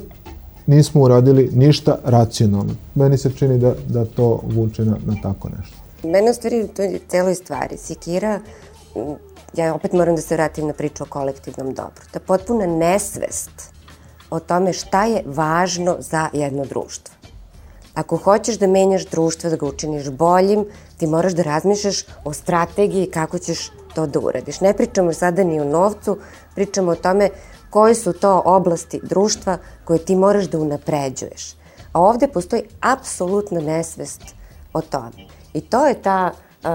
nismo 0.66 1.02
uradili 1.02 1.50
ništa 1.52 1.98
racionalno. 2.04 2.74
Meni 2.94 3.18
se 3.18 3.30
čini 3.30 3.58
da, 3.58 3.74
da 3.88 4.04
to 4.04 4.40
vuče 4.42 4.84
na, 4.84 4.96
na 5.06 5.16
tako 5.22 5.48
nešto. 5.48 5.76
Mene 6.08 6.30
u 6.30 6.34
stvari 6.34 6.68
to 6.76 6.82
je 6.82 7.00
celoj 7.08 7.34
stvari 7.34 7.76
sikira, 7.76 8.40
ja 9.56 9.74
opet 9.74 9.92
moram 9.92 10.16
da 10.16 10.22
se 10.22 10.34
vratim 10.34 10.66
na 10.66 10.72
priču 10.72 11.02
o 11.02 11.06
kolektivnom 11.06 11.74
dobru. 11.74 12.02
Ta 12.10 12.20
potpuna 12.20 12.66
nesvest 12.66 13.50
o 14.30 14.40
tome 14.40 14.72
šta 14.72 15.04
je 15.04 15.22
važno 15.26 15.96
za 15.98 16.28
jedno 16.32 16.64
društvo. 16.64 17.14
Ako 17.94 18.16
hoćeš 18.16 18.58
da 18.58 18.66
menjaš 18.66 19.06
društvo, 19.06 19.50
da 19.50 19.56
ga 19.56 19.66
učiniš 19.66 20.10
boljim, 20.10 20.64
ti 20.96 21.06
moraš 21.06 21.32
da 21.32 21.42
razmišljaš 21.42 22.04
o 22.24 22.32
strategiji 22.32 23.10
kako 23.10 23.38
ćeš 23.38 23.70
to 23.94 24.06
da 24.06 24.20
uradiš. 24.20 24.60
Ne 24.60 24.72
pričamo 24.76 25.12
sada 25.12 25.44
ni 25.44 25.60
o 25.60 25.64
novcu, 25.64 26.16
pričamo 26.54 26.90
o 26.90 26.94
tome 26.94 27.30
koje 27.70 27.94
su 27.94 28.12
to 28.12 28.42
oblasti 28.44 29.00
društva 29.02 29.58
koje 29.84 29.98
ti 29.98 30.16
moraš 30.16 30.44
da 30.44 30.58
unapređuješ. 30.58 31.54
A 31.92 32.00
ovde 32.00 32.28
postoji 32.28 32.62
apsolutna 32.80 33.60
nesvest 33.60 34.22
o 34.72 34.80
tome. 34.80 35.26
I 35.52 35.60
to 35.60 35.86
je 35.86 36.02
ta 36.02 36.30
uh, 36.30 36.68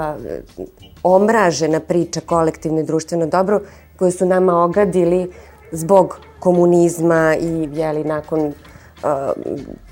omražena 1.03 1.79
priča 1.79 2.21
kolektivno 2.25 2.79
i 2.79 2.83
društveno 2.83 3.25
dobro 3.25 3.61
koju 3.99 4.11
su 4.11 4.25
nama 4.25 4.63
ogadili 4.63 5.31
zbog 5.71 6.19
komunizma 6.39 7.35
i 7.35 7.69
jeli 7.73 8.03
nakon 8.03 8.47
uh, 8.47 8.53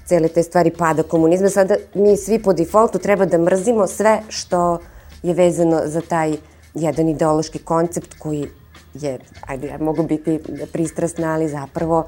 cele 0.06 0.28
te 0.28 0.43
stvari 0.43 0.72
pada 0.72 1.04
komunizma. 1.04 1.49
Sada 1.49 1.76
mi 1.93 2.18
svi 2.18 2.41
po 2.41 2.54
defaultu 2.54 2.99
treba 2.99 3.26
da 3.26 3.38
mrzimo 3.38 3.88
sve 3.88 4.22
što 4.30 4.80
je 5.24 5.34
vezano 5.34 5.82
za 5.86 6.01
taj 6.01 6.38
jedan 6.74 7.10
ideološki 7.10 7.60
koncept 7.60 8.14
koji 8.20 8.47
je, 8.94 9.20
ajde, 9.48 9.68
ja 9.68 9.78
mogu 9.78 10.04
biti 10.04 10.39
pristrasna, 10.74 11.34
ali 11.34 11.50
zapravo 11.50 12.06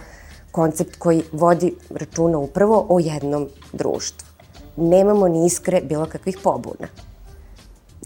koncept 0.52 0.96
koji 0.96 1.24
vodi 1.32 1.74
računa 1.90 2.38
upravo 2.38 2.86
o 2.90 3.00
jednom 3.00 3.50
društvu. 3.74 4.28
Nemamo 4.78 5.28
ni 5.28 5.46
iskre 5.46 5.82
bilo 5.82 6.06
kakvih 6.06 6.38
pobuna. 6.44 6.88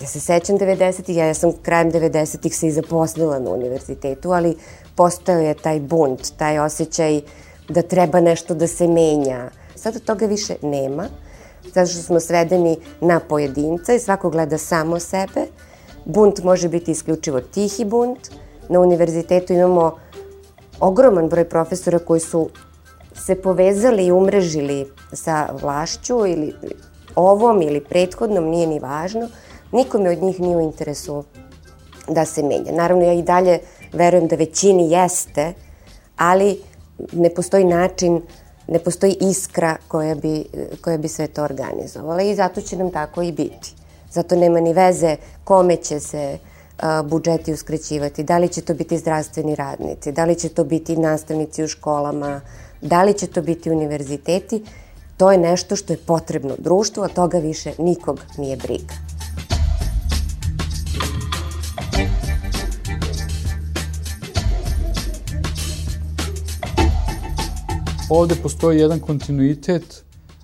Ja 0.02 0.08
se 0.08 0.20
sećam 0.20 0.58
90-ih, 0.58 1.18
ja 1.18 1.34
sam 1.34 1.52
krajem 1.62 1.92
90-ih 1.92 2.56
se 2.56 2.68
i 2.68 2.72
zaposlila 2.72 3.40
na 3.40 3.52
univerzitetu, 3.52 4.32
ali 4.32 4.56
postao 4.96 5.40
je 5.40 5.54
taj 5.54 5.80
bunt, 5.80 6.32
taj 6.38 6.60
osjećaj 6.60 7.22
da 7.70 7.82
treba 7.82 8.20
nešto 8.20 8.56
da 8.56 8.68
se 8.68 8.88
menja. 8.88 9.50
Sada 9.76 10.00
toga 10.00 10.26
više 10.26 10.56
nema, 10.62 11.08
zato 11.74 11.92
što 11.92 12.02
smo 12.02 12.20
svedeni 12.20 12.78
na 13.02 13.20
pojedinca 13.20 13.94
i 13.94 14.00
svako 14.00 14.30
gleda 14.30 14.58
samo 14.58 15.00
sebe. 15.00 15.46
Bunt 16.06 16.44
može 16.44 16.70
biti 16.70 16.92
isključivo 16.92 17.42
tihi 17.42 17.86
bunt, 17.86 18.20
na 18.70 18.80
univerzitetu 18.80 19.54
imamo 19.54 19.98
ogroman 20.80 21.30
broj 21.30 21.50
profesora 21.50 22.00
koji 22.00 22.20
su 22.20 22.50
se 23.16 23.36
povezali 23.36 24.06
i 24.06 24.12
umrežili 24.12 24.92
sa 25.14 25.50
vlašću 25.62 26.28
ili 26.28 26.54
ovom 27.16 27.62
ili 27.62 27.82
prethodnom, 27.82 28.46
nije 28.46 28.68
ni 28.68 28.80
važno. 28.80 29.28
Nikome 29.72 30.10
od 30.10 30.22
njih 30.22 30.40
nije 30.40 30.58
u 30.58 30.62
interesu 30.62 31.24
da 32.08 32.26
se 32.26 32.44
menja. 32.44 32.72
Naravno, 32.72 33.06
ja 33.06 33.14
i 33.14 33.22
dalje 33.22 33.60
verujem 33.94 34.28
da 34.28 34.36
većini 34.36 34.92
jeste, 34.92 35.54
ali 36.18 36.62
ne 37.12 37.30
postoji 37.30 37.64
način, 37.64 38.22
ne 38.68 38.80
postoji 38.80 39.18
iskra 39.22 39.78
koja 39.88 40.16
bi, 40.16 40.46
koja 40.82 40.98
bi 40.98 41.08
sve 41.08 41.28
to 41.28 41.44
organizovala 41.44 42.22
i 42.22 42.36
zato 42.36 42.62
će 42.62 42.78
nam 42.78 42.92
tako 42.92 43.22
i 43.22 43.32
biti. 43.32 43.76
Zato 44.12 44.36
nema 44.36 44.60
ni 44.60 44.74
veze 44.74 45.16
kome 45.44 45.76
će 45.76 46.00
se 46.00 46.38
budžeti 47.06 47.54
uskrećivati, 47.54 48.24
da 48.24 48.38
li 48.38 48.48
će 48.48 48.62
to 48.62 48.74
biti 48.74 48.98
zdravstveni 48.98 49.56
radnici, 49.56 50.12
da 50.12 50.26
li 50.26 50.36
će 50.36 50.50
to 50.50 50.64
biti 50.64 50.98
nastavnici 50.98 51.64
u 51.64 51.68
školama, 51.68 52.42
da 52.82 53.04
li 53.04 53.14
će 53.14 53.28
to 53.28 53.42
biti 53.42 53.72
univerziteti, 53.72 54.64
to 55.18 55.32
je 55.32 55.38
nešto 55.38 55.76
što 55.76 55.94
je 55.94 55.98
potrebno 55.98 56.56
društvu, 56.58 57.04
a 57.04 57.08
toga 57.08 57.38
više 57.38 57.74
nikog 57.80 58.20
nije 58.38 58.58
briga. 58.58 58.94
Ovde 68.10 68.36
postoji 68.44 68.80
jedan 68.80 69.00
kontinuitet 69.00 70.04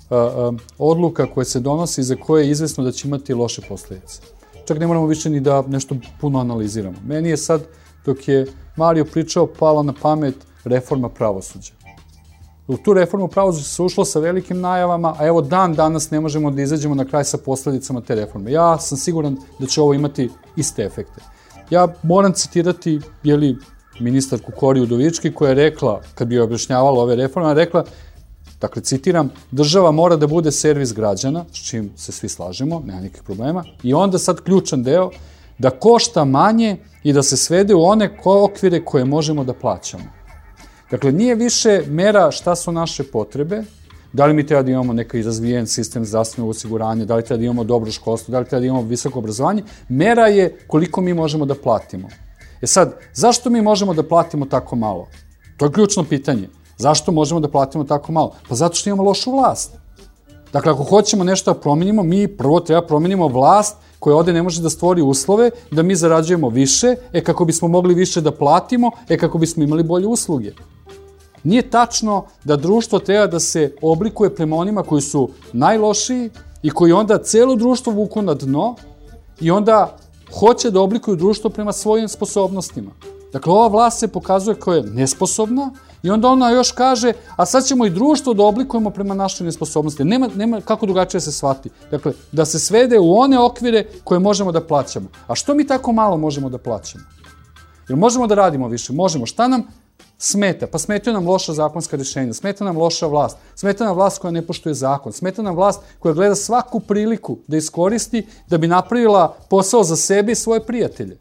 a, 0.10 0.16
a, 0.16 0.52
odluka 0.78 1.26
koje 1.34 1.46
se 1.46 1.60
donosi 1.60 2.04
za 2.04 2.16
koje 2.16 2.46
je 2.46 2.52
izvesno 2.52 2.84
da 2.84 2.92
će 2.92 3.08
imati 3.08 3.34
loše 3.34 3.62
posledice 3.70 4.35
čak 4.66 4.80
ne 4.80 4.88
moramo 4.88 5.08
više 5.08 5.30
ni 5.30 5.40
da 5.40 5.64
nešto 5.68 5.96
puno 6.22 6.40
analiziramo. 6.40 6.98
Meni 7.08 7.30
je 7.30 7.38
sad, 7.38 7.62
dok 8.06 8.28
je 8.28 8.46
Mario 8.76 9.06
pričao, 9.06 9.48
pala 9.48 9.84
na 9.84 9.94
pamet 10.02 10.36
reforma 10.64 11.10
pravosuđa. 11.10 11.74
U 12.68 12.78
tu 12.78 12.94
reformu 12.94 13.28
pravosuđa 13.28 13.66
se 13.66 13.82
ušlo 13.82 14.06
sa 14.06 14.20
velikim 14.20 14.60
najavama, 14.62 15.16
a 15.20 15.26
evo 15.28 15.42
dan 15.42 15.74
danas 15.74 16.12
ne 16.12 16.20
možemo 16.20 16.52
da 16.52 16.62
izađemo 16.62 16.96
na 16.96 17.06
kraj 17.06 17.24
sa 17.24 17.38
posledicama 17.38 18.02
te 18.02 18.16
reforme. 18.16 18.52
Ja 18.52 18.78
sam 18.80 18.98
siguran 18.98 19.38
da 19.60 19.68
će 19.68 19.82
ovo 19.82 19.94
imati 19.94 20.30
iste 20.56 20.84
efekte. 20.84 21.22
Ja 21.70 21.88
moram 22.04 22.34
citirati, 22.34 23.00
jeli, 23.24 23.58
ministarku 24.00 24.52
Kori 24.52 24.82
Udovički 24.82 25.34
koja 25.34 25.50
je 25.50 25.56
rekla, 25.56 26.02
kad 26.16 26.28
bi 26.28 26.40
objašnjavala 26.40 27.02
ove 27.02 27.16
reforme, 27.16 27.54
rekla 27.54 27.86
Dakle, 28.66 28.82
citiram, 28.82 29.30
država 29.52 29.92
mora 29.92 30.16
da 30.16 30.28
bude 30.28 30.52
servis 30.52 30.94
građana, 30.94 31.46
s 31.52 31.68
čim 31.70 31.92
se 31.96 32.12
svi 32.12 32.30
slažemo, 32.30 32.80
nema 32.86 33.02
nikakvih 33.02 33.24
problema, 33.24 33.64
i 33.84 33.94
onda 33.94 34.18
sad 34.18 34.42
ključan 34.42 34.84
deo, 34.84 35.12
da 35.58 35.70
košta 35.70 36.26
manje 36.26 36.78
i 37.04 37.14
da 37.14 37.24
se 37.24 37.38
svede 37.38 37.76
u 37.76 37.84
one 37.84 38.10
okvire 38.26 38.82
koje 38.86 39.06
možemo 39.06 39.44
da 39.44 39.54
plaćamo. 39.54 40.04
Dakle, 40.92 41.12
nije 41.12 41.36
više 41.36 41.84
mera 41.88 42.32
šta 42.32 42.56
su 42.56 42.72
naše 42.72 43.04
potrebe, 43.04 43.62
da 44.14 44.26
li 44.26 44.34
mi 44.34 44.48
treba 44.48 44.64
da 44.64 44.72
imamo 44.72 44.94
neki 44.94 45.22
razvijen 45.22 45.68
sistem 45.68 46.06
zdravstvenog 46.06 46.50
osiguranja, 46.50 47.06
da 47.06 47.16
li 47.16 47.24
treba 47.24 47.38
da 47.38 47.46
imamo 47.46 47.64
dobro 47.64 47.92
školstvo, 47.92 48.32
da 48.32 48.40
li 48.40 48.50
treba 48.50 48.60
da 48.60 48.66
imamo 48.66 48.88
visoko 48.88 49.20
obrazovanje, 49.20 49.64
mera 49.90 50.28
je 50.28 50.58
koliko 50.68 51.02
mi 51.02 51.14
možemo 51.14 51.46
da 51.46 51.56
platimo. 51.56 52.10
E 52.62 52.68
sad, 52.68 52.98
zašto 53.14 53.50
mi 53.50 53.62
možemo 53.62 53.94
da 53.94 54.04
platimo 54.04 54.46
tako 54.46 54.76
malo? 54.76 55.08
To 55.58 55.66
je 55.66 55.72
ključno 55.72 56.04
pitanje. 56.04 56.50
Zašto 56.78 57.12
možemo 57.12 57.40
da 57.40 57.48
platimo 57.48 57.84
tako 57.84 58.12
malo? 58.12 58.32
Pa 58.50 58.56
zato 58.56 58.76
što 58.76 58.90
imamo 58.90 59.04
lošu 59.04 59.32
vlast. 59.32 59.72
Dakle, 60.54 60.72
ako 60.72 60.84
hoćemo 60.84 61.24
nešto 61.24 61.54
da 61.54 61.60
promenimo, 61.60 62.04
mi 62.04 62.28
prvo 62.28 62.60
treba 62.60 62.82
promenimo 62.82 63.28
vlast 63.28 63.76
koja 64.00 64.16
ovde 64.16 64.34
ne 64.34 64.44
može 64.44 64.62
da 64.62 64.70
stvori 64.70 65.02
uslove 65.02 65.50
da 65.72 65.84
mi 65.84 65.96
zarađujemo 65.96 66.50
više, 66.50 66.96
e 67.14 67.24
kako 67.24 67.46
bismo 67.46 67.68
mogli 67.68 67.94
više 67.94 68.22
da 68.22 68.32
platimo, 68.32 68.92
e 69.10 69.18
kako 69.18 69.38
bismo 69.38 69.64
imali 69.64 69.84
bolje 69.84 70.08
usluge. 70.08 70.52
Nije 71.44 71.70
tačno 71.70 72.26
da 72.44 72.56
društvo 72.56 73.00
treba 73.00 73.28
da 73.28 73.40
se 73.40 73.76
oblikuje 73.82 74.36
prema 74.36 74.56
onima 74.56 74.84
koji 74.84 75.02
su 75.02 75.30
najlošiji 75.54 76.30
i 76.64 76.70
koji 76.70 76.92
onda 76.92 77.18
celo 77.18 77.56
društvo 77.56 77.94
vuku 77.94 78.22
na 78.22 78.34
dno 78.34 78.76
i 79.42 79.52
onda 79.52 79.98
hoće 80.40 80.72
da 80.72 80.82
oblikuju 80.82 81.16
društvo 81.16 81.50
prema 81.50 81.74
svojim 81.74 82.08
sposobnostima. 82.08 82.92
Dakle, 83.34 83.54
ova 83.54 83.68
vlast 83.68 84.00
se 84.00 84.08
pokazuje 84.08 84.56
kao 84.56 84.74
je 84.74 84.84
nesposobna 84.84 85.72
i 86.06 86.10
onda 86.10 86.28
ona 86.28 86.50
još 86.50 86.72
kaže, 86.72 87.14
a 87.36 87.46
sad 87.46 87.66
ćemo 87.66 87.86
i 87.86 87.90
društvo 87.90 88.34
da 88.34 88.44
oblikujemo 88.44 88.90
prema 88.90 89.14
našoj 89.14 89.46
nesposobnosti. 89.46 90.04
Nema, 90.04 90.30
nema 90.36 90.62
kako 90.62 90.86
drugačije 90.86 91.22
se 91.22 91.32
shvati. 91.32 91.70
Dakle, 91.92 92.14
da 92.32 92.46
se 92.46 92.60
svede 92.60 93.00
u 93.00 93.18
one 93.18 93.40
okvire 93.40 93.88
koje 94.04 94.20
možemo 94.20 94.52
da 94.52 94.62
plaćamo. 94.62 95.10
A 95.28 95.36
što 95.36 95.54
mi 95.54 95.68
tako 95.68 95.92
malo 95.92 96.18
možemo 96.18 96.50
da 96.50 96.58
plaćamo? 96.58 97.04
Jer 97.90 97.98
možemo 97.98 98.28
da 98.28 98.36
radimo 98.36 98.68
više? 98.68 98.94
Možemo. 98.94 99.26
Šta 99.26 99.48
nam 99.48 99.64
smeta? 100.18 100.68
Pa 100.68 100.80
smetaju 100.80 101.14
nam 101.14 101.28
loša 101.28 101.54
zakonska 101.54 101.98
rešenja, 101.98 102.34
smeta 102.34 102.64
nam 102.64 102.78
loša 102.78 103.08
vlast, 103.08 103.38
smeta 103.56 103.86
nam 103.86 103.96
vlast 103.96 104.22
koja 104.22 104.32
ne 104.32 104.42
poštuje 104.42 104.74
zakon, 104.74 105.14
smeta 105.14 105.42
nam 105.42 105.56
vlast 105.56 105.82
koja 106.00 106.14
gleda 106.14 106.36
svaku 106.36 106.80
priliku 106.80 107.38
da 107.48 107.58
iskoristi 107.58 108.28
da 108.48 108.58
bi 108.58 108.68
napravila 108.68 109.36
posao 109.50 109.84
za 109.84 109.96
sebe 109.96 110.32
i 110.32 110.36
svoje 110.36 110.66
prijatelje. 110.66 111.18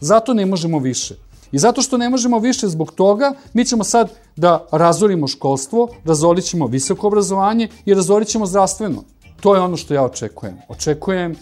Zato 0.00 0.34
ne 0.34 0.46
možemo 0.46 0.78
više. 0.78 1.25
I 1.52 1.58
zato 1.58 1.82
što 1.82 1.96
ne 1.96 2.10
možemo 2.10 2.38
više 2.38 2.68
zbog 2.68 2.92
toga, 2.92 3.32
mi 3.52 3.64
ćemo 3.64 3.84
sad 3.84 4.10
da 4.36 4.66
razorimo 4.72 5.28
školstvo, 5.28 5.88
razorit 6.04 6.44
ćemo 6.44 6.66
visoko 6.66 7.06
obrazovanje 7.06 7.68
i 7.84 7.94
razorit 7.94 8.28
ćemo 8.28 8.46
zdravstveno. 8.46 9.04
To 9.40 9.54
je 9.54 9.60
ono 9.60 9.76
što 9.76 9.94
ja 9.94 10.04
očekujem. 10.04 10.56
Očekujem 10.68 11.36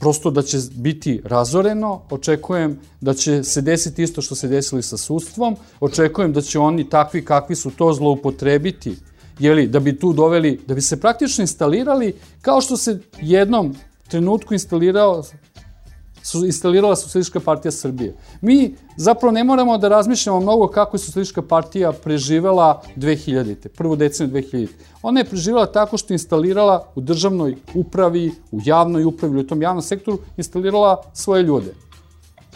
prosto 0.00 0.30
da 0.30 0.42
će 0.42 0.58
biti 0.74 1.20
razoreno, 1.24 2.02
očekujem 2.10 2.80
da 3.00 3.14
će 3.14 3.44
se 3.44 3.60
desiti 3.60 4.02
isto 4.02 4.22
što 4.22 4.34
se 4.34 4.48
desilo 4.48 4.82
sa 4.82 4.96
sudstvom, 4.96 5.56
očekujem 5.80 6.32
da 6.32 6.40
će 6.40 6.58
oni 6.58 6.88
takvi 6.90 7.24
kakvi 7.24 7.56
su 7.56 7.70
to 7.70 7.92
zloupotrebiti, 7.92 8.96
jeli, 9.38 9.66
da 9.66 9.80
bi 9.80 9.98
tu 9.98 10.12
doveli, 10.12 10.60
da 10.66 10.74
bi 10.74 10.82
se 10.82 11.00
praktično 11.00 11.42
instalirali 11.42 12.14
kao 12.40 12.60
što 12.60 12.76
se 12.76 12.98
jednom 13.20 13.74
trenutku 14.08 14.54
instalirao 14.54 15.22
su 16.22 16.46
instalirala 16.46 16.96
Socialistička 16.96 17.40
partija 17.40 17.72
Srbije. 17.72 18.14
Mi 18.40 18.74
zapravo 18.96 19.32
ne 19.32 19.44
moramo 19.44 19.78
da 19.78 19.88
razmišljamo 19.88 20.40
mnogo 20.40 20.68
kako 20.68 20.96
je 20.96 21.00
Socialistička 21.00 21.42
partija 21.42 21.92
preživela 21.92 22.82
2000. 22.96 23.68
prvu 23.68 23.96
deceniju 23.96 24.34
2000. 24.34 24.68
Ona 25.02 25.20
je 25.20 25.24
preživela 25.24 25.66
tako 25.66 25.96
što 25.96 26.12
je 26.12 26.14
instalirala 26.14 26.86
u 26.94 27.00
državnoj 27.00 27.56
upravi, 27.74 28.32
u 28.52 28.60
javnoj 28.64 29.04
upravi 29.04 29.34
ili 29.34 29.44
u 29.44 29.46
tom 29.46 29.62
javnom 29.62 29.82
sektoru, 29.82 30.18
instalirala 30.36 31.02
svoje 31.12 31.42
ljude. 31.42 31.74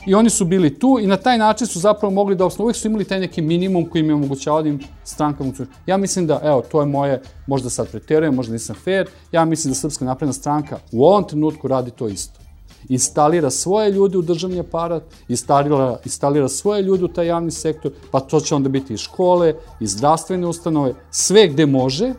I 0.06 0.14
oni 0.14 0.30
su 0.30 0.44
bili 0.44 0.78
tu 0.78 0.98
i 1.00 1.06
na 1.06 1.16
taj 1.16 1.38
način 1.38 1.66
su 1.66 1.80
zapravo 1.80 2.14
mogli 2.14 2.36
da 2.36 2.46
osnovu. 2.46 2.66
Uvijek 2.66 2.76
su 2.76 2.88
imali 2.88 3.04
taj 3.04 3.20
neki 3.20 3.42
minimum 3.42 3.88
koji 3.90 4.00
im 4.00 4.08
je 4.08 4.14
omogućavao 4.14 4.62
da 4.62 4.68
im 4.68 4.80
stranka 5.04 5.38
funkcioniše. 5.44 5.78
Ja 5.86 5.96
mislim 5.96 6.26
da, 6.26 6.40
evo, 6.44 6.62
to 6.70 6.80
je 6.80 6.86
moje, 6.86 7.22
možda 7.46 7.70
sad 7.70 7.90
preterujem, 7.90 8.34
možda 8.34 8.52
nisam 8.52 8.76
fair, 8.84 9.08
ja 9.32 9.44
mislim 9.44 9.72
da 9.72 9.74
Srpska 9.74 10.04
napredna 10.04 10.32
stranka 10.32 10.78
u 10.92 11.04
ovom 11.04 11.24
trenutku 11.24 11.68
radi 11.68 11.90
to 11.90 12.08
isto 12.08 12.45
instalira 12.88 13.50
svoje 13.50 13.90
ljude 13.90 14.18
u 14.18 14.22
državni 14.22 14.60
aparat, 14.60 15.02
instalira, 15.28 15.98
instalira 16.04 16.48
svoje 16.48 16.82
ljude 16.82 17.04
u 17.04 17.08
taj 17.08 17.26
javni 17.26 17.50
sektor, 17.50 17.92
pa 18.10 18.20
to 18.20 18.40
će 18.40 18.54
onda 18.54 18.68
biti 18.68 18.94
i 18.94 18.96
škole, 18.96 19.54
i 19.80 19.86
zdravstvene 19.86 20.46
ustanove, 20.46 20.94
sve 21.10 21.48
gde 21.48 21.66
može, 21.66 22.14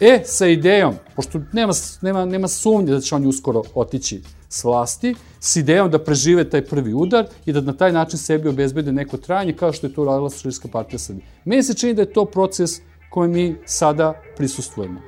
e, 0.00 0.22
sa 0.24 0.46
idejom, 0.46 0.94
pošto 1.16 1.40
nema, 1.52 1.72
nema, 2.00 2.24
nema 2.24 2.48
sumnje 2.48 2.92
da 2.92 3.00
će 3.00 3.14
oni 3.14 3.26
uskoro 3.26 3.62
otići 3.74 4.22
s 4.48 4.64
vlasti, 4.64 5.14
s 5.40 5.56
idejom 5.56 5.90
da 5.90 5.98
prežive 5.98 6.50
taj 6.50 6.64
prvi 6.64 6.94
udar 6.94 7.26
i 7.46 7.52
da 7.52 7.60
na 7.60 7.72
taj 7.72 7.92
način 7.92 8.18
sebi 8.18 8.48
obezbede 8.48 8.92
neko 8.92 9.16
trajanje, 9.16 9.52
kao 9.52 9.72
što 9.72 9.86
je 9.86 9.94
to 9.94 10.02
uradila 10.02 10.30
Srpska 10.30 10.68
partija 10.68 10.98
Srbije. 10.98 11.26
Meni 11.44 11.62
se 11.62 11.74
čini 11.74 11.94
da 11.94 12.02
je 12.02 12.12
to 12.12 12.24
proces 12.24 12.70
koje 13.10 13.28
mi 13.28 13.56
sada 13.64 14.14
prisustujemo. 14.36 15.00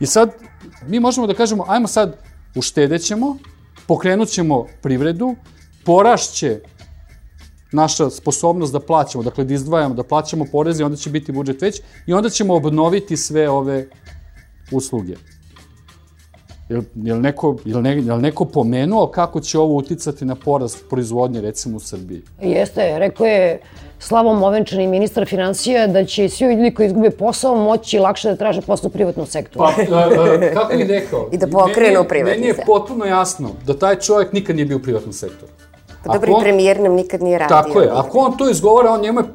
I 0.00 0.06
sad, 0.06 0.30
mi 0.86 1.00
možemo 1.00 1.26
da 1.26 1.34
kažemo, 1.34 1.64
ajmo 1.68 1.88
sad, 1.88 2.16
uštedećemo, 2.54 3.36
pokrenut 3.86 4.28
ćemo 4.28 4.66
privredu, 4.82 5.34
porašće 5.84 6.60
naša 7.72 8.10
sposobnost 8.10 8.72
da 8.72 8.80
plaćamo, 8.80 9.24
dakle 9.24 9.44
da 9.44 9.54
izdvajamo, 9.54 9.94
da 9.94 10.02
plaćamo 10.02 10.44
poreze, 10.52 10.84
onda 10.84 10.96
će 10.96 11.10
biti 11.10 11.32
budžet 11.32 11.62
već 11.62 11.80
i 12.06 12.12
onda 12.12 12.30
ćemo 12.30 12.54
obnoviti 12.54 13.16
sve 13.16 13.48
ove 13.50 13.88
usluge. 14.72 15.14
Jel, 16.72 16.82
jel, 16.94 17.20
neko, 17.20 17.56
jel, 17.64 17.82
ne, 17.82 17.96
jel 18.02 18.20
neko 18.20 18.44
pomenuo 18.44 19.06
kako 19.06 19.40
će 19.40 19.58
ovo 19.58 19.74
uticati 19.74 20.24
na 20.24 20.34
porast 20.34 20.84
proizvodnje, 20.90 21.40
recimo, 21.40 21.76
u 21.76 21.80
Srbiji? 21.80 22.22
Jeste, 22.40 22.98
rekao 22.98 23.26
je 23.26 23.60
slavom 23.98 24.42
ovenčani 24.42 24.86
ministar 24.86 25.26
financija 25.26 25.86
da 25.86 26.04
će 26.04 26.28
svi 26.28 26.54
ljudi 26.54 26.74
koji 26.74 26.86
izgube 26.86 27.10
posao 27.10 27.56
moći 27.56 27.98
lakše 27.98 28.28
da 28.28 28.36
traže 28.36 28.60
posao 28.60 28.88
u 28.88 28.90
privatnom 28.90 29.26
sektoru. 29.26 29.64
Pa, 29.64 29.96
a, 29.96 29.98
a, 29.98 30.54
kako 30.54 30.76
bih 30.76 30.86
rekao? 30.88 31.28
I 31.32 31.38
da 31.38 31.46
pokrenu 31.46 32.04
privatni 32.08 32.40
Meni 32.40 32.46
je 32.46 32.64
potpuno 32.66 33.04
jasno 33.04 33.50
da 33.66 33.78
taj 33.78 33.98
čovjek 33.98 34.32
nikad 34.32 34.56
nije 34.56 34.66
bio 34.66 34.76
u 34.76 34.82
privatnom 34.82 35.12
sektoru. 35.12 35.52
Pa 36.04 36.12
dobro, 36.12 36.30
i 36.30 36.42
premijer 36.42 36.80
nam 36.80 36.92
nikad 36.92 37.22
nije 37.22 37.38
radio. 37.38 37.56
Tako 37.56 37.80
je, 37.80 37.88
ako 37.92 38.18
on 38.18 38.36
to 38.36 38.50
izgovara, 38.50 38.90
on 38.90 39.00
njemu 39.00 39.20
je 39.20 39.26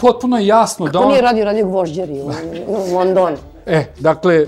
potpuno 0.00 0.38
jasno 0.38 0.86
Kako 0.86 0.98
da 0.98 1.04
on... 1.04 1.08
nije 1.08 1.22
radio, 1.22 1.44
radio 1.44 1.66
gvožđari 1.66 2.20
u, 2.20 2.30
u 2.66 2.94
Londonu. 2.94 3.36
E, 3.66 3.84
dakle, 3.98 4.46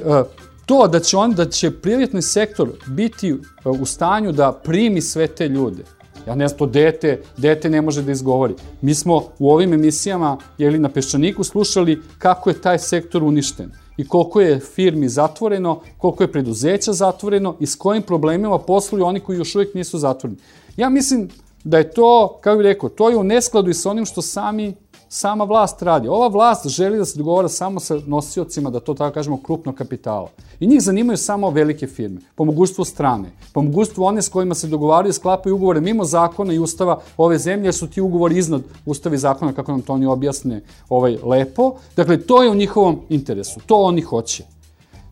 to 0.67 0.89
da 0.89 1.01
će 1.01 1.17
on, 1.17 1.33
da 1.33 1.51
će 1.51 1.71
privatni 1.71 2.23
sektor 2.23 2.69
biti 2.87 3.37
u 3.65 3.87
stanju 3.87 4.33
da 4.33 4.53
primi 4.53 5.01
sve 5.01 5.27
te 5.27 5.49
ljude, 5.49 5.85
Ja 6.27 6.35
ne 6.35 6.49
znam, 6.49 6.59
to 6.59 6.67
dete, 6.67 7.23
dete 7.37 7.71
ne 7.71 7.83
može 7.83 8.03
da 8.03 8.13
izgovori. 8.13 8.55
Mi 8.81 8.95
smo 8.95 9.23
u 9.39 9.51
ovim 9.51 9.73
emisijama, 9.73 10.39
jeli 10.59 10.79
na 10.79 10.89
Peščaniku, 10.89 11.45
slušali 11.45 12.03
kako 12.19 12.51
je 12.51 12.61
taj 12.61 12.79
sektor 12.79 13.23
uništen 13.23 13.71
i 13.97 14.09
koliko 14.09 14.41
je 14.41 14.61
firmi 14.61 15.09
zatvoreno, 15.09 15.81
koliko 15.99 16.23
je 16.23 16.33
preduzeća 16.33 16.93
zatvoreno 16.93 17.57
i 17.61 17.67
s 17.67 17.77
kojim 17.77 18.03
problemima 18.03 18.59
posluju 18.59 19.05
oni 19.05 19.21
koji 19.21 19.39
još 19.39 19.55
uvijek 19.55 19.75
nisu 19.75 19.99
zatvoreni. 19.99 20.41
Ja 20.77 20.89
mislim 20.89 21.29
da 21.65 21.79
je 21.79 21.91
to, 21.91 22.39
kako 22.41 22.57
bih 22.59 22.65
rekao, 22.65 22.89
to 22.89 23.11
je 23.11 23.17
u 23.17 23.25
neskladu 23.25 23.71
i 23.71 23.75
sa 23.75 23.91
onim 23.91 24.05
što 24.05 24.23
sami 24.23 24.75
sama 25.15 25.45
vlast 25.45 25.83
radi. 25.83 26.09
Ova 26.09 26.29
vlast 26.29 26.69
želi 26.69 26.99
da 26.99 27.05
se 27.05 27.19
dogovara 27.19 27.49
samo 27.49 27.81
sa 27.81 27.99
nosiocima, 28.07 28.71
da 28.71 28.81
to 28.81 28.95
tako 28.95 29.15
kažemo, 29.15 29.37
krupnog 29.43 29.75
kapitala. 29.75 30.29
I 30.61 30.67
njih 30.67 30.83
zanimaju 30.83 31.17
samo 31.17 31.51
velike 31.51 31.87
firme, 31.87 32.21
po 32.35 32.45
mogućstvu 32.45 32.85
strane, 32.85 33.31
po 33.53 33.63
mogućstvu 33.63 34.05
one 34.05 34.23
s 34.23 34.29
kojima 34.29 34.55
se 34.55 34.67
dogovaraju 34.67 35.11
i 35.11 35.13
sklapaju 35.13 35.55
ugovore 35.55 35.81
mimo 35.81 36.05
zakona 36.05 36.53
i 36.53 36.59
ustava 36.59 37.01
ove 37.17 37.39
zemlje, 37.39 37.67
jer 37.67 37.75
su 37.75 37.87
ti 37.87 38.01
ugovori 38.01 38.39
iznad 38.39 38.63
ustava 38.87 39.15
i 39.15 39.19
zakona, 39.19 39.53
kako 39.53 39.73
nam 39.73 39.83
to 39.83 39.93
oni 39.93 40.07
objasne 40.07 40.63
ovaj, 40.89 41.19
lepo. 41.23 41.75
Dakle, 41.97 42.21
to 42.21 42.43
je 42.43 42.51
u 42.51 42.55
njihovom 42.55 43.01
interesu, 43.09 43.61
to 43.67 43.77
oni 43.77 44.01
hoće. 44.01 44.45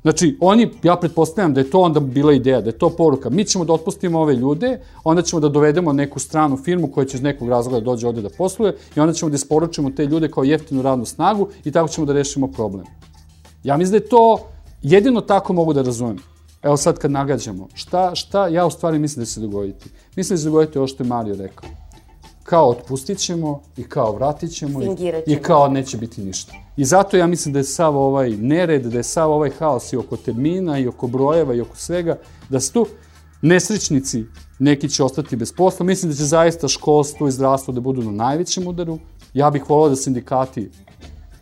Znači, 0.03 0.37
oni, 0.41 0.71
ja 0.83 0.97
pretpostavljam 0.97 1.55
da 1.55 1.61
je 1.61 1.71
to 1.71 1.81
onda 1.81 2.01
bila 2.01 2.33
ideja, 2.33 2.61
da 2.61 2.69
je 2.69 2.79
to 2.79 2.91
poruka. 2.91 3.31
Mi 3.31 3.45
ćemo 3.45 3.65
da 3.65 3.73
otpustimo 3.73 4.21
ove 4.21 4.35
ljude, 4.35 4.81
onda 5.05 5.23
ćemo 5.23 5.41
da 5.41 5.49
dovedemo 5.49 5.93
neku 5.93 6.19
stranu 6.19 6.57
firmu 6.57 6.89
koja 6.93 7.05
će 7.05 7.17
iz 7.17 7.23
nekog 7.23 7.49
razloga 7.49 7.79
da 7.79 7.85
dođe 7.85 8.09
ovde 8.09 8.23
da 8.23 8.31
posluje 8.39 8.77
i 8.97 9.01
onda 9.01 9.13
ćemo 9.13 9.31
da 9.31 9.35
isporučimo 9.35 9.91
te 9.91 10.07
ljude 10.07 10.31
kao 10.31 10.45
jeftinu 10.45 10.83
radnu 10.83 11.05
snagu 11.05 11.49
i 11.65 11.71
tako 11.71 11.89
ćemo 11.89 12.07
da 12.07 12.13
rešimo 12.13 12.49
problem. 12.49 12.87
Ja 13.65 13.77
mislim 13.77 13.99
da 13.99 14.05
je 14.05 14.09
to 14.09 14.39
jedino 14.83 15.21
tako 15.21 15.53
mogu 15.53 15.73
da 15.73 15.83
razumem. 15.83 16.19
Evo 16.63 16.77
sad 16.77 16.99
kad 16.99 17.11
nagađamo, 17.11 17.69
šta, 17.75 18.15
šta 18.15 18.49
ja 18.49 18.67
u 18.67 18.71
stvari 18.71 18.99
mislim 18.99 19.23
da 19.23 19.27
će 19.27 19.33
se 19.33 19.41
dogoditi? 19.41 19.91
Mislim 20.17 20.35
da 20.35 20.39
će 20.39 20.43
se 20.43 20.49
dogoditi 20.49 20.79
ovo 20.79 20.87
što 20.87 21.03
je 21.03 21.09
Mario 21.09 21.35
rekao. 21.35 21.82
Kao 22.43 22.69
otpustit 22.69 23.19
ćemo 23.19 23.63
i 23.77 23.85
kao 23.85 24.13
vratit 24.13 24.53
ćemo 24.53 24.83
i, 24.83 24.87
i 25.27 25.37
kao 25.37 25.69
neće 25.69 25.97
biti 25.97 26.23
ništa. 26.23 26.53
I 26.77 26.85
zato 26.85 27.17
ja 27.17 27.27
mislim 27.27 27.53
da 27.53 27.59
je 27.59 27.65
sav 27.65 27.97
ovaj 27.97 28.31
nered, 28.31 28.83
da 28.83 28.99
je 28.99 29.03
sav 29.03 29.33
ovaj 29.33 29.51
haos 29.59 29.93
i 29.93 29.97
oko 29.97 30.17
termina 30.17 30.79
i 30.79 30.89
oko 30.89 31.07
brojeva 31.07 31.55
i 31.55 31.61
oko 31.61 31.77
svega, 31.77 32.19
da 32.49 32.61
su 32.61 32.73
tu 32.73 32.87
nesrećnici, 33.43 34.25
neki 34.59 34.89
će 34.89 35.05
ostati 35.05 35.37
bez 35.37 35.53
posla. 35.53 35.87
Mislim 35.87 36.11
da 36.11 36.17
će 36.17 36.25
zaista 36.25 36.69
školstvo 36.69 37.29
i 37.29 37.33
zdravstvo 37.33 37.75
da 37.75 37.81
budu 37.81 38.03
na 38.03 38.11
najvećem 38.11 38.67
udaru. 38.67 38.99
Ja 39.35 39.51
bih 39.51 39.71
volao 39.71 39.89
da 39.89 39.97
sindikati 39.97 40.71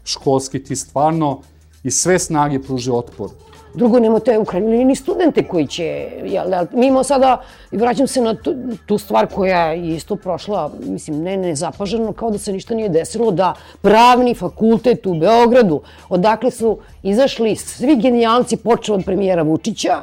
školski 0.05 0.65
ti 0.65 0.77
stvarno 0.77 1.41
i 1.83 1.91
sve 1.91 2.19
snage 2.19 2.63
pruže 2.63 2.93
otpor. 2.93 3.31
Drugo, 3.75 3.99
nemate 3.99 4.39
u 4.39 4.45
krajnjoj 4.45 4.77
liniji 4.77 4.97
studente 4.97 5.49
koji 5.49 5.67
će, 5.67 5.85
jel, 6.25 6.53
jel, 6.53 6.67
mi 6.73 6.87
imamo 6.87 7.05
sada, 7.05 7.41
i 7.73 7.77
vraćam 7.77 8.07
se 8.07 8.21
na 8.21 8.35
tu, 8.35 8.55
tu 8.87 8.99
stvar 8.99 9.27
koja 9.27 9.73
je 9.73 9.97
isto 9.97 10.17
prošla, 10.17 10.71
mislim, 10.81 11.23
ne 11.23 11.37
nezapaženo, 11.37 12.13
kao 12.13 12.31
da 12.31 12.39
se 12.39 12.53
ništa 12.53 12.75
nije 12.75 12.89
desilo, 12.89 13.31
da 13.31 13.55
pravni 13.81 14.35
fakultet 14.35 15.07
u 15.07 15.15
Beogradu, 15.15 15.81
odakle 16.09 16.51
su 16.51 16.79
izašli 17.03 17.57
svi 17.57 17.97
genijalci, 17.97 18.57
počeo 18.57 18.95
od 18.95 19.05
premijera 19.05 19.43
Vučića, 19.43 20.03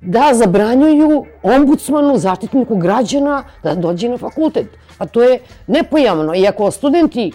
da 0.00 0.30
zabranjuju 0.34 1.24
ombudsmanu, 1.42 2.18
zaštitniku 2.18 2.76
građana 2.76 3.44
da 3.62 3.74
dođe 3.74 4.08
na 4.08 4.18
fakultet. 4.18 4.66
A 4.98 5.06
to 5.06 5.22
je 5.22 5.38
nepojavno. 5.66 6.34
I 6.34 6.46
ako 6.46 6.70
studenti 6.70 7.32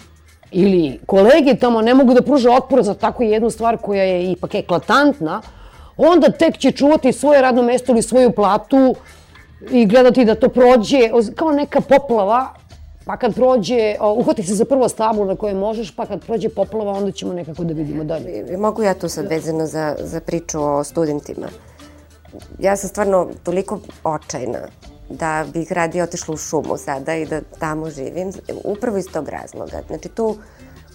ili 0.50 1.00
kolege 1.06 1.54
tamo 1.54 1.82
ne 1.82 1.94
mogu 1.94 2.14
da 2.14 2.22
pruže 2.22 2.50
otpor 2.50 2.82
za 2.82 2.94
tako 2.94 3.22
jednu 3.22 3.50
stvar 3.50 3.76
koja 3.76 4.02
je 4.02 4.32
ipak 4.32 4.54
eklatantna, 4.54 5.42
onda 5.96 6.32
tek 6.32 6.58
će 6.58 6.72
čuvati 6.72 7.12
svoje 7.12 7.42
radno 7.42 7.62
mesto 7.62 7.92
ili 7.92 8.02
svoju 8.02 8.32
platu 8.32 8.94
i 9.70 9.86
gledati 9.86 10.24
da 10.24 10.34
to 10.34 10.48
prođe 10.48 11.10
kao 11.36 11.52
neka 11.52 11.80
poplava, 11.80 12.54
pa 13.04 13.16
kad 13.16 13.34
prođe, 13.34 13.96
uhvati 14.16 14.42
se 14.42 14.54
za 14.54 14.64
prvo 14.64 14.88
stablo 14.88 15.24
na 15.24 15.36
koje 15.36 15.54
možeš, 15.54 15.96
pa 15.96 16.06
kad 16.06 16.24
prođe 16.24 16.48
poplava, 16.48 16.92
onda 16.92 17.12
ćemo 17.12 17.32
nekako 17.32 17.64
da 17.64 17.74
vidimo 17.74 18.04
dalje. 18.04 18.56
Mogu 18.58 18.82
ja 18.82 18.94
tu 18.94 19.08
sad 19.08 19.28
vezano 19.28 19.66
za, 19.66 19.96
za 20.00 20.20
priču 20.20 20.62
o 20.62 20.84
studentima. 20.84 21.46
Ja 22.58 22.76
sam 22.76 22.88
stvarno 22.88 23.28
toliko 23.42 23.80
očajna 24.04 24.58
da 25.10 25.44
bih 25.52 25.72
radije 25.72 26.04
otišla 26.04 26.34
u 26.34 26.36
šumu 26.36 26.76
sada 26.76 27.14
i 27.14 27.26
da 27.26 27.40
tamo 27.58 27.90
živim, 27.90 28.32
upravo 28.64 28.96
iz 28.96 29.06
tog 29.12 29.28
razloga. 29.28 29.82
Znači 29.88 30.08
tu 30.08 30.36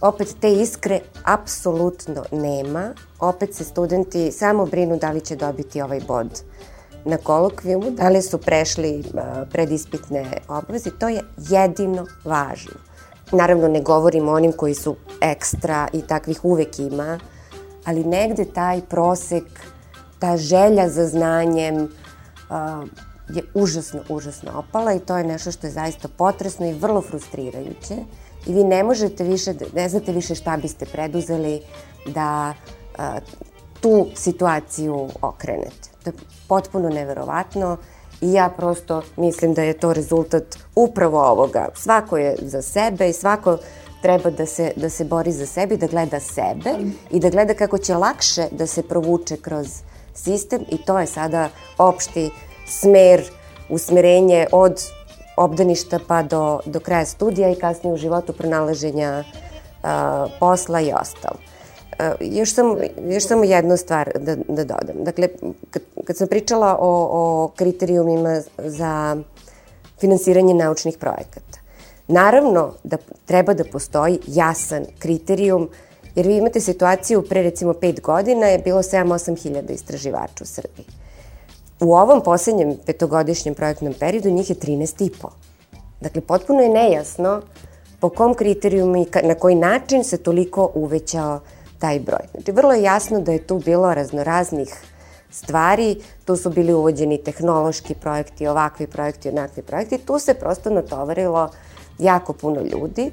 opet 0.02 0.36
te 0.42 0.54
iskre 0.54 1.00
apsolutno 1.24 2.24
nema, 2.32 2.94
opet 3.20 3.56
se 3.56 3.64
studenti 3.64 4.32
samo 4.32 4.66
brinu 4.66 4.98
da 4.98 5.12
li 5.12 5.22
će 5.22 5.36
dobiti 5.36 5.82
ovaj 5.82 6.00
bod 6.08 6.44
na 7.06 7.18
kolokvijumu, 7.18 7.92
da 7.92 8.10
li 8.10 8.22
su 8.22 8.38
prešli 8.38 9.04
predispitne 9.52 10.26
obaveze, 10.48 10.90
to 11.00 11.10
je 11.10 11.22
jedino 11.38 12.06
važno. 12.24 12.74
Naravno 13.32 13.68
ne 13.68 13.82
govorim 13.82 14.28
o 14.28 14.34
onim 14.34 14.52
koji 14.52 14.74
su 14.74 14.96
ekstra 15.22 15.88
i 15.94 16.02
takvih 16.02 16.46
uvek 16.46 16.80
ima, 16.80 17.20
ali 17.86 18.04
negde 18.04 18.46
taj 18.46 18.82
prosek, 18.82 19.44
ta 20.20 20.38
želja 20.38 20.90
za 20.90 21.08
znanjem, 21.08 21.90
je 23.30 23.44
užasno, 23.54 24.00
užasno 24.10 24.52
opala 24.56 24.94
i 24.94 25.00
to 25.00 25.18
je 25.18 25.24
nešto 25.24 25.52
što 25.52 25.68
je 25.68 25.72
zaista 25.72 26.08
potresno 26.08 26.66
i 26.66 26.74
vrlo 26.74 27.02
frustrirajuće 27.02 27.96
i 28.48 28.54
vi 28.54 28.64
ne 28.64 28.84
možete 28.84 29.24
više, 29.24 29.54
ne 29.76 29.90
znate 29.90 30.12
više 30.12 30.36
šta 30.36 30.58
biste 30.58 30.86
preduzeli 30.86 31.62
da 32.06 32.54
a, 32.98 33.20
tu 33.82 34.08
situaciju 34.16 35.10
okrenete. 35.22 35.90
To 36.04 36.10
je 36.10 36.14
potpuno 36.48 36.90
neverovatno 36.90 37.78
i 38.22 38.34
ja 38.34 38.50
prosto 38.58 39.02
mislim 39.18 39.54
da 39.54 39.64
je 39.64 39.78
to 39.78 39.94
rezultat 39.94 40.44
upravo 40.76 41.22
ovoga. 41.22 41.68
Svako 41.76 42.18
je 42.18 42.36
za 42.42 42.62
sebe 42.62 43.10
i 43.10 43.14
svako 43.14 43.58
treba 44.02 44.30
da 44.30 44.46
se, 44.46 44.72
da 44.76 44.90
se 44.90 45.06
bori 45.06 45.32
za 45.32 45.46
sebe 45.46 45.76
i 45.76 45.78
da 45.78 45.88
gleda 45.88 46.20
sebe 46.20 46.70
i 47.12 47.20
da 47.20 47.30
gleda 47.30 47.54
kako 47.54 47.78
će 47.78 47.96
lakše 47.96 48.48
da 48.52 48.68
se 48.68 48.84
provuče 48.84 49.38
kroz 49.38 49.68
sistem 50.14 50.66
i 50.70 50.78
to 50.78 51.00
je 51.00 51.08
sada 51.08 51.50
opšti 51.78 52.30
smer, 52.80 53.24
usmerenje 53.70 54.48
od 54.52 54.82
obdaništa 55.38 56.00
pa 56.08 56.24
do, 56.24 56.60
do 56.66 56.80
kraja 56.80 57.06
studija 57.06 57.50
i 57.50 57.56
kasnije 57.56 57.94
u 57.94 57.98
životu 57.98 58.34
pronalaženja 58.34 59.24
a, 59.84 60.28
posla 60.40 60.82
i 60.82 60.94
ostalo. 61.02 61.38
A, 62.00 62.14
još, 62.20 62.54
sam, 62.54 62.76
još 63.10 63.28
samo 63.28 63.44
jednu 63.44 63.78
stvar 63.78 64.12
da, 64.20 64.36
da 64.36 64.64
dodam. 64.64 65.04
Dakle, 65.04 65.28
kad, 65.70 65.82
kad 66.06 66.18
sam 66.18 66.28
pričala 66.28 66.78
o, 66.80 67.08
o 67.12 67.52
kriterijumima 67.56 68.42
za 68.58 69.18
finansiranje 70.00 70.54
naučnih 70.54 70.98
projekata, 70.98 71.60
naravno 72.08 72.74
da 72.84 72.98
treba 73.26 73.54
da 73.54 73.64
postoji 73.64 74.20
jasan 74.28 74.86
kriterijum 75.00 75.70
Jer 76.16 76.28
vi 76.28 76.36
imate 76.38 76.60
situaciju 76.60 77.24
pre 77.30 77.42
recimo 77.44 77.74
5 77.74 78.02
godina 78.02 78.48
je 78.48 78.60
bilo 78.60 78.84
7-8 78.84 79.44
hiljada 79.44 79.74
istraživača 79.74 80.44
u 80.44 80.46
Srbiji 80.46 81.03
U 81.80 81.96
ovom 81.96 82.22
poslednjem 82.24 82.78
petogodišnjem 82.86 83.56
projektnom 83.56 83.94
periodu 84.00 84.30
njih 84.30 84.50
je 84.50 84.56
13 84.56 85.06
i 85.06 85.10
po. 85.22 85.30
Dakle, 86.02 86.22
potpuno 86.22 86.62
je 86.62 86.70
nejasno 86.70 87.42
po 88.00 88.10
kom 88.10 88.34
kriterijumu 88.34 88.98
i 88.98 89.06
na 89.24 89.36
koji 89.36 89.56
način 89.56 90.04
se 90.04 90.18
toliko 90.18 90.72
uvećao 90.76 91.40
taj 91.80 92.00
broj. 92.00 92.26
Znači, 92.32 92.52
vrlo 92.52 92.74
je 92.74 92.84
jasno 92.84 93.20
da 93.20 93.32
je 93.32 93.48
tu 93.48 93.60
bilo 93.60 93.94
raznoraznih 93.94 94.76
stvari, 95.32 95.96
tu 96.26 96.36
su 96.36 96.50
bili 96.50 96.74
uvođeni 96.74 97.18
tehnološki 97.24 97.96
projekti, 97.96 98.48
ovakvi 98.48 98.88
projekti, 98.88 99.30
onakvi 99.30 99.64
projekti, 99.64 99.98
tu 99.98 100.20
se 100.20 100.34
prosto 100.34 100.70
natovarilo 100.70 101.50
jako 102.00 102.34
puno 102.34 102.62
ljudi. 102.62 103.12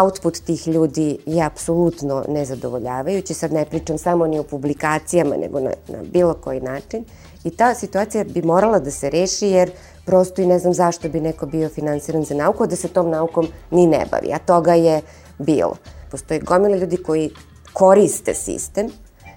Output 0.00 0.40
tih 0.40 0.68
ljudi 0.68 1.18
je 1.26 1.44
apsolutno 1.44 2.24
nezadovoljavajući, 2.28 3.34
sad 3.34 3.52
ne 3.52 3.64
pričam 3.64 3.98
samo 3.98 4.26
ni 4.26 4.38
o 4.38 4.42
publikacijama, 4.42 5.36
nego 5.36 5.60
na, 5.60 5.70
na 5.88 5.98
bilo 6.12 6.34
koji 6.34 6.60
način. 6.60 7.04
I 7.44 7.50
ta 7.50 7.74
situacija 7.74 8.24
bi 8.24 8.42
morala 8.42 8.78
da 8.78 8.90
se 8.90 9.10
reši 9.10 9.46
jer 9.46 9.70
prosto 10.04 10.42
i 10.42 10.46
ne 10.46 10.58
znam 10.58 10.74
zašto 10.74 11.08
bi 11.08 11.20
neko 11.20 11.46
bio 11.46 11.68
finansiran 11.68 12.24
za 12.24 12.34
nauku, 12.34 12.66
da 12.66 12.76
se 12.76 12.88
tom 12.88 13.10
naukom 13.10 13.46
ni 13.70 13.86
ne 13.86 14.06
bavi, 14.10 14.32
a 14.32 14.38
toga 14.38 14.74
je 14.74 15.00
bilo. 15.38 15.76
Postoje 16.10 16.40
gomile 16.40 16.78
ljudi 16.78 16.96
koji 16.96 17.30
koriste 17.72 18.34
sistem, 18.34 18.88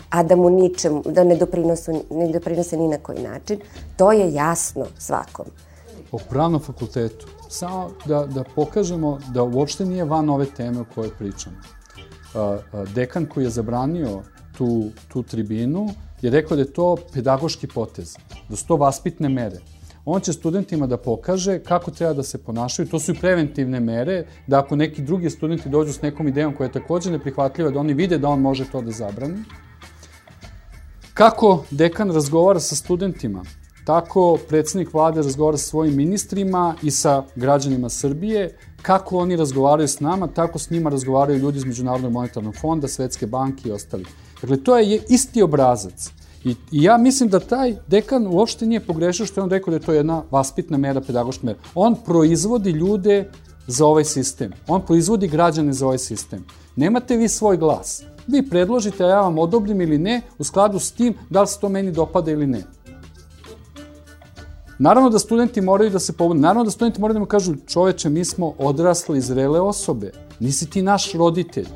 a 0.10 0.24
da 0.24 0.36
mu 0.36 0.50
ničem, 0.50 1.02
da 1.06 1.24
ne 1.24 1.36
doprinose, 1.36 1.94
ne 2.12 2.28
doprinose 2.28 2.78
ni 2.78 2.88
na 2.88 2.98
koji 2.98 3.22
način, 3.22 3.60
to 3.98 4.12
je 4.12 4.34
jasno 4.34 4.86
svakom. 4.98 5.46
O 6.12 6.18
pravnom 6.30 6.62
fakultetu, 6.62 7.28
samo 7.50 7.92
da, 8.06 8.26
da 8.26 8.44
pokažemo 8.56 9.20
da 9.34 9.44
uopšte 9.44 9.86
nije 9.86 10.06
van 10.06 10.30
ove 10.30 10.46
teme 10.46 10.80
o 10.80 10.86
kojoj 10.96 11.10
pričamo. 11.18 11.56
Dekan 12.94 13.26
koji 13.26 13.44
je 13.44 13.50
zabranio 13.50 14.22
tu, 14.58 14.90
tu 15.08 15.24
tribinu 15.24 15.90
je 16.22 16.32
rekao 16.32 16.56
da 16.58 16.62
je 16.62 16.74
to 16.74 16.98
pedagoški 17.14 17.68
potez, 17.68 18.16
da 18.50 18.56
su 18.56 18.68
to 18.68 18.76
vaspitne 18.76 19.30
mere. 19.30 19.60
On 20.06 20.22
će 20.22 20.34
studentima 20.34 20.88
da 20.88 20.98
pokaže 20.98 21.60
kako 21.60 21.92
treba 21.92 22.14
da 22.14 22.24
se 22.24 22.38
ponašaju. 22.38 22.88
To 22.88 23.00
su 23.00 23.12
i 23.12 23.16
preventivne 23.16 23.80
mere, 23.80 24.26
da 24.48 24.60
ako 24.60 24.76
neki 24.76 25.02
drugi 25.02 25.30
studenti 25.30 25.70
dođu 25.70 25.94
s 25.94 26.02
nekom 26.02 26.28
idejom 26.28 26.54
koja 26.56 26.68
je 26.68 26.72
takođe 26.72 27.12
neprihvatljiva, 27.12 27.72
da 27.72 27.80
oni 27.80 27.94
vide 27.94 28.18
da 28.18 28.30
on 28.30 28.42
može 28.42 28.66
to 28.72 28.82
da 28.82 28.92
zabrani. 28.92 29.44
Kako 31.14 31.64
dekan 31.72 32.12
razgovara 32.12 32.60
sa 32.60 32.76
studentima? 32.76 33.44
Tako 33.86 34.38
predsednik 34.50 34.94
vlade 34.94 35.22
razgovara 35.22 35.58
sa 35.58 35.70
svojim 35.70 35.96
ministrima 35.96 36.76
i 36.84 36.92
sa 36.92 37.24
građanima 37.36 37.90
Srbije. 37.90 38.58
Kako 38.82 39.18
oni 39.18 39.36
razgovaraju 39.36 39.88
s 39.88 40.00
nama, 40.00 40.28
tako 40.28 40.60
s 40.60 40.70
njima 40.70 40.90
razgovaraju 40.90 41.40
ljudi 41.40 41.58
iz 41.58 41.66
Međunarodnog 41.66 42.12
monetarnog 42.12 42.56
fonda, 42.62 42.88
Svetske 42.88 43.28
banke 43.28 43.70
i 43.70 43.72
ostali. 43.72 44.06
Dakle, 44.42 44.64
to 44.64 44.78
je 44.78 45.02
isti 45.10 45.42
obrazac. 45.42 46.12
I, 46.44 46.56
I 46.72 46.84
ja 46.84 46.98
mislim 46.98 47.30
da 47.30 47.40
taj 47.40 47.76
dekan 47.88 48.28
uopšte 48.28 48.66
nije 48.66 48.80
pogrešio 48.80 49.26
što 49.26 49.40
je 49.40 49.44
on 49.44 49.50
rekao 49.50 49.72
da 49.72 49.76
je 49.76 49.86
to 49.86 49.94
jedna 49.94 50.24
vaspitna 50.32 50.78
mera, 50.78 51.02
pedagoška 51.02 51.46
mera. 51.46 51.60
On 51.76 51.96
proizvodi 52.06 52.70
ljude 52.70 53.30
za 53.68 53.86
ovaj 53.86 54.04
sistem. 54.04 54.52
On 54.68 54.82
proizvodi 54.82 55.28
građane 55.28 55.74
za 55.74 55.86
ovaj 55.86 55.98
sistem. 55.98 56.46
Nemate 56.76 57.18
vi 57.18 57.28
svoj 57.28 57.58
glas. 57.58 58.04
Vi 58.28 58.50
predložite, 58.50 59.06
a 59.06 59.08
ja 59.08 59.22
vam 59.22 59.38
odobrim 59.38 59.82
ili 59.82 59.98
ne, 59.98 60.22
u 60.38 60.44
skladu 60.44 60.80
s 60.80 60.92
tim 60.92 61.14
da 61.30 61.42
li 61.42 61.48
se 61.48 61.60
to 61.60 61.70
meni 61.70 61.92
dopada 61.92 62.32
ili 62.32 62.48
ne. 62.48 62.64
Naravno 64.80 65.10
da 65.10 65.20
studenti 65.20 65.62
moraju 65.62 65.90
da 65.90 66.00
se 66.00 66.14
pobude. 66.14 66.40
Naravno 66.40 66.64
da 66.64 66.72
studenti 66.72 67.02
moraju 67.02 67.14
da 67.14 67.20
mu 67.20 67.26
kažu, 67.26 67.56
čoveče, 67.68 68.10
mi 68.10 68.26
smo 68.26 68.54
odrasle 68.58 69.18
i 69.18 69.22
zrele 69.22 69.62
osobe. 69.62 70.12
Nisi 70.40 70.70
ti 70.70 70.82
naš 70.82 71.14
roditelj. 71.14 71.68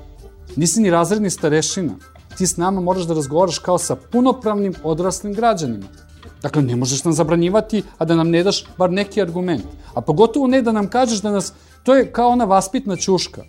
Nisi 0.55 0.81
ni 0.81 0.89
razredni 0.89 1.29
starešina 1.29 1.95
ti 2.39 2.47
s 2.47 2.57
nama 2.57 2.81
moraš 2.81 3.03
da 3.03 3.13
razgovaraš 3.13 3.59
kao 3.59 3.77
sa 3.77 3.95
punopravnim 3.95 4.73
odraslim 4.83 5.33
građanima. 5.33 5.85
Dakle, 6.41 6.61
ne 6.61 6.75
možeš 6.75 7.03
nam 7.03 7.13
zabranjivati, 7.13 7.83
a 7.97 8.05
da 8.05 8.15
nam 8.15 8.29
ne 8.29 8.43
daš 8.43 8.63
bar 8.77 8.91
neki 8.91 9.21
argument. 9.21 9.65
A 9.93 10.01
pogotovo 10.01 10.47
ne 10.47 10.61
da 10.61 10.71
nam 10.71 10.87
kažeš 10.87 11.19
da 11.21 11.31
nas... 11.31 11.53
To 11.83 11.95
je 11.95 12.11
kao 12.11 12.29
ona 12.29 12.45
vaspitna 12.45 12.95
ćuška. 12.95 13.43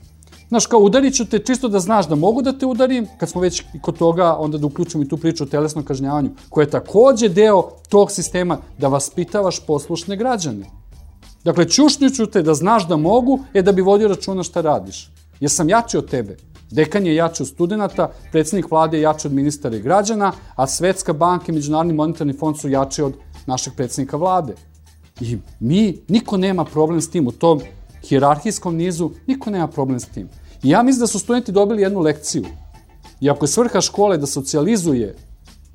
Znaš, 0.50 0.66
kao 0.66 0.80
udarit 0.80 1.14
ću 1.14 1.24
te 1.24 1.38
čisto 1.38 1.68
da 1.68 1.78
znaš 1.78 2.08
da 2.08 2.14
mogu 2.14 2.42
da 2.42 2.52
te 2.52 2.66
udarim, 2.66 3.06
kad 3.18 3.28
smo 3.28 3.40
već 3.40 3.60
i 3.74 3.80
kod 3.80 3.98
toga, 3.98 4.34
onda 4.38 4.58
da 4.58 4.66
uključimo 4.66 5.04
i 5.04 5.08
tu 5.08 5.16
priču 5.16 5.44
o 5.44 5.46
telesnom 5.46 5.84
kažnjavanju, 5.84 6.30
koja 6.48 6.64
je 6.64 6.70
takođe 6.70 7.28
deo 7.28 7.62
tog 7.88 8.10
sistema 8.10 8.58
da 8.78 8.88
vaspitavaš 8.88 9.60
poslušne 9.66 10.16
građane. 10.16 10.66
Dakle, 11.44 11.68
ćušnjuću 11.68 12.26
te 12.26 12.42
da 12.42 12.54
znaš 12.54 12.88
da 12.88 12.96
mogu, 12.96 13.38
je 13.54 13.62
da 13.62 13.72
bi 13.72 13.82
vodio 13.82 14.08
računa 14.08 14.42
šta 14.42 14.60
radiš. 14.60 15.10
Jer 15.40 15.50
sam 15.50 15.68
jači 15.68 15.98
od 15.98 16.10
tebe. 16.10 16.36
Dekan 16.70 17.06
je 17.06 17.14
jači 17.14 17.42
od 17.42 17.48
studenta, 17.48 18.10
predsednik 18.32 18.70
vlade 18.70 18.96
je 18.96 19.02
jači 19.02 19.26
od 19.26 19.32
ministara 19.32 19.76
i 19.76 19.80
građana, 19.80 20.32
a 20.56 20.66
Svetska 20.66 21.12
banka 21.12 21.52
i 21.52 21.54
Međunarodni 21.54 21.92
monetarni 21.92 22.32
fond 22.32 22.58
su 22.58 22.68
jači 22.68 23.02
od 23.02 23.14
našeg 23.46 23.74
predsednika 23.76 24.16
vlade. 24.16 24.54
I 25.20 25.38
mi, 25.60 25.98
niko 26.08 26.36
nema 26.36 26.64
problem 26.64 27.00
s 27.00 27.10
tim 27.10 27.26
u 27.26 27.32
tom 27.32 27.60
hirarhijskom 28.08 28.76
nizu, 28.76 29.10
niko 29.26 29.50
nema 29.50 29.68
problem 29.68 30.00
s 30.00 30.06
tim. 30.06 30.28
I 30.62 30.68
ja 30.70 30.82
mislim 30.82 31.00
da 31.00 31.06
su 31.06 31.18
studenti 31.18 31.52
dobili 31.52 31.82
jednu 31.82 32.00
lekciju. 32.00 32.44
I 33.20 33.30
ako 33.30 33.44
je 33.44 33.48
svrha 33.48 33.80
škole 33.80 34.18
da 34.18 34.26
socijalizuje 34.26 35.16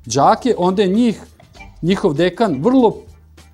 đake, 0.06 0.54
onda 0.58 0.82
je 0.82 0.88
njih, 0.88 1.20
njihov 1.82 2.14
dekan 2.14 2.62
vrlo 2.62 2.96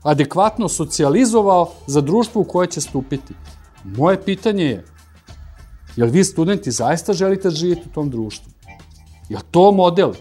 adekvatno 0.02 0.68
socijalizovao 0.68 1.70
za 1.86 2.00
društvo 2.00 2.40
u 2.42 2.44
koje 2.44 2.66
će 2.66 2.80
stupiti. 2.80 3.34
Moje 3.84 4.22
pitanje 4.24 4.64
je, 4.64 4.84
jel 5.96 6.08
vi 6.08 6.24
studenti 6.24 6.70
zaista 6.70 7.12
želite 7.12 7.48
da 7.48 7.54
živjeti 7.54 7.88
u 7.88 7.92
tom 7.92 8.10
društvu? 8.10 8.52
Je 9.28 9.38
to 9.50 9.72
model? 9.72 10.12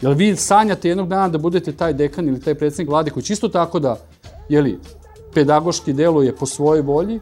Jel 0.00 0.12
vi 0.12 0.36
sanjate 0.36 0.88
jednog 0.88 1.08
dana 1.08 1.28
da 1.28 1.38
budete 1.38 1.72
taj 1.72 1.92
dekan 1.92 2.28
ili 2.28 2.40
taj 2.40 2.54
predsednik 2.54 2.88
vlade 2.88 3.10
koji 3.10 3.22
čisto 3.22 3.48
tako 3.48 3.78
da, 3.78 3.96
jeli, 4.48 4.78
pedagoški 5.34 5.92
deluje 5.92 6.36
po 6.36 6.46
svojoj 6.46 6.82
volji? 6.82 7.20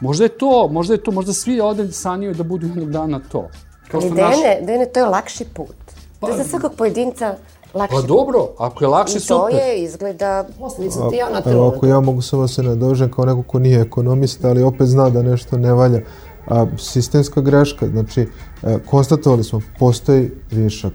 Možda 0.00 0.24
je 0.24 0.28
to, 0.28 0.68
možda 0.68 0.94
je 0.94 1.02
to, 1.02 1.10
možda 1.10 1.32
svi 1.32 1.60
ovde 1.60 1.92
sanjaju 1.92 2.34
da 2.34 2.42
budu 2.42 2.66
jednog 2.66 2.90
dana 2.90 3.20
to. 3.32 3.48
to 3.90 3.96
Ali 3.96 4.10
Dene, 4.10 4.22
naš... 4.22 4.36
Dene, 4.66 4.86
to 4.86 5.00
je 5.00 5.06
lakši 5.06 5.44
put. 5.44 5.76
Pa, 6.20 6.26
to 6.26 6.32
je 6.32 6.42
za 6.42 6.44
svakog 6.44 6.72
pojedinca 6.78 7.36
lakši 7.74 7.94
Pa 7.94 8.02
dobro, 8.02 8.48
ako 8.58 8.84
je 8.84 8.88
lakši, 8.88 9.18
I 9.18 9.26
to 9.26 9.48
je, 9.48 9.82
izgleda, 9.82 10.44
posledica 10.58 11.08
ti 11.10 11.16
ja 11.16 11.30
na 11.30 11.52
Evo, 11.52 11.68
ako 11.68 11.86
ja 11.86 12.00
mogu 12.00 12.22
samo 12.22 12.48
se 12.48 12.62
nadožem 12.62 13.10
kao 13.10 13.24
neko 13.24 13.42
ko 13.42 13.58
nije 13.58 13.80
ekonomista, 13.80 14.48
ali 14.48 14.62
opet 14.62 14.86
zna 14.86 15.10
da 15.10 15.22
nešto 15.22 15.58
ne 15.58 15.72
valja. 15.72 16.00
A, 16.46 16.66
sistemska 16.78 17.40
greška, 17.40 17.88
znači, 17.88 18.26
e, 18.62 18.78
konstatovali 18.86 19.44
smo, 19.44 19.60
postoji 19.78 20.30
višak. 20.50 20.92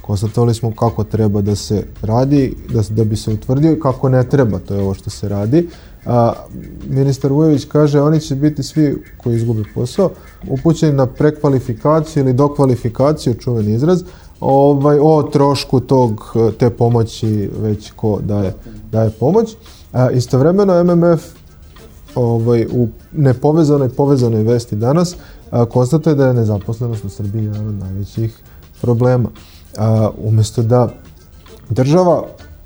Konstatovali 0.00 0.54
smo 0.54 0.72
kako 0.76 1.04
treba 1.04 1.40
da 1.40 1.56
se 1.56 1.86
radi, 2.02 2.56
da, 2.68 2.82
da 2.90 3.04
bi 3.04 3.16
se 3.16 3.30
utvrdio 3.30 3.72
i 3.72 3.80
kako 3.80 4.08
ne 4.08 4.28
treba, 4.28 4.58
to 4.58 4.74
je 4.74 4.82
ovo 4.82 4.94
što 4.94 5.10
se 5.10 5.28
radi. 5.28 5.68
A, 6.06 6.32
ministar 6.88 7.32
Vujović 7.32 7.64
kaže 7.64 8.00
oni 8.00 8.20
će 8.20 8.34
biti 8.34 8.62
svi 8.62 9.02
koji 9.22 9.36
izgube 9.36 9.62
posao 9.74 10.10
upućeni 10.48 10.92
na 10.92 11.06
prekvalifikaciju 11.06 12.22
ili 12.22 12.32
dokvalifikaciju, 12.32 13.34
čuven 13.34 13.68
izraz, 13.68 14.02
ovaj, 14.40 14.98
o 15.02 15.22
trošku 15.22 15.80
tog, 15.80 16.36
te 16.58 16.70
pomoći 16.70 17.50
već 17.60 17.90
ko 17.90 18.20
daje, 18.22 18.54
daje 18.92 19.10
pomoć. 19.10 19.56
A, 19.92 20.10
istovremeno 20.10 20.84
MMF 20.84 21.22
ovaj, 22.14 22.66
u 22.72 22.88
nepovezanoj 23.12 23.88
povezanoj 23.88 24.42
vesti 24.42 24.76
danas 24.76 25.16
a, 25.50 25.64
konstatuje 25.64 26.14
da 26.14 26.26
je 26.26 26.34
nezaposlenost 26.34 27.04
u 27.04 27.08
Srbiji 27.08 27.44
jedan 27.44 27.68
od 27.68 27.74
najvećih 27.74 28.38
problema. 28.80 29.28
A, 29.78 30.10
umesto 30.18 30.62
da 30.62 30.88
država 31.70 32.24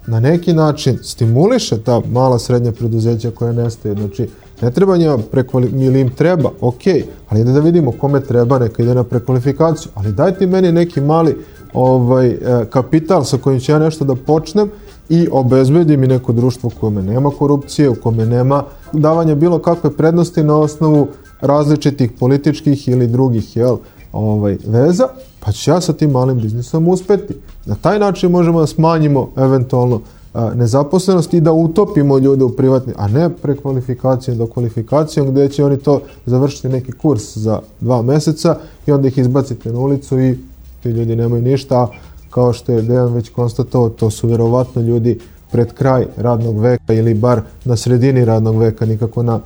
na 0.09 0.21
neki 0.21 0.53
način 0.53 0.99
stimuliše 1.03 1.83
ta 1.83 2.01
mala 2.11 2.39
srednja 2.39 2.73
preduzeća 2.73 3.31
koja 3.31 3.53
nestaje, 3.53 3.95
znači 3.95 4.29
ne 4.63 4.71
treba 4.71 4.97
njima 4.97 5.19
prekvali, 5.31 5.71
ili 5.75 6.01
im 6.01 6.11
treba, 6.11 6.51
ok, 6.61 6.83
ali 7.29 7.45
da 7.45 7.61
vidimo 7.61 7.93
kome 7.93 8.21
treba, 8.21 8.59
neka 8.59 8.83
ide 8.83 8.95
na 8.95 9.05
prekvalifikaciju, 9.05 9.93
ali 9.95 10.13
dajte 10.13 10.47
meni 10.47 10.73
neki 10.73 11.01
mali 11.01 11.37
ovaj, 11.73 12.29
e, 12.29 12.39
kapital 12.71 13.25
sa 13.25 13.39
kojim 13.39 13.61
ću 13.61 13.73
ja 13.73 13.79
nešto 13.79 14.05
da 14.05 14.15
počnem 14.15 14.71
i 15.09 15.29
obezbedi 15.33 15.97
mi 15.97 16.07
neko 16.07 16.33
društvo 16.33 16.71
u 16.77 16.81
kome 16.81 17.03
nema 17.03 17.31
korupcije, 17.31 17.89
u 17.89 17.95
kome 17.95 18.27
nema 18.27 18.65
davanja 18.93 19.35
bilo 19.35 19.59
kakve 19.59 19.97
prednosti 19.97 20.43
na 20.43 20.57
osnovu 20.57 21.09
različitih 21.41 22.11
političkih 22.21 22.89
ili 22.89 23.07
drugih 23.07 23.57
jel, 23.57 23.77
ovaj, 24.13 24.57
veza, 24.67 25.09
pa 25.49 25.53
ću 25.53 25.71
ja 25.71 25.81
sa 25.81 25.93
tim 25.93 26.11
malim 26.11 26.41
biznisom 26.41 26.89
uspeti. 26.89 27.35
Na 27.67 27.75
taj 27.75 27.99
način 27.99 28.31
možemo 28.31 28.61
da 28.61 28.67
smanjimo 28.67 29.29
eventualno 29.37 30.01
a, 30.35 30.55
nezaposlenost 30.55 31.35
i 31.35 31.41
da 31.41 31.53
utopimo 31.53 32.19
ljude 32.19 32.45
u 32.45 32.57
privatni, 32.57 32.93
a 32.97 33.09
ne 33.09 33.31
prekvalifikacijom 33.31 34.39
do 34.39 34.47
kvalifikacijom 34.47 35.31
gde 35.31 35.49
će 35.49 35.65
oni 35.65 35.77
to 35.77 36.01
završiti 36.27 36.69
neki 36.69 36.93
kurs 36.93 37.37
za 37.37 37.61
dva 37.81 38.03
meseca 38.03 38.57
i 38.87 38.93
onda 38.93 39.09
ih 39.09 39.19
izbacite 39.19 39.73
na 39.73 39.81
ulicu 39.81 40.21
i 40.21 40.39
ti 40.83 40.89
ljudi 40.89 41.17
nemaju 41.17 41.43
ništa, 41.43 41.89
kao 42.31 42.53
što 42.53 42.73
je 42.73 42.83
Dejan 42.83 43.15
već 43.15 43.31
konstatovao, 43.31 43.89
to 43.89 44.11
su 44.11 44.29
verovatno 44.29 44.83
ljudi 44.83 45.19
pred 45.51 45.73
kraj 45.73 46.07
radnog 46.17 46.59
veka 46.59 46.93
ili 46.93 47.15
bar 47.15 47.43
na 47.65 47.77
sredini 47.77 48.25
radnog 48.25 48.57
veka, 48.59 48.87
nikako 48.87 49.23
na, 49.23 49.41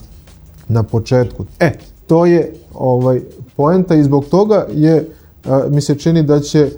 na 0.69 0.83
početku. 0.83 1.45
E, 1.61 1.73
to 2.07 2.27
je 2.27 2.55
ovaj 2.75 3.21
poenta 3.57 3.95
i 3.95 4.03
zbog 4.03 4.25
toga 4.25 4.67
je, 4.73 4.97
a, 4.99 5.22
mi 5.71 5.81
se 5.81 5.95
čini 5.95 6.23
da 6.23 6.41
će 6.41 6.71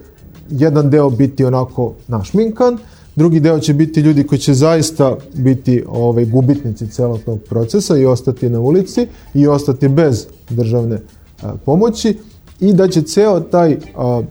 jedan 0.49 0.89
deo 0.89 1.09
biti 1.09 1.45
onako 1.45 1.93
našminkan, 2.07 2.77
drugi 3.15 3.39
deo 3.39 3.59
će 3.59 3.73
biti 3.73 3.99
ljudi 3.99 4.23
koji 4.23 4.39
će 4.39 4.53
zaista 4.53 5.17
biti 5.33 5.83
ovaj, 5.87 6.25
gubitnici 6.25 6.87
celog 6.87 7.19
tog 7.25 7.39
procesa 7.49 7.97
i 7.97 8.05
ostati 8.05 8.49
na 8.49 8.59
ulici 8.59 9.07
i 9.33 9.47
ostati 9.47 9.87
bez 9.87 10.27
državne 10.49 11.01
a, 11.41 11.53
pomoći 11.65 12.17
i 12.59 12.73
da 12.73 12.87
će 12.87 13.01
ceo 13.01 13.39
taj 13.39 13.77
a, 13.95 14.21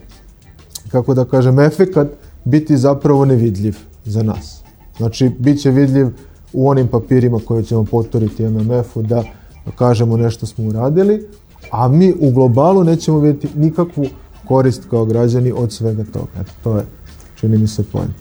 kako 0.91 1.15
da 1.15 1.25
kažem, 1.25 1.59
efekat 1.59 2.09
biti 2.45 2.77
zapravo 2.77 3.25
nevidljiv 3.25 3.77
za 4.05 4.23
nas. 4.23 4.63
Znači, 4.97 5.31
bit 5.39 5.61
će 5.61 5.71
vidljiv 5.71 6.07
u 6.53 6.69
onim 6.69 6.89
papirima 6.89 7.39
koje 7.45 7.63
ćemo 7.63 7.85
potoriti 7.85 8.49
MMF-u 8.49 9.03
da 9.03 9.25
kažemo 9.77 10.17
nešto 10.17 10.47
smo 10.47 10.65
uradili, 10.65 11.29
a 11.71 11.89
mi 11.89 12.15
u 12.21 12.31
globalu 12.31 12.85
nećemo 12.85 13.19
vidjeti 13.19 13.59
nikakvu 13.59 14.07
korist 14.49 14.83
kao 14.91 15.05
građani 15.05 15.53
od 15.57 15.73
svega 15.73 16.05
toga. 16.13 16.31
Eto, 16.41 16.53
to 16.65 16.77
je, 16.77 16.85
čini 17.35 17.59
mi 17.59 17.69
se, 17.69 17.85
point. 17.93 18.15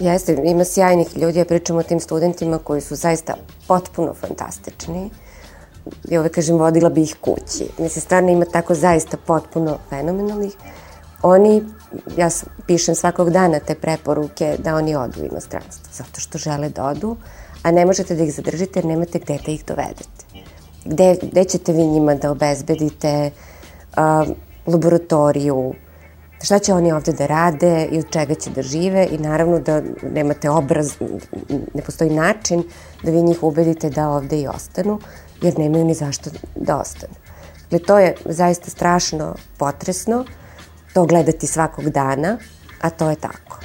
Jeste, 0.00 0.36
ima 0.44 0.64
sjajnih 0.64 1.16
ljudi, 1.16 1.38
ja 1.38 1.44
pričam 1.44 1.76
o 1.76 1.82
tim 1.82 2.00
studentima 2.00 2.58
koji 2.58 2.80
su 2.80 2.96
zaista 2.96 3.34
potpuno 3.68 4.14
fantastični. 4.14 5.10
I 6.10 6.18
ove 6.18 6.28
kažem, 6.28 6.56
vodila 6.58 6.90
bi 6.90 7.02
ih 7.02 7.16
kući. 7.20 7.66
Mislim, 7.78 8.02
stvarno 8.02 8.30
ima 8.30 8.44
tako 8.44 8.74
zaista 8.74 9.16
potpuno 9.16 9.78
fenomenalnih. 9.90 10.56
Oni 11.22 11.62
ja 12.16 12.28
pišem 12.66 12.94
svakog 12.94 13.30
dana 13.30 13.58
te 13.60 13.74
preporuke 13.74 14.56
da 14.58 14.76
oni 14.76 14.96
odu 14.96 15.22
u 15.22 15.24
inostranstvo, 15.24 15.88
zato 15.92 16.20
što 16.20 16.38
žele 16.38 16.68
da 16.68 16.84
odu, 16.84 17.16
a 17.62 17.70
ne 17.70 17.86
možete 17.86 18.14
da 18.14 18.22
ih 18.22 18.34
zadržite 18.34 18.78
jer 18.78 18.84
nemate 18.84 19.18
gde 19.18 19.38
da 19.46 19.52
ih 19.52 19.64
dovedete. 19.64 20.24
Gde, 20.84 21.16
gde 21.22 21.44
ćete 21.44 21.72
vi 21.72 21.86
njima 21.86 22.14
da 22.14 22.30
obezbedite 22.30 23.30
uh, 23.96 24.36
laboratoriju, 24.66 25.74
šta 26.42 26.58
će 26.58 26.74
oni 26.74 26.92
ovde 26.92 27.12
da 27.12 27.26
rade 27.26 27.88
i 27.92 27.98
od 27.98 28.10
čega 28.10 28.34
će 28.34 28.50
da 28.50 28.62
žive 28.62 29.08
i 29.10 29.18
naravno 29.18 29.58
da 29.58 29.82
nemate 30.02 30.50
obraz, 30.50 30.92
ne 31.74 31.82
postoji 31.86 32.10
način 32.10 32.64
da 33.02 33.10
vi 33.10 33.22
njih 33.22 33.42
ubedite 33.42 33.90
da 33.90 34.08
ovde 34.08 34.40
i 34.40 34.46
ostanu, 34.46 34.98
jer 35.42 35.58
nemaju 35.58 35.84
ni 35.84 35.94
zašto 35.94 36.30
da 36.54 36.76
ostanu. 36.76 37.14
Dakle, 37.70 37.86
to 37.86 37.98
je 37.98 38.14
zaista 38.24 38.70
strašno 38.70 39.34
potresno 39.56 40.24
to 40.94 41.06
gledati 41.06 41.46
svakog 41.46 41.90
dana, 41.90 42.38
a 42.80 42.90
to 42.90 43.10
je 43.10 43.16
tako. 43.16 43.60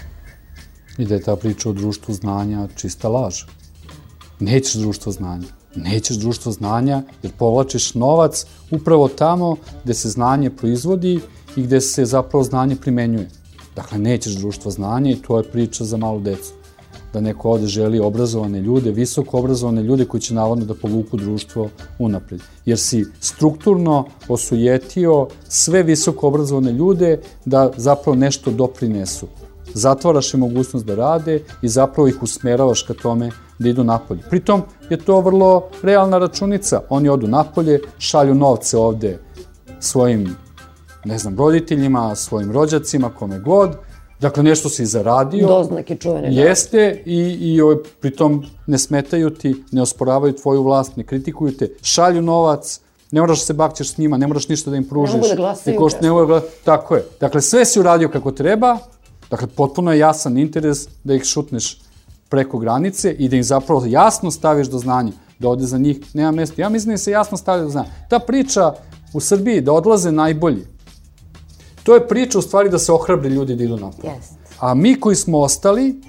I 0.98 1.06
da 1.06 1.16
je 1.16 1.22
ta 1.22 1.36
priča 1.36 1.70
o 1.70 1.74
društvu 1.74 2.14
znanja 2.14 2.68
čista 2.76 3.10
laž. 3.10 3.44
Nećeš 4.40 4.74
društvo 4.74 5.12
znanja. 5.12 5.48
Nećeš 5.84 6.18
društvo 6.18 6.52
znanja 6.52 7.04
jer 7.24 7.32
povlačiš 7.38 7.94
novac 7.94 8.46
upravo 8.72 9.08
tamo 9.08 9.56
gde 9.84 9.94
se 9.94 10.10
znanje 10.10 10.50
proizvodi 10.50 11.20
i 11.56 11.64
gde 11.64 11.82
se 11.82 12.06
zapravo 12.06 12.44
znanje 12.44 12.76
primenjuje. 12.76 13.30
Dakle, 13.76 13.98
nećeš 13.98 14.34
društvo 14.34 14.72
znanja 14.72 15.12
i 15.12 15.16
to 15.16 15.38
je 15.38 15.52
priča 15.52 15.84
za 15.84 15.98
malu 15.98 16.20
decu 16.20 16.54
da 17.14 17.22
neko 17.22 17.50
ovde 17.50 17.68
želi 17.68 18.00
obrazovane 18.00 18.62
ljude, 18.62 18.92
visoko 18.92 19.40
obrazovane 19.40 19.84
ljude 19.84 20.06
koji 20.06 20.22
će 20.22 20.34
navodno 20.34 20.66
da 20.66 20.74
povuku 20.74 21.18
društvo 21.18 21.70
unapred. 22.00 22.42
Jer 22.66 22.80
si 22.80 23.06
strukturno 23.20 24.06
osujetio 24.28 25.28
sve 25.48 25.84
visoko 25.84 26.28
obrazovane 26.28 26.72
ljude 26.72 27.20
da 27.46 27.72
zapravo 27.78 28.16
nešto 28.16 28.52
doprinesu. 28.52 29.28
Zatvaraš 29.78 30.34
im 30.34 30.40
mogućnost 30.40 30.86
da 30.86 30.96
rade 30.96 31.44
i 31.62 31.68
zapravo 31.68 32.08
ih 32.08 32.24
usmeravaš 32.24 32.82
ka 32.82 32.94
tome 32.94 33.30
da 33.60 33.70
idu 33.70 33.84
napolje. 33.84 34.22
Pritom 34.30 34.62
je 34.90 34.98
to 34.98 35.22
vrlo 35.22 35.70
realna 35.84 36.18
računica. 36.18 36.82
Oni 36.90 37.10
odu 37.10 37.28
napolje, 37.28 37.80
šalju 37.98 38.36
novce 38.36 38.78
ovde 38.78 39.20
svojim 39.80 40.36
ne 41.06 41.18
znam, 41.18 41.38
roditeljima, 41.38 42.16
svojim 42.16 42.52
rođacima, 42.52 43.10
kome 43.10 43.40
god, 43.40 43.78
Dakle, 44.20 44.44
nešto 44.44 44.70
si 44.70 44.86
zaradio. 44.86 45.48
Doznake 45.48 45.96
čuvene. 45.96 46.36
Jeste 46.36 47.04
i, 47.06 47.38
i 47.42 47.62
ovaj, 47.62 47.76
pritom 48.00 48.46
ne 48.68 48.78
smetaju 48.78 49.30
ti, 49.30 49.64
ne 49.72 49.82
osporavaju 49.82 50.34
tvoju 50.34 50.64
vlast, 50.64 50.96
ne 50.96 51.04
kritikuju 51.04 51.52
te, 51.58 51.70
šalju 51.82 52.22
novac, 52.22 52.80
ne 53.12 53.22
moraš 53.22 53.40
da 53.40 53.46
se 53.46 53.54
bakćeš 53.54 53.94
s 53.94 53.98
njima, 53.98 54.18
ne 54.18 54.28
moraš 54.28 54.48
ništa 54.48 54.72
da 54.72 54.78
im 54.78 54.90
pružiš. 54.90 55.14
Ne 55.14 55.20
mogu 55.20 55.30
da 55.30 55.36
glasaju. 55.36 55.80
Ne, 55.80 55.98
ne 56.02 56.10
mogu 56.10 56.22
da 56.22 56.26
glasaju. 56.26 56.52
Tako 56.64 56.96
je. 56.96 57.06
Dakle, 57.20 57.42
sve 57.42 57.66
si 57.66 57.80
uradio 57.80 58.10
kako 58.10 58.32
treba, 58.32 58.78
dakle, 59.30 59.48
potpuno 59.48 59.92
je 59.92 60.00
jasan 60.00 60.38
interes 60.38 60.88
da 61.04 61.14
ih 61.14 61.24
šutneš 61.24 61.82
preko 62.30 62.60
granice 62.60 63.12
i 63.12 63.30
da 63.30 63.36
ih 63.36 63.46
zapravo 63.46 63.86
jasno 63.86 64.32
staviš 64.32 64.68
do 64.68 64.78
znanja 64.78 65.12
da 65.40 65.50
ode 65.50 65.66
za 65.66 65.78
njih 65.78 66.16
nema 66.16 66.32
mesta. 66.32 66.62
Ja 66.62 66.70
mislim 66.70 66.94
da 66.94 66.98
se 66.98 67.12
jasno 67.12 67.38
stavlja 67.38 67.64
do 67.64 67.70
znanja. 67.70 67.90
Ta 68.10 68.20
priča 68.20 68.74
u 69.14 69.20
Srbiji 69.20 69.62
da 69.62 69.74
odlaze 69.74 70.12
najbolji, 70.12 70.66
To 71.88 71.96
je 71.96 72.08
priča 72.08 72.40
u 72.40 72.42
stvari 72.42 72.70
da 72.70 72.80
se 72.80 72.92
ohrabri 72.92 73.30
ljudi 73.30 73.56
da 73.56 73.64
idu 73.64 73.78
napolje. 73.78 74.12
Yes. 74.12 74.34
A 74.60 74.74
mi 74.74 75.00
koji 75.00 75.16
smo 75.16 75.40
ostali, 75.40 76.02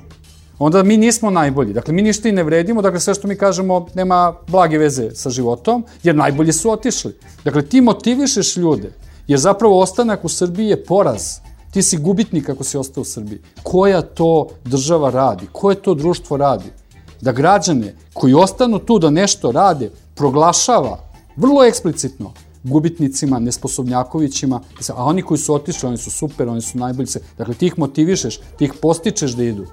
onda 0.59 0.83
mi 0.83 0.97
nismo 0.97 1.31
najbolji. 1.31 1.73
Dakle, 1.73 1.95
mi 1.95 2.03
ništa 2.03 2.29
i 2.29 2.33
ne 2.33 2.43
vredimo, 2.43 2.83
dakle, 2.83 3.01
sve 3.01 3.15
što 3.15 3.29
mi 3.29 3.37
kažemo 3.37 3.87
nema 3.95 4.35
blage 4.49 4.79
veze 4.79 5.11
sa 5.15 5.31
životom, 5.31 5.85
jer 6.03 6.17
najbolji 6.17 6.53
su 6.53 6.71
otišli. 6.71 7.15
Dakle, 7.45 7.63
ti 7.63 7.81
motivišeš 7.81 8.57
ljude 8.57 8.93
Jer 9.29 9.39
zapravo 9.39 9.81
ostanak 9.81 10.25
u 10.25 10.29
Srbiji 10.29 10.67
je 10.67 10.85
poraz. 10.85 11.23
Ti 11.71 11.83
si 11.83 11.97
gubitnik 11.97 12.49
ako 12.49 12.65
si 12.65 12.79
ostao 12.79 13.03
u 13.03 13.05
Srbiji. 13.05 13.39
Koja 13.63 14.03
to 14.03 14.49
država 14.65 15.11
radi? 15.11 15.47
Koje 15.53 15.83
to 15.83 15.95
društvo 15.95 16.37
radi? 16.37 16.73
Da 17.21 17.33
građane 17.33 17.97
koji 18.13 18.35
ostanu 18.35 18.79
tu 18.79 18.99
da 18.99 19.11
nešto 19.11 19.53
rade, 19.53 19.91
proglašava 20.15 20.99
vrlo 21.37 21.65
eksplicitno 21.65 22.33
gubitnicima, 22.63 23.39
nesposobnjakovićima, 23.39 24.61
a 24.95 25.05
oni 25.05 25.23
koji 25.23 25.39
su 25.39 25.55
otišli, 25.55 25.89
oni 25.89 25.97
su 25.97 26.11
super, 26.11 26.49
oni 26.49 26.61
su 26.61 26.79
najbolji. 26.79 27.09
Dakle, 27.39 27.55
ti 27.55 27.67
ih 27.67 27.79
motivišeš, 27.79 28.41
ti 28.59 28.65
ih 28.65 28.73
postičeš 28.83 29.33
da 29.33 29.43
idu. 29.43 29.67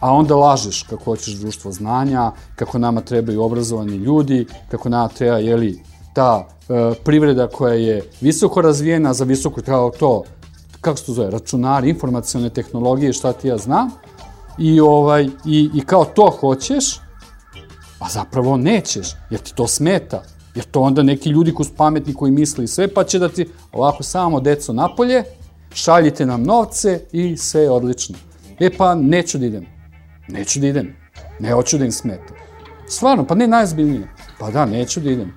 A 0.00 0.12
onda 0.12 0.36
lažeš 0.36 0.82
kako 0.82 1.04
hoćeš 1.04 1.34
društvo 1.34 1.72
znanja, 1.72 2.32
kako 2.56 2.78
nama 2.78 3.00
trebaju 3.00 3.42
obrazovani 3.42 3.96
ljudi, 3.96 4.46
kako 4.70 4.88
nama 4.88 5.08
treba, 5.08 5.38
jeli, 5.38 5.82
ta 6.14 6.48
e, 6.68 6.94
privreda 7.04 7.48
koja 7.48 7.74
je 7.74 8.10
visoko 8.20 8.60
razvijena 8.60 9.14
za 9.14 9.24
visoko, 9.24 9.62
kao 9.62 9.90
to, 9.90 10.22
kako 10.80 10.98
se 10.98 11.06
to 11.06 11.12
zove, 11.12 11.30
računari, 11.30 11.90
informacione 11.90 12.50
tehnologije, 12.50 13.12
šta 13.12 13.32
ti 13.32 13.48
ja 13.48 13.58
znam, 13.58 13.90
i, 14.58 14.80
ovaj, 14.80 15.28
i, 15.44 15.70
i 15.74 15.80
kao 15.80 16.04
to 16.04 16.30
hoćeš, 16.40 17.00
a 17.98 18.08
zapravo 18.08 18.56
nećeš, 18.56 19.14
jer 19.30 19.40
ti 19.40 19.54
to 19.54 19.66
smeta. 19.66 20.22
Jer 20.54 20.64
to 20.64 20.80
onda 20.80 21.02
neki 21.02 21.30
ljudi 21.30 21.54
koji 21.54 21.66
su 21.66 21.74
pametni, 21.76 22.14
koji 22.14 22.32
misle 22.32 22.64
i 22.64 22.66
sve, 22.68 22.88
pa 22.94 23.04
će 23.04 23.18
da 23.18 23.28
ti 23.28 23.48
ovako 23.72 24.02
samo 24.02 24.40
deco 24.40 24.72
napolje, 24.72 25.24
šaljite 25.74 26.26
nam 26.26 26.42
novce 26.42 27.00
i 27.12 27.36
sve 27.36 27.62
je 27.62 27.70
odlično. 27.70 28.16
E 28.60 28.70
pa 28.76 28.94
neću 28.94 29.38
da 29.38 29.46
idem. 29.46 29.66
Neću 30.28 30.60
da 30.60 30.66
idem. 30.66 30.96
Ne 31.40 31.52
hoću 31.52 31.78
da 31.78 31.84
im 31.84 31.92
smeta. 31.92 32.34
Stvarno, 32.88 33.26
pa 33.26 33.34
ne 33.34 33.46
najzbiljnije. 33.46 34.08
Pa 34.38 34.50
da, 34.50 34.66
neću 34.66 35.00
da 35.00 35.10
idem. 35.10 35.32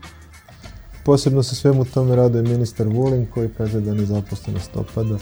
Posebno 1.06 1.44
se 1.44 1.56
svemu 1.56 1.86
tome 1.86 2.16
raduje 2.16 2.44
ministar 2.44 2.88
Vulin 2.88 3.26
koji 3.34 3.50
kaže 3.58 3.80
da 3.80 3.94
nezaposlenost 3.94 4.72
opada. 4.76 5.18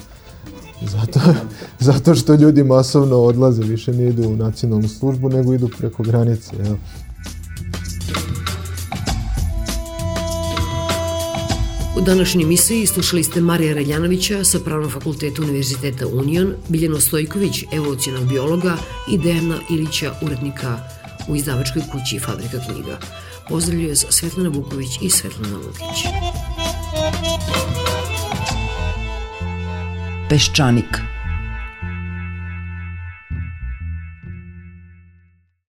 Zato, 0.81 1.19
zato 1.89 2.15
što 2.15 2.35
ljudi 2.35 2.63
masovno 2.63 3.17
odlaze, 3.17 3.63
više 3.63 3.93
ne 3.93 4.07
idu 4.07 4.29
u 4.29 4.35
nacionalnu 4.35 4.87
službu, 4.87 5.29
nego 5.29 5.53
idu 5.53 5.69
preko 5.77 6.03
granice. 6.03 6.55
Evo. 6.65 6.77
U 11.99 12.01
današnjoj 12.01 12.43
emisiji 12.43 12.87
slušali 12.87 13.23
ste 13.23 13.41
Marija 13.41 13.73
Reljanovića 13.73 14.43
sa 14.43 14.59
Pravnog 14.59 14.91
fakulteta 14.91 15.41
Univerziteta 15.41 16.07
Union, 16.07 16.53
Biljano 16.69 16.99
Stojković, 16.99 17.63
evolucionog 17.73 18.27
biologa 18.27 18.77
i 19.11 19.17
Dejana 19.17 19.59
Ilića, 19.69 20.13
urednika 20.21 20.79
u 21.29 21.35
izdavačkoj 21.35 21.81
kući 21.91 22.19
Fabrika 22.19 22.57
knjiga. 22.67 22.99
Pozdravljuje 23.49 23.89
vas 23.89 24.05
Svetlana 24.09 24.49
Vuković 24.49 25.01
i 25.01 25.09
Svetlana 25.09 25.57
Lukić. 25.57 26.05
Peščanik– 30.29 30.99